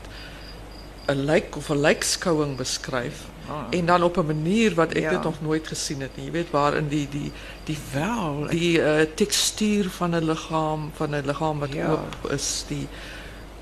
'n 1.08 1.24
lijk 1.26 1.56
of 1.56 1.70
'n 1.70 1.80
lijkskouing 1.80 2.58
beskryf 2.58 3.28
Ah. 3.50 3.66
en 3.70 3.86
dan 3.86 4.04
op 4.04 4.18
'n 4.18 4.26
manier 4.26 4.74
wat 4.76 4.94
Ja. 4.94 5.10
dit 5.10 5.24
nog 5.24 5.42
nooit 5.42 5.68
gesien 5.68 6.02
het 6.02 6.16
nie. 6.16 6.26
Jy 6.26 6.32
weet 6.32 6.52
waarin 6.52 6.88
die 6.88 7.08
die 7.10 7.32
die 7.64 7.78
Wel, 7.94 8.48
die 8.50 8.78
uh, 8.80 9.02
tekstuur 9.16 9.90
van 9.90 10.10
'n 10.16 10.24
liggaam, 10.26 10.92
van 10.96 11.10
'n 11.16 11.26
liggaam 11.26 11.60
wat 11.60 11.74
Ja. 11.74 12.00
is, 12.30 12.66
die 12.68 12.88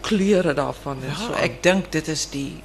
kleure 0.01 0.53
daarvan 0.53 0.97
en 1.03 1.33
ek 1.43 1.63
dink 1.63 1.91
dit 1.91 2.07
is 2.07 2.29
die 2.29 2.63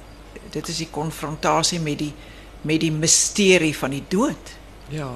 dit 0.51 0.67
is 0.67 0.77
die 0.77 0.87
konfrontasie 0.91 1.79
met 1.79 1.97
die 1.97 2.13
met 2.61 2.79
die 2.79 2.91
misterie 2.91 3.77
van 3.77 3.89
die 3.89 4.03
dood. 4.07 4.57
ja. 4.89 5.11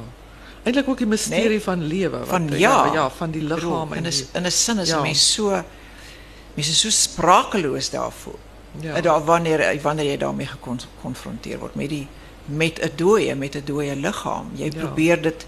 Eintlik 0.63 0.87
ook 0.89 0.97
die 0.97 1.07
misterie 1.07 1.49
Nee. 1.49 1.61
van 1.61 1.87
wat 2.19 2.27
Van 2.27 2.47
ja, 2.49 2.85
ja. 2.85 2.93
ja, 2.93 3.09
van 3.09 3.31
die 3.31 3.41
en 3.41 3.97
in 3.97 4.03
'n 4.03 4.09
die, 4.11 4.27
in 4.33 4.45
'n 4.45 4.51
sin 4.51 4.77
is 4.79 4.89
Ja. 4.89 5.01
mens 5.01 5.33
so 5.33 5.63
mens 6.55 6.79
so 6.81 6.89
sprakeloos 6.89 7.89
daarvoor. 7.89 8.35
ja. 8.81 9.01
Daar 9.01 9.23
wanneer 9.25 9.81
wanneer 9.81 10.05
jy 10.05 10.17
daarmee 10.17 10.47
gekonfronteer 10.47 11.59
word 11.59 11.75
met 11.75 11.89
die 11.89 12.07
met 12.45 12.79
'n 12.81 12.91
dooie, 12.95 13.35
met 13.35 13.55
'n 13.55 13.61
dooie 13.65 13.95
liggaam. 13.95 14.51
Jy 14.55 14.65
Ja. 14.65 14.85
probeer 14.85 15.21
dit 15.21 15.45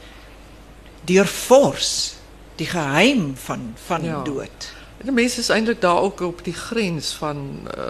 deurfors 1.06 2.16
die 2.56 2.68
geheim 2.68 3.34
van 3.36 3.74
van 3.88 4.02
dood. 4.24 4.72
De 5.04 5.12
mensen 5.12 5.39
is 5.39 5.50
eindelijk 5.50 5.82
daar 5.82 5.97
ook 5.97 6.20
op 6.20 6.43
die 6.43 6.54
grens 6.54 7.14
van, 7.14 7.68
uh, 7.78 7.84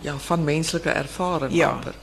ja, 0.00 0.14
van 0.16 0.44
menselijke 0.44 0.90
ervaring. 0.90 1.52
Ja. 1.52 1.68
amper. 1.70 1.94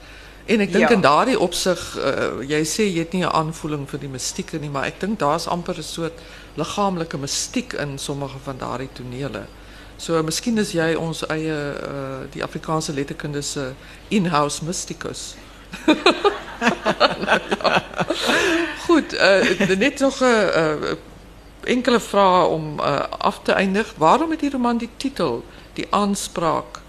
En 0.46 0.60
ik 0.60 0.72
denk 0.72 0.90
Ja. 0.90 0.96
in 0.96 1.02
daardie 1.02 1.40
opsig, 1.40 1.98
uh, 1.98 2.48
jij 2.48 2.64
zei 2.64 2.94
je 2.94 3.00
hebt 3.00 3.14
niet 3.14 3.24
een 3.24 3.32
aanvoeling 3.32 3.90
voor 3.90 4.00
die 4.00 4.10
mystiek 4.10 4.60
nie, 4.60 4.70
maar 4.70 4.88
ik 4.88 5.00
denk 5.00 5.20
daar 5.20 5.36
is 5.36 5.48
amper 5.48 5.78
een 5.78 5.84
soort 5.84 6.20
lichamelijke 6.54 7.18
mystiek 7.18 7.74
in 7.74 8.00
sommige 8.00 8.38
van 8.44 8.56
daardie 8.58 8.90
tonele. 8.94 9.42
So 9.98 10.24
miskien 10.24 10.58
is 10.58 10.72
jy 10.72 10.94
ons 10.94 11.26
eie 11.26 11.52
uh, 11.52 12.28
die 12.32 12.44
Afrikaanse 12.44 12.94
letterkunde 12.94 13.42
se 13.42 13.72
in-house 14.08 14.64
mysticus. 14.64 15.36
ja. 17.26 17.84
Goed, 18.86 19.14
uh, 19.14 19.78
net 19.78 20.00
nog 20.00 20.20
'n 20.20 20.24
uh, 20.24 20.74
enkele 21.66 22.00
vraag 22.00 22.48
om 22.48 22.80
uh, 22.80 23.00
af 23.18 23.40
te 23.44 23.52
eindigen. 23.52 23.94
Waarom 23.98 24.32
het 24.32 24.40
die 24.40 24.50
roman 24.50 24.78
die 24.78 24.90
titel, 24.98 25.44
die 25.74 25.88
aanspraak 25.90 26.82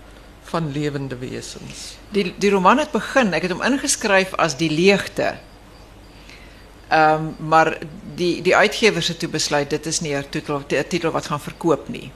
van 0.43 0.73
levende 0.73 1.17
wezens? 1.17 1.97
Die 2.09 2.35
die 2.39 2.51
roman 2.51 2.79
het 2.79 2.91
begin, 2.91 3.33
ek 3.33 3.49
het 3.49 3.55
hom 3.55 3.63
ingeskryf 3.63 4.35
as 4.35 4.57
die 4.57 4.71
leegte. 4.71 5.35
Ehm 6.89 7.13
um, 7.15 7.49
maar 7.49 7.79
die 8.15 8.43
die 8.43 8.57
uitgewers 8.57 9.09
het 9.09 9.19
toe 9.19 9.29
besluit 9.29 9.71
dit 9.71 9.87
is 9.87 10.01
nie 10.01 10.15
'n 10.15 10.25
titel 10.89 11.11
wat 11.11 11.27
gaan 11.27 11.41
verkoop 11.41 11.89
nie. 11.89 12.13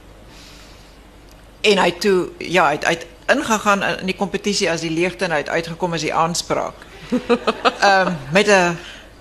En 1.61 1.77
hy 1.77 1.91
toe 1.91 2.29
ja, 2.37 2.65
hy 2.65 2.71
het, 2.71 2.85
hy 2.85 2.91
het 2.91 3.05
ingegaan 3.27 3.83
in 3.83 4.05
die 4.05 4.15
kompetisie 4.15 4.69
as 4.71 4.81
die 4.81 4.91
leegte 4.91 5.25
en 5.25 5.31
hy 5.31 5.37
het 5.37 5.49
uitgekom 5.49 5.93
as 5.93 6.01
die 6.01 6.13
aanspraak. 6.13 6.73
Ehm 7.11 8.07
um, 8.07 8.17
met 8.31 8.47
'n 8.47 8.77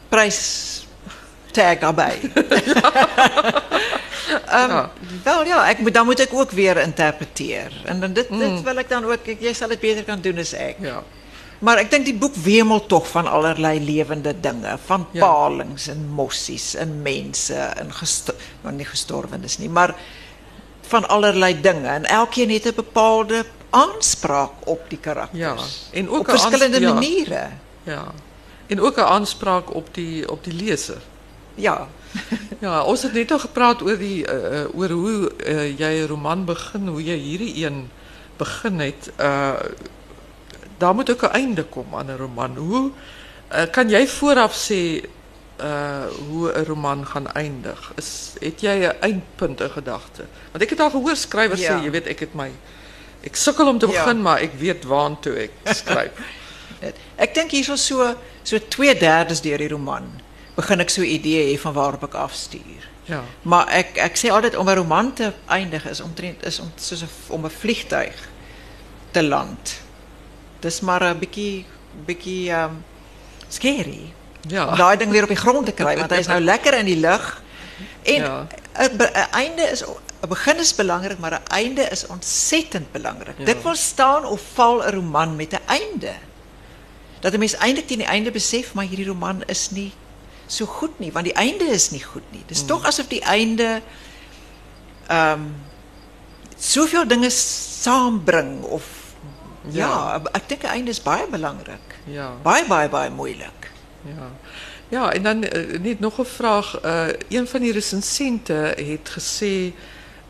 prys 0.09 0.80
tag 1.51 1.78
daarbey. 1.78 2.20
Ehm 4.51 4.70
Ja. 4.70 4.90
wel 5.24 5.44
ja, 5.46 5.74
moet 5.78 5.94
dan 5.94 6.05
moet 6.07 6.20
ek 6.20 6.32
ook 6.34 6.51
weer 6.51 6.76
interpreteer. 6.76 7.72
En 7.84 8.01
dan 8.01 8.12
dit 8.12 8.28
dit 8.28 8.62
wil 8.62 8.78
ek 8.78 8.88
dan 8.88 9.05
ook 9.05 9.26
jy 9.38 9.53
sal 9.55 9.68
dit 9.68 9.80
beter 9.80 10.05
kan 10.05 10.20
doen 10.20 10.38
as 10.38 10.53
ek. 10.53 10.76
Ja. 10.80 11.03
Maar 11.59 11.76
ek 11.82 11.90
dink 11.90 12.05
die 12.05 12.14
boek 12.16 12.34
wemel 12.34 12.86
tog 12.86 13.09
van 13.11 13.26
allerlei 13.26 13.80
lewende 13.84 14.32
dinge, 14.40 14.78
van 14.86 15.07
Ja. 15.12 15.20
palings 15.26 15.88
en 15.88 16.07
mossies 16.09 16.74
en 16.74 17.03
mense 17.03 17.55
en 17.55 17.92
gesto 17.92 18.32
nou 18.62 18.74
nie 18.74 18.86
gestorwenes 18.86 19.59
nie, 19.59 19.68
maar 19.68 19.94
van 20.88 21.09
allerlei 21.09 21.61
dinge 21.61 21.88
en 21.88 22.05
elkeen 22.05 22.51
het 22.51 22.64
'n 22.66 22.74
bepaalde 22.74 23.44
aanspraak 23.70 24.51
op 24.64 24.80
die 24.88 24.98
karakters. 24.98 25.38
Ja, 25.92 25.98
en 25.98 26.09
ook 26.09 26.18
op 26.20 26.26
'n 26.26 26.30
verskillende 26.30 26.86
aans- 26.88 27.26
ja. 27.84 28.05
En 28.66 28.80
ook 28.80 28.96
'n 28.96 29.01
aanspraak 29.01 29.74
op 29.74 29.94
die 29.94 30.30
op 30.30 30.44
die 30.44 30.53
leser. 30.55 31.01
Ja. 31.55 31.88
Ja, 32.61 32.82
ons 32.82 33.03
het 33.03 33.12
net 33.12 33.30
al 33.30 33.38
gepraat 33.38 33.82
oor 33.82 33.96
die 33.98 34.26
uh, 34.26 34.34
uh, 34.34 34.74
oor 34.74 34.90
hoe 34.90 35.30
uh, 35.46 35.78
jy 35.78 36.03
'n 36.03 36.07
roman 36.11 36.44
begin, 36.44 36.88
hoe 36.88 37.03
jy 37.05 37.16
hierdie 37.16 37.64
een 37.64 37.90
begin 38.36 38.78
het. 38.80 39.11
Uh 39.18 39.55
daar 40.80 40.94
moet 40.94 41.11
ook 41.11 41.22
'n 41.22 41.32
einde 41.36 41.64
kom 41.64 41.94
aan 41.94 42.07
'n 42.11 42.16
roman. 42.16 42.57
Hoe 42.57 42.90
uh, 43.53 43.62
kan 43.70 43.88
jy 43.88 44.07
vooraf 44.09 44.55
sê 44.70 45.05
uh 45.61 46.07
hoe 46.28 46.53
'n 46.53 46.64
roman 46.64 47.07
gaan 47.07 47.32
eindig? 47.32 47.92
Is 47.96 48.32
het 48.40 48.61
jy 48.61 48.86
'n 48.88 48.96
eindpunt 49.01 49.61
in 49.61 49.70
gedagte? 49.70 50.24
Want 50.51 50.62
ek 50.64 50.70
het 50.70 50.80
al 50.80 50.90
gehoor 50.90 51.16
skrywers 51.16 51.61
Ja. 51.61 51.78
sê, 51.78 51.82
jy 51.84 51.90
weet, 51.90 52.07
ek 52.07 52.20
het 52.20 52.34
my 52.34 52.51
ek 53.22 53.36
sukkel 53.36 53.68
om 53.68 53.78
te 53.78 53.86
Ja. 53.86 53.92
begin, 54.05 54.22
maar 54.22 54.40
ek 54.40 54.53
weet 54.59 54.84
waantoe 54.84 55.34
ek 55.36 55.51
skryf. 55.80 56.11
Ek 57.16 57.34
dink 57.34 57.51
hierso 57.51 57.76
so 57.76 58.14
so 58.42 58.57
2/3 58.59 59.40
deur 59.42 59.59
die 59.59 59.68
roman 59.68 60.09
begin 60.61 60.80
ek 60.80 60.90
so 60.90 61.02
'n 61.02 61.12
idee 61.18 61.61
van 61.61 61.72
waarop 61.72 62.02
ek 62.02 62.14
afstuur. 62.14 62.82
ja. 63.04 63.22
Maar 63.42 63.66
ek 63.96 64.16
sê 64.18 64.30
altyd 64.30 64.56
om 64.56 64.68
'n 64.68 64.76
roman 64.76 65.12
te 65.14 65.32
eindig 65.46 65.88
is 65.88 66.00
omtrent 66.00 66.44
is 66.46 66.61
om 66.61 66.72
soos 66.76 67.04
om 67.28 67.44
'n 67.44 67.50
vliegtuig 67.50 68.28
te 69.11 69.22
land. 69.22 69.80
Dis 70.61 70.80
maar 70.80 71.02
'n 71.04 71.18
bietjie 71.18 71.66
bietjie 72.06 72.50
ehm 72.50 72.64
um, 72.64 72.84
scary. 73.48 74.12
Ja. 74.48 74.66
Om 74.66 74.98
ding 74.98 75.11
weer 75.11 75.22
op 75.22 75.28
die 75.28 75.36
grond 75.36 75.66
te 75.66 75.72
kry 75.72 75.96
want 75.96 76.11
hy 76.11 76.16
is 76.16 76.26
nou 76.26 76.40
lekker 76.40 76.74
in 76.78 76.86
die 76.86 77.00
lug. 77.00 77.42
En 78.02 78.22
Ja. 78.22 78.46
'n 78.78 79.30
einde 79.30 79.62
is 79.62 79.84
begin 80.28 80.58
is 80.58 80.74
belangrik, 80.74 81.18
maar 81.18 81.32
'n 81.32 81.48
einde 81.48 81.82
is 81.82 82.06
ontsettend 82.06 82.92
belangrik. 82.92 83.38
Ja. 83.38 83.44
Dit 83.44 83.62
wil 83.62 83.74
staan 83.74 84.24
of 84.24 84.40
val 84.54 84.82
'n 84.82 84.90
roman 84.90 85.36
met 85.36 85.52
'n 85.52 85.64
einde. 85.66 86.12
Dat 87.20 87.32
'n 87.32 87.38
mens 87.38 87.56
eintlik 87.56 87.86
teen 87.86 87.98
die 87.98 88.06
einde 88.06 88.30
besef 88.30 88.74
maar 88.74 88.84
hierdie 88.84 89.06
roman 89.06 89.42
is 89.46 89.70
nie 89.70 89.92
so 90.51 90.66
goed 90.66 90.98
nie, 90.98 91.12
want 91.14 91.28
die 91.28 91.36
einde 91.38 91.64
is 91.70 91.90
nie 91.94 92.03
goed 92.03 92.26
nie. 92.34 92.42
Dis 92.51 92.64
tog 92.66 92.84
asof 92.88 93.07
die 93.11 93.22
einde 93.22 93.80
ehm 95.07 95.32
um, 95.46 95.51
soveel 96.61 97.07
dinge 97.09 97.30
saambring 97.32 98.62
of 98.62 98.84
ja, 99.72 99.88
Ja. 99.88 100.20
ek 100.32 100.48
dink 100.48 100.62
'n 100.62 100.66
einde 100.76 100.90
is 100.90 101.03
baie 101.03 101.26
belangrik. 101.30 101.86
Ja. 102.05 102.32
Baie 102.42 102.66
baie 102.66 102.88
baie 102.88 103.11
moeilik. 103.11 103.70
Ja. 104.05 104.30
Ja, 104.88 105.12
en 105.12 105.22
dan 105.22 105.44
uh, 105.44 105.78
net 105.80 106.01
nog 106.01 106.18
'n 106.20 106.24
vraag. 106.24 106.84
Uh 106.84 107.07
een 107.28 107.46
van 107.48 107.61
die 107.61 107.72
resensente 107.72 108.74
het 108.76 109.09
gesê 109.16 109.72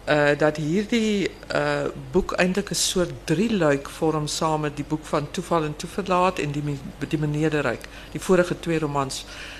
uh 0.08 0.38
dat 0.38 0.56
hierdie 0.56 1.30
uh 1.54 1.88
boek 2.10 2.32
eintlik 2.32 2.70
'n 2.70 2.74
soort 2.74 3.12
drieluik 3.24 3.88
vorm 3.88 4.26
saam 4.26 4.60
met 4.60 4.76
die 4.76 4.84
boek 4.88 5.04
van 5.04 5.30
Toeval 5.30 5.64
en 5.64 5.76
Toeverlaat 5.76 6.38
en 6.38 6.50
die 6.50 6.78
die 7.08 7.18
Meneerderyk, 7.18 7.84
die 8.12 8.20
vorige 8.20 8.60
twee 8.60 8.78
romans. 8.78 9.24
Uh 9.24 9.59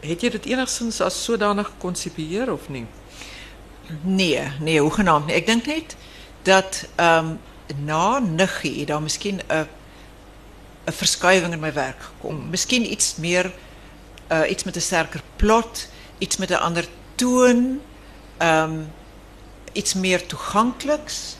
het 0.00 0.20
jy 0.22 0.30
dit 0.30 0.44
enigstens 0.44 1.00
as 1.00 1.24
sodanig 1.24 1.66
gekonsepieer 1.66 2.52
of 2.52 2.68
nie? 2.68 2.86
Nee, 4.02 4.42
nee, 4.60 4.80
hoegenaamd 4.80 5.26
nie. 5.26 5.34
Ek 5.34 5.46
dink 5.46 5.66
net 5.66 5.96
dat 6.42 6.84
ehm 6.96 7.26
um, 7.26 7.38
na 7.86 8.18
Niggie 8.18 8.78
het 8.80 8.88
daar 8.88 9.02
miskien 9.02 9.40
'n 9.46 9.66
'n 10.86 10.92
verskuiwing 10.92 11.52
in 11.52 11.60
my 11.60 11.72
werk 11.72 12.02
gekom. 12.02 12.34
Mm. 12.34 12.50
Miskien 12.50 12.92
iets 12.92 13.16
meer 13.16 13.52
uh 14.32 14.50
iets 14.50 14.64
met 14.64 14.76
'n 14.76 14.80
sterker 14.80 15.22
plot, 15.36 15.88
iets 16.18 16.36
met 16.36 16.50
'n 16.50 16.54
ander 16.54 16.86
toon, 17.14 17.80
ehm 18.38 18.64
um, 18.72 18.90
iets 19.72 19.94
meer 19.94 20.26
toegankliks. 20.26 21.36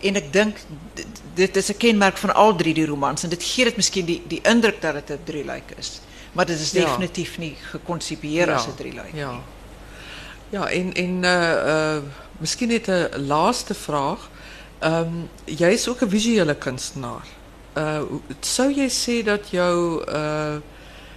En 0.00 0.14
ek 0.16 0.32
dink 0.32 0.56
d- 0.94 1.04
dit 1.34 1.56
is 1.56 1.68
'n 1.70 1.76
kenmerk 1.76 2.16
van 2.16 2.34
al 2.34 2.56
drie 2.56 2.74
die 2.74 2.86
romans 2.86 3.22
en 3.22 3.28
dit 3.28 3.42
gee 3.42 3.64
dit 3.64 3.76
miskien 3.76 4.04
die 4.04 4.22
die 4.26 4.40
indruk 4.42 4.80
dat 4.80 4.94
dit 4.94 5.10
'n 5.10 5.24
drieluik 5.24 5.70
is. 5.76 6.00
Maar 6.32 6.46
dit 6.46 6.58
is 6.60 6.70
Ja. 6.72 6.84
definitief 6.84 7.38
nie 7.38 7.56
gekonsepieer 7.70 8.52
as 8.52 8.66
'n 8.66 8.74
drieluik. 8.76 9.12
Ja. 9.14 9.40
Ja, 10.50 10.68
en 10.70 10.92
en 10.94 11.22
uh 11.24 11.52
uh 11.96 12.02
miskien 12.38 12.68
net 12.68 12.86
'n 12.88 13.08
laaste 13.26 13.74
vraag. 13.74 14.30
Ehm 14.78 14.92
um, 14.94 15.28
jy 15.44 15.68
is 15.68 15.88
ook 15.88 16.00
'n 16.02 16.08
visuele 16.08 16.54
kunstenaar. 16.54 17.26
Uh 17.76 18.00
sou 18.40 18.70
jy 18.72 18.88
sê 18.88 19.24
dat 19.24 19.50
jou 19.50 20.02
uh 20.08 20.56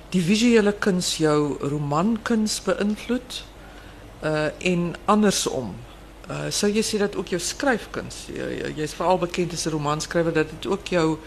die 0.09 0.21
visuele 0.21 0.71
kuns 0.73 1.17
jou 1.17 1.57
romankuns 1.61 2.61
beïnvloed 2.61 3.43
uh 4.23 4.47
en 4.59 4.95
andersom? 5.05 5.75
Uh 6.29 6.49
sou 6.49 6.71
jy 6.71 6.81
sê 6.83 6.97
dat 6.97 7.15
ook 7.15 7.27
jou 7.27 7.39
skryfkuns, 7.41 8.15
jy- 8.27 8.57
jy- 8.63 8.73
jy's 8.75 8.93
veral 8.93 9.17
bekend 9.17 9.53
as 9.53 9.65
'n 9.65 9.69
romanskrywer 9.71 10.33
dat 10.33 10.49
dit 10.49 10.65
ook 10.71 10.87
jou 10.87 11.17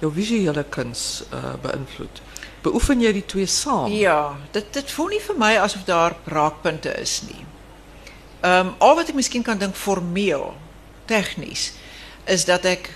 jou 0.00 0.12
visuele 0.12 0.64
kuns 0.68 1.22
uh 1.32 1.54
beïnvloed. 1.62 2.20
Beoefen 2.62 3.00
jy 3.00 3.12
die 3.12 3.26
twee 3.26 3.46
saam? 3.46 3.92
Ja, 3.92 4.36
dit 4.52 4.72
dit 4.72 4.90
voel 4.90 5.14
nie 5.14 5.20
vir 5.20 5.36
my 5.38 5.56
asof 5.56 5.84
daar 5.88 6.16
raakpunte 6.24 6.92
is 7.00 7.22
nie. 7.28 7.44
Ehm 8.40 8.66
um, 8.66 8.74
al 8.78 8.94
wat 8.96 9.08
ek 9.08 9.14
miskien 9.14 9.42
kan 9.42 9.58
dink 9.58 9.74
formeel, 9.76 10.54
tegnies, 11.06 11.72
is 12.24 12.44
dat 12.44 12.64
ek 12.64 12.90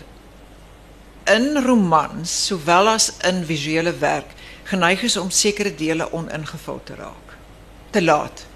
in 1.32 1.56
romans 1.64 2.32
sowel 2.46 2.88
as 2.88 3.10
in 3.24 3.44
visuele 3.48 3.92
werk 4.00 4.32
geneig 4.68 5.02
is 5.02 5.16
om 5.16 5.30
sekere 5.30 5.74
dele 5.74 6.12
oningevul 6.12 6.80
te 6.84 6.94
raak. 6.94 7.36
Te 7.90 8.02
laat. 8.02 8.46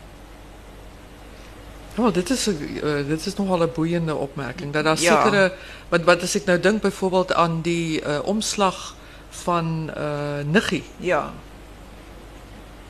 Oh, 1.99 2.13
dit 2.15 2.31
is 2.31 2.47
uh, 2.49 2.55
dit 3.09 3.27
is 3.27 3.35
nogal 3.37 3.63
'n 3.67 3.73
boeiende 3.75 4.15
opmerking 4.15 4.73
dat 4.73 4.85
daar 4.85 5.01
Ja. 5.01 5.17
sekere 5.17 5.53
wat 5.89 6.05
wat 6.05 6.23
as 6.23 6.35
ek 6.35 6.45
nou 6.45 6.61
dink 6.61 6.83
byvoorbeeld 6.83 7.33
aan 7.33 7.63
die 7.63 8.01
uh, 8.03 8.19
omslag 8.25 8.95
van 9.31 9.91
uh 9.97 10.45
Niggie. 10.45 10.85
Ja. 10.97 11.33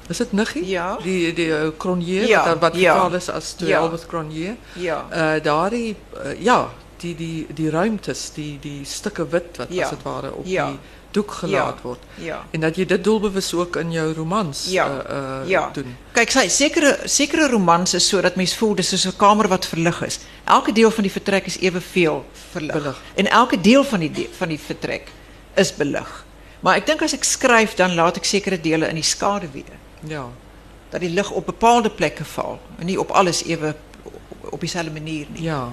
Is 0.09 0.17
dit 0.17 0.33
Niggie? 0.33 0.67
Ja. 0.67 0.97
Die 1.03 1.33
die 1.33 1.47
uh, 1.47 1.69
Cronje 1.77 2.27
Ja, 2.27 2.45
wat 2.49 2.59
wat 2.61 2.77
ja. 2.77 3.09
is 3.11 3.55
Ja. 3.59 3.91
with 3.91 4.07
Cronje. 4.07 4.57
Ja. 4.73 5.07
Uh 5.13 5.43
daardie 5.43 5.97
uh, 6.25 6.41
ja, 6.43 6.69
die 6.97 7.15
die 7.15 7.47
die 7.55 7.71
ruimtes, 7.71 8.31
die 8.35 8.59
die 8.61 8.85
stukke 8.85 9.29
wit 9.29 9.57
wat 9.57 9.67
Ja. 9.71 9.83
as 9.85 9.91
dit 9.91 10.03
ware 10.03 10.33
op 10.35 10.47
Ja. 10.47 10.67
die 10.67 10.79
doek 11.11 11.31
gelaat 11.31 11.75
Ja. 11.77 11.83
word. 11.83 11.99
Ja. 12.15 12.45
En 12.51 12.61
dat 12.61 12.77
jy 12.77 12.85
dit 12.87 13.05
doelbewus 13.05 13.55
ook 13.55 13.77
in 13.77 13.93
jou 13.93 14.13
romans 14.15 14.67
Ja. 14.71 14.87
uh, 14.89 14.95
uh, 15.43 15.49
Ja. 15.49 15.71
doen. 15.73 15.97
Kyk, 16.13 16.31
sy 16.31 16.49
sekere 16.49 16.99
sekere 17.05 17.49
romans 17.49 17.95
is 17.95 18.09
sodat 18.09 18.37
mens 18.37 18.57
voel 18.57 18.75
dis 18.75 18.89
soos 18.89 19.05
'n 19.07 19.17
kamer 19.17 19.49
wat 19.49 19.67
verlig 19.67 20.03
is. 20.05 20.19
Elke 20.45 20.73
deel 20.73 20.91
van 20.91 21.03
die 21.03 21.13
vertrek 21.13 21.47
is 21.47 21.59
eweveel 21.59 22.25
verlig. 22.51 23.01
En 23.15 23.27
elke 23.31 23.61
deel 23.61 23.85
van 23.85 24.01
die 24.01 24.11
de 24.11 24.29
van 24.39 24.49
die 24.49 24.59
vertrek 24.61 25.13
is 25.55 25.75
belig. 25.77 26.25
Maar 26.61 26.77
ek 26.81 26.87
dink 26.87 27.03
as 27.03 27.15
ek 27.15 27.25
skryf 27.25 27.75
dan 27.79 27.95
laat 27.95 28.17
ek 28.17 28.25
sekere 28.25 28.61
dele 28.61 28.89
in 28.89 28.99
die 28.99 29.07
skaduwee 29.07 29.65
Ja. 30.07 30.29
dat 30.91 31.01
die 31.01 31.11
lig 31.11 31.31
op 31.31 31.47
bepaalde 31.47 31.91
plekke 31.91 32.25
val 32.25 32.59
en 32.79 32.87
nie 32.87 32.99
op 33.01 33.11
alles 33.11 33.45
ewe 33.45 33.75
op, 34.51 34.61
dieselfde 34.61 34.93
manier 34.93 35.27
nie. 35.31 35.43
Ja. 35.43 35.69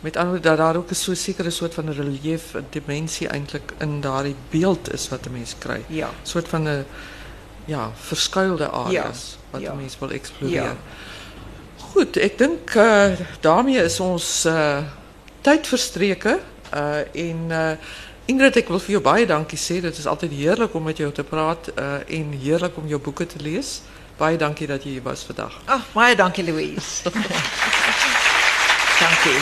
Met 0.00 0.16
ander 0.16 0.32
woorde 0.32 0.48
dat 0.48 0.58
daar 0.58 0.76
ook 0.76 0.90
'n 0.90 0.94
so 0.94 1.14
sekere 1.14 1.50
soort 1.50 1.74
van 1.74 1.92
relief, 1.92 2.54
'n 2.54 2.66
dimensie 2.70 3.28
eintlik 3.28 3.72
in 3.78 4.00
daardie 4.00 4.36
beeld 4.50 4.92
is 4.92 5.08
wat 5.08 5.26
'n 5.26 5.32
mens 5.32 5.54
kry. 5.58 5.84
Ja. 5.86 6.10
soort 6.22 6.48
van 6.48 6.68
'n 6.68 6.84
ja, 7.64 7.90
verskuilde 7.94 8.68
areas 8.68 9.36
wat 9.50 9.60
'n 9.60 9.64
ja. 9.64 9.74
mens 9.74 9.98
wil 9.98 10.10
eksploreer. 10.10 10.62
Ja. 10.62 10.76
Goed, 11.76 12.16
ek 12.16 12.38
dink 12.38 12.74
uh, 12.74 13.12
daarmee 13.40 13.82
is 13.84 14.00
ons 14.00 14.44
uh, 14.46 14.78
tyd 15.40 15.66
verstreke 15.66 16.38
uh, 16.74 16.96
en 17.12 17.44
uh, 17.48 17.70
Ingrid, 18.24 18.56
ek 18.56 18.70
wil 18.72 18.80
vir 18.80 18.94
jou 18.94 19.02
baie 19.04 19.26
dankie 19.28 19.58
sê. 19.60 19.82
Dit 19.84 19.98
is 20.00 20.06
altyd 20.08 20.32
heerlik 20.32 20.72
om 20.74 20.86
met 20.88 20.96
jou 20.96 21.10
te 21.12 21.24
praat 21.28 21.68
uh, 21.74 21.98
en 22.08 22.30
heerlik 22.40 22.78
om 22.80 22.88
jou 22.88 23.00
boeke 23.00 23.26
te 23.28 23.42
lees. 23.44 23.82
Baie 24.16 24.40
dankie 24.40 24.70
dat 24.70 24.86
jy 24.86 24.96
hier 24.96 25.04
was 25.04 25.26
vandag. 25.28 25.60
Ag, 25.68 25.84
baie 25.92 26.16
dankie 26.16 26.46
Louise. 26.48 27.04
dankie. 29.04 29.38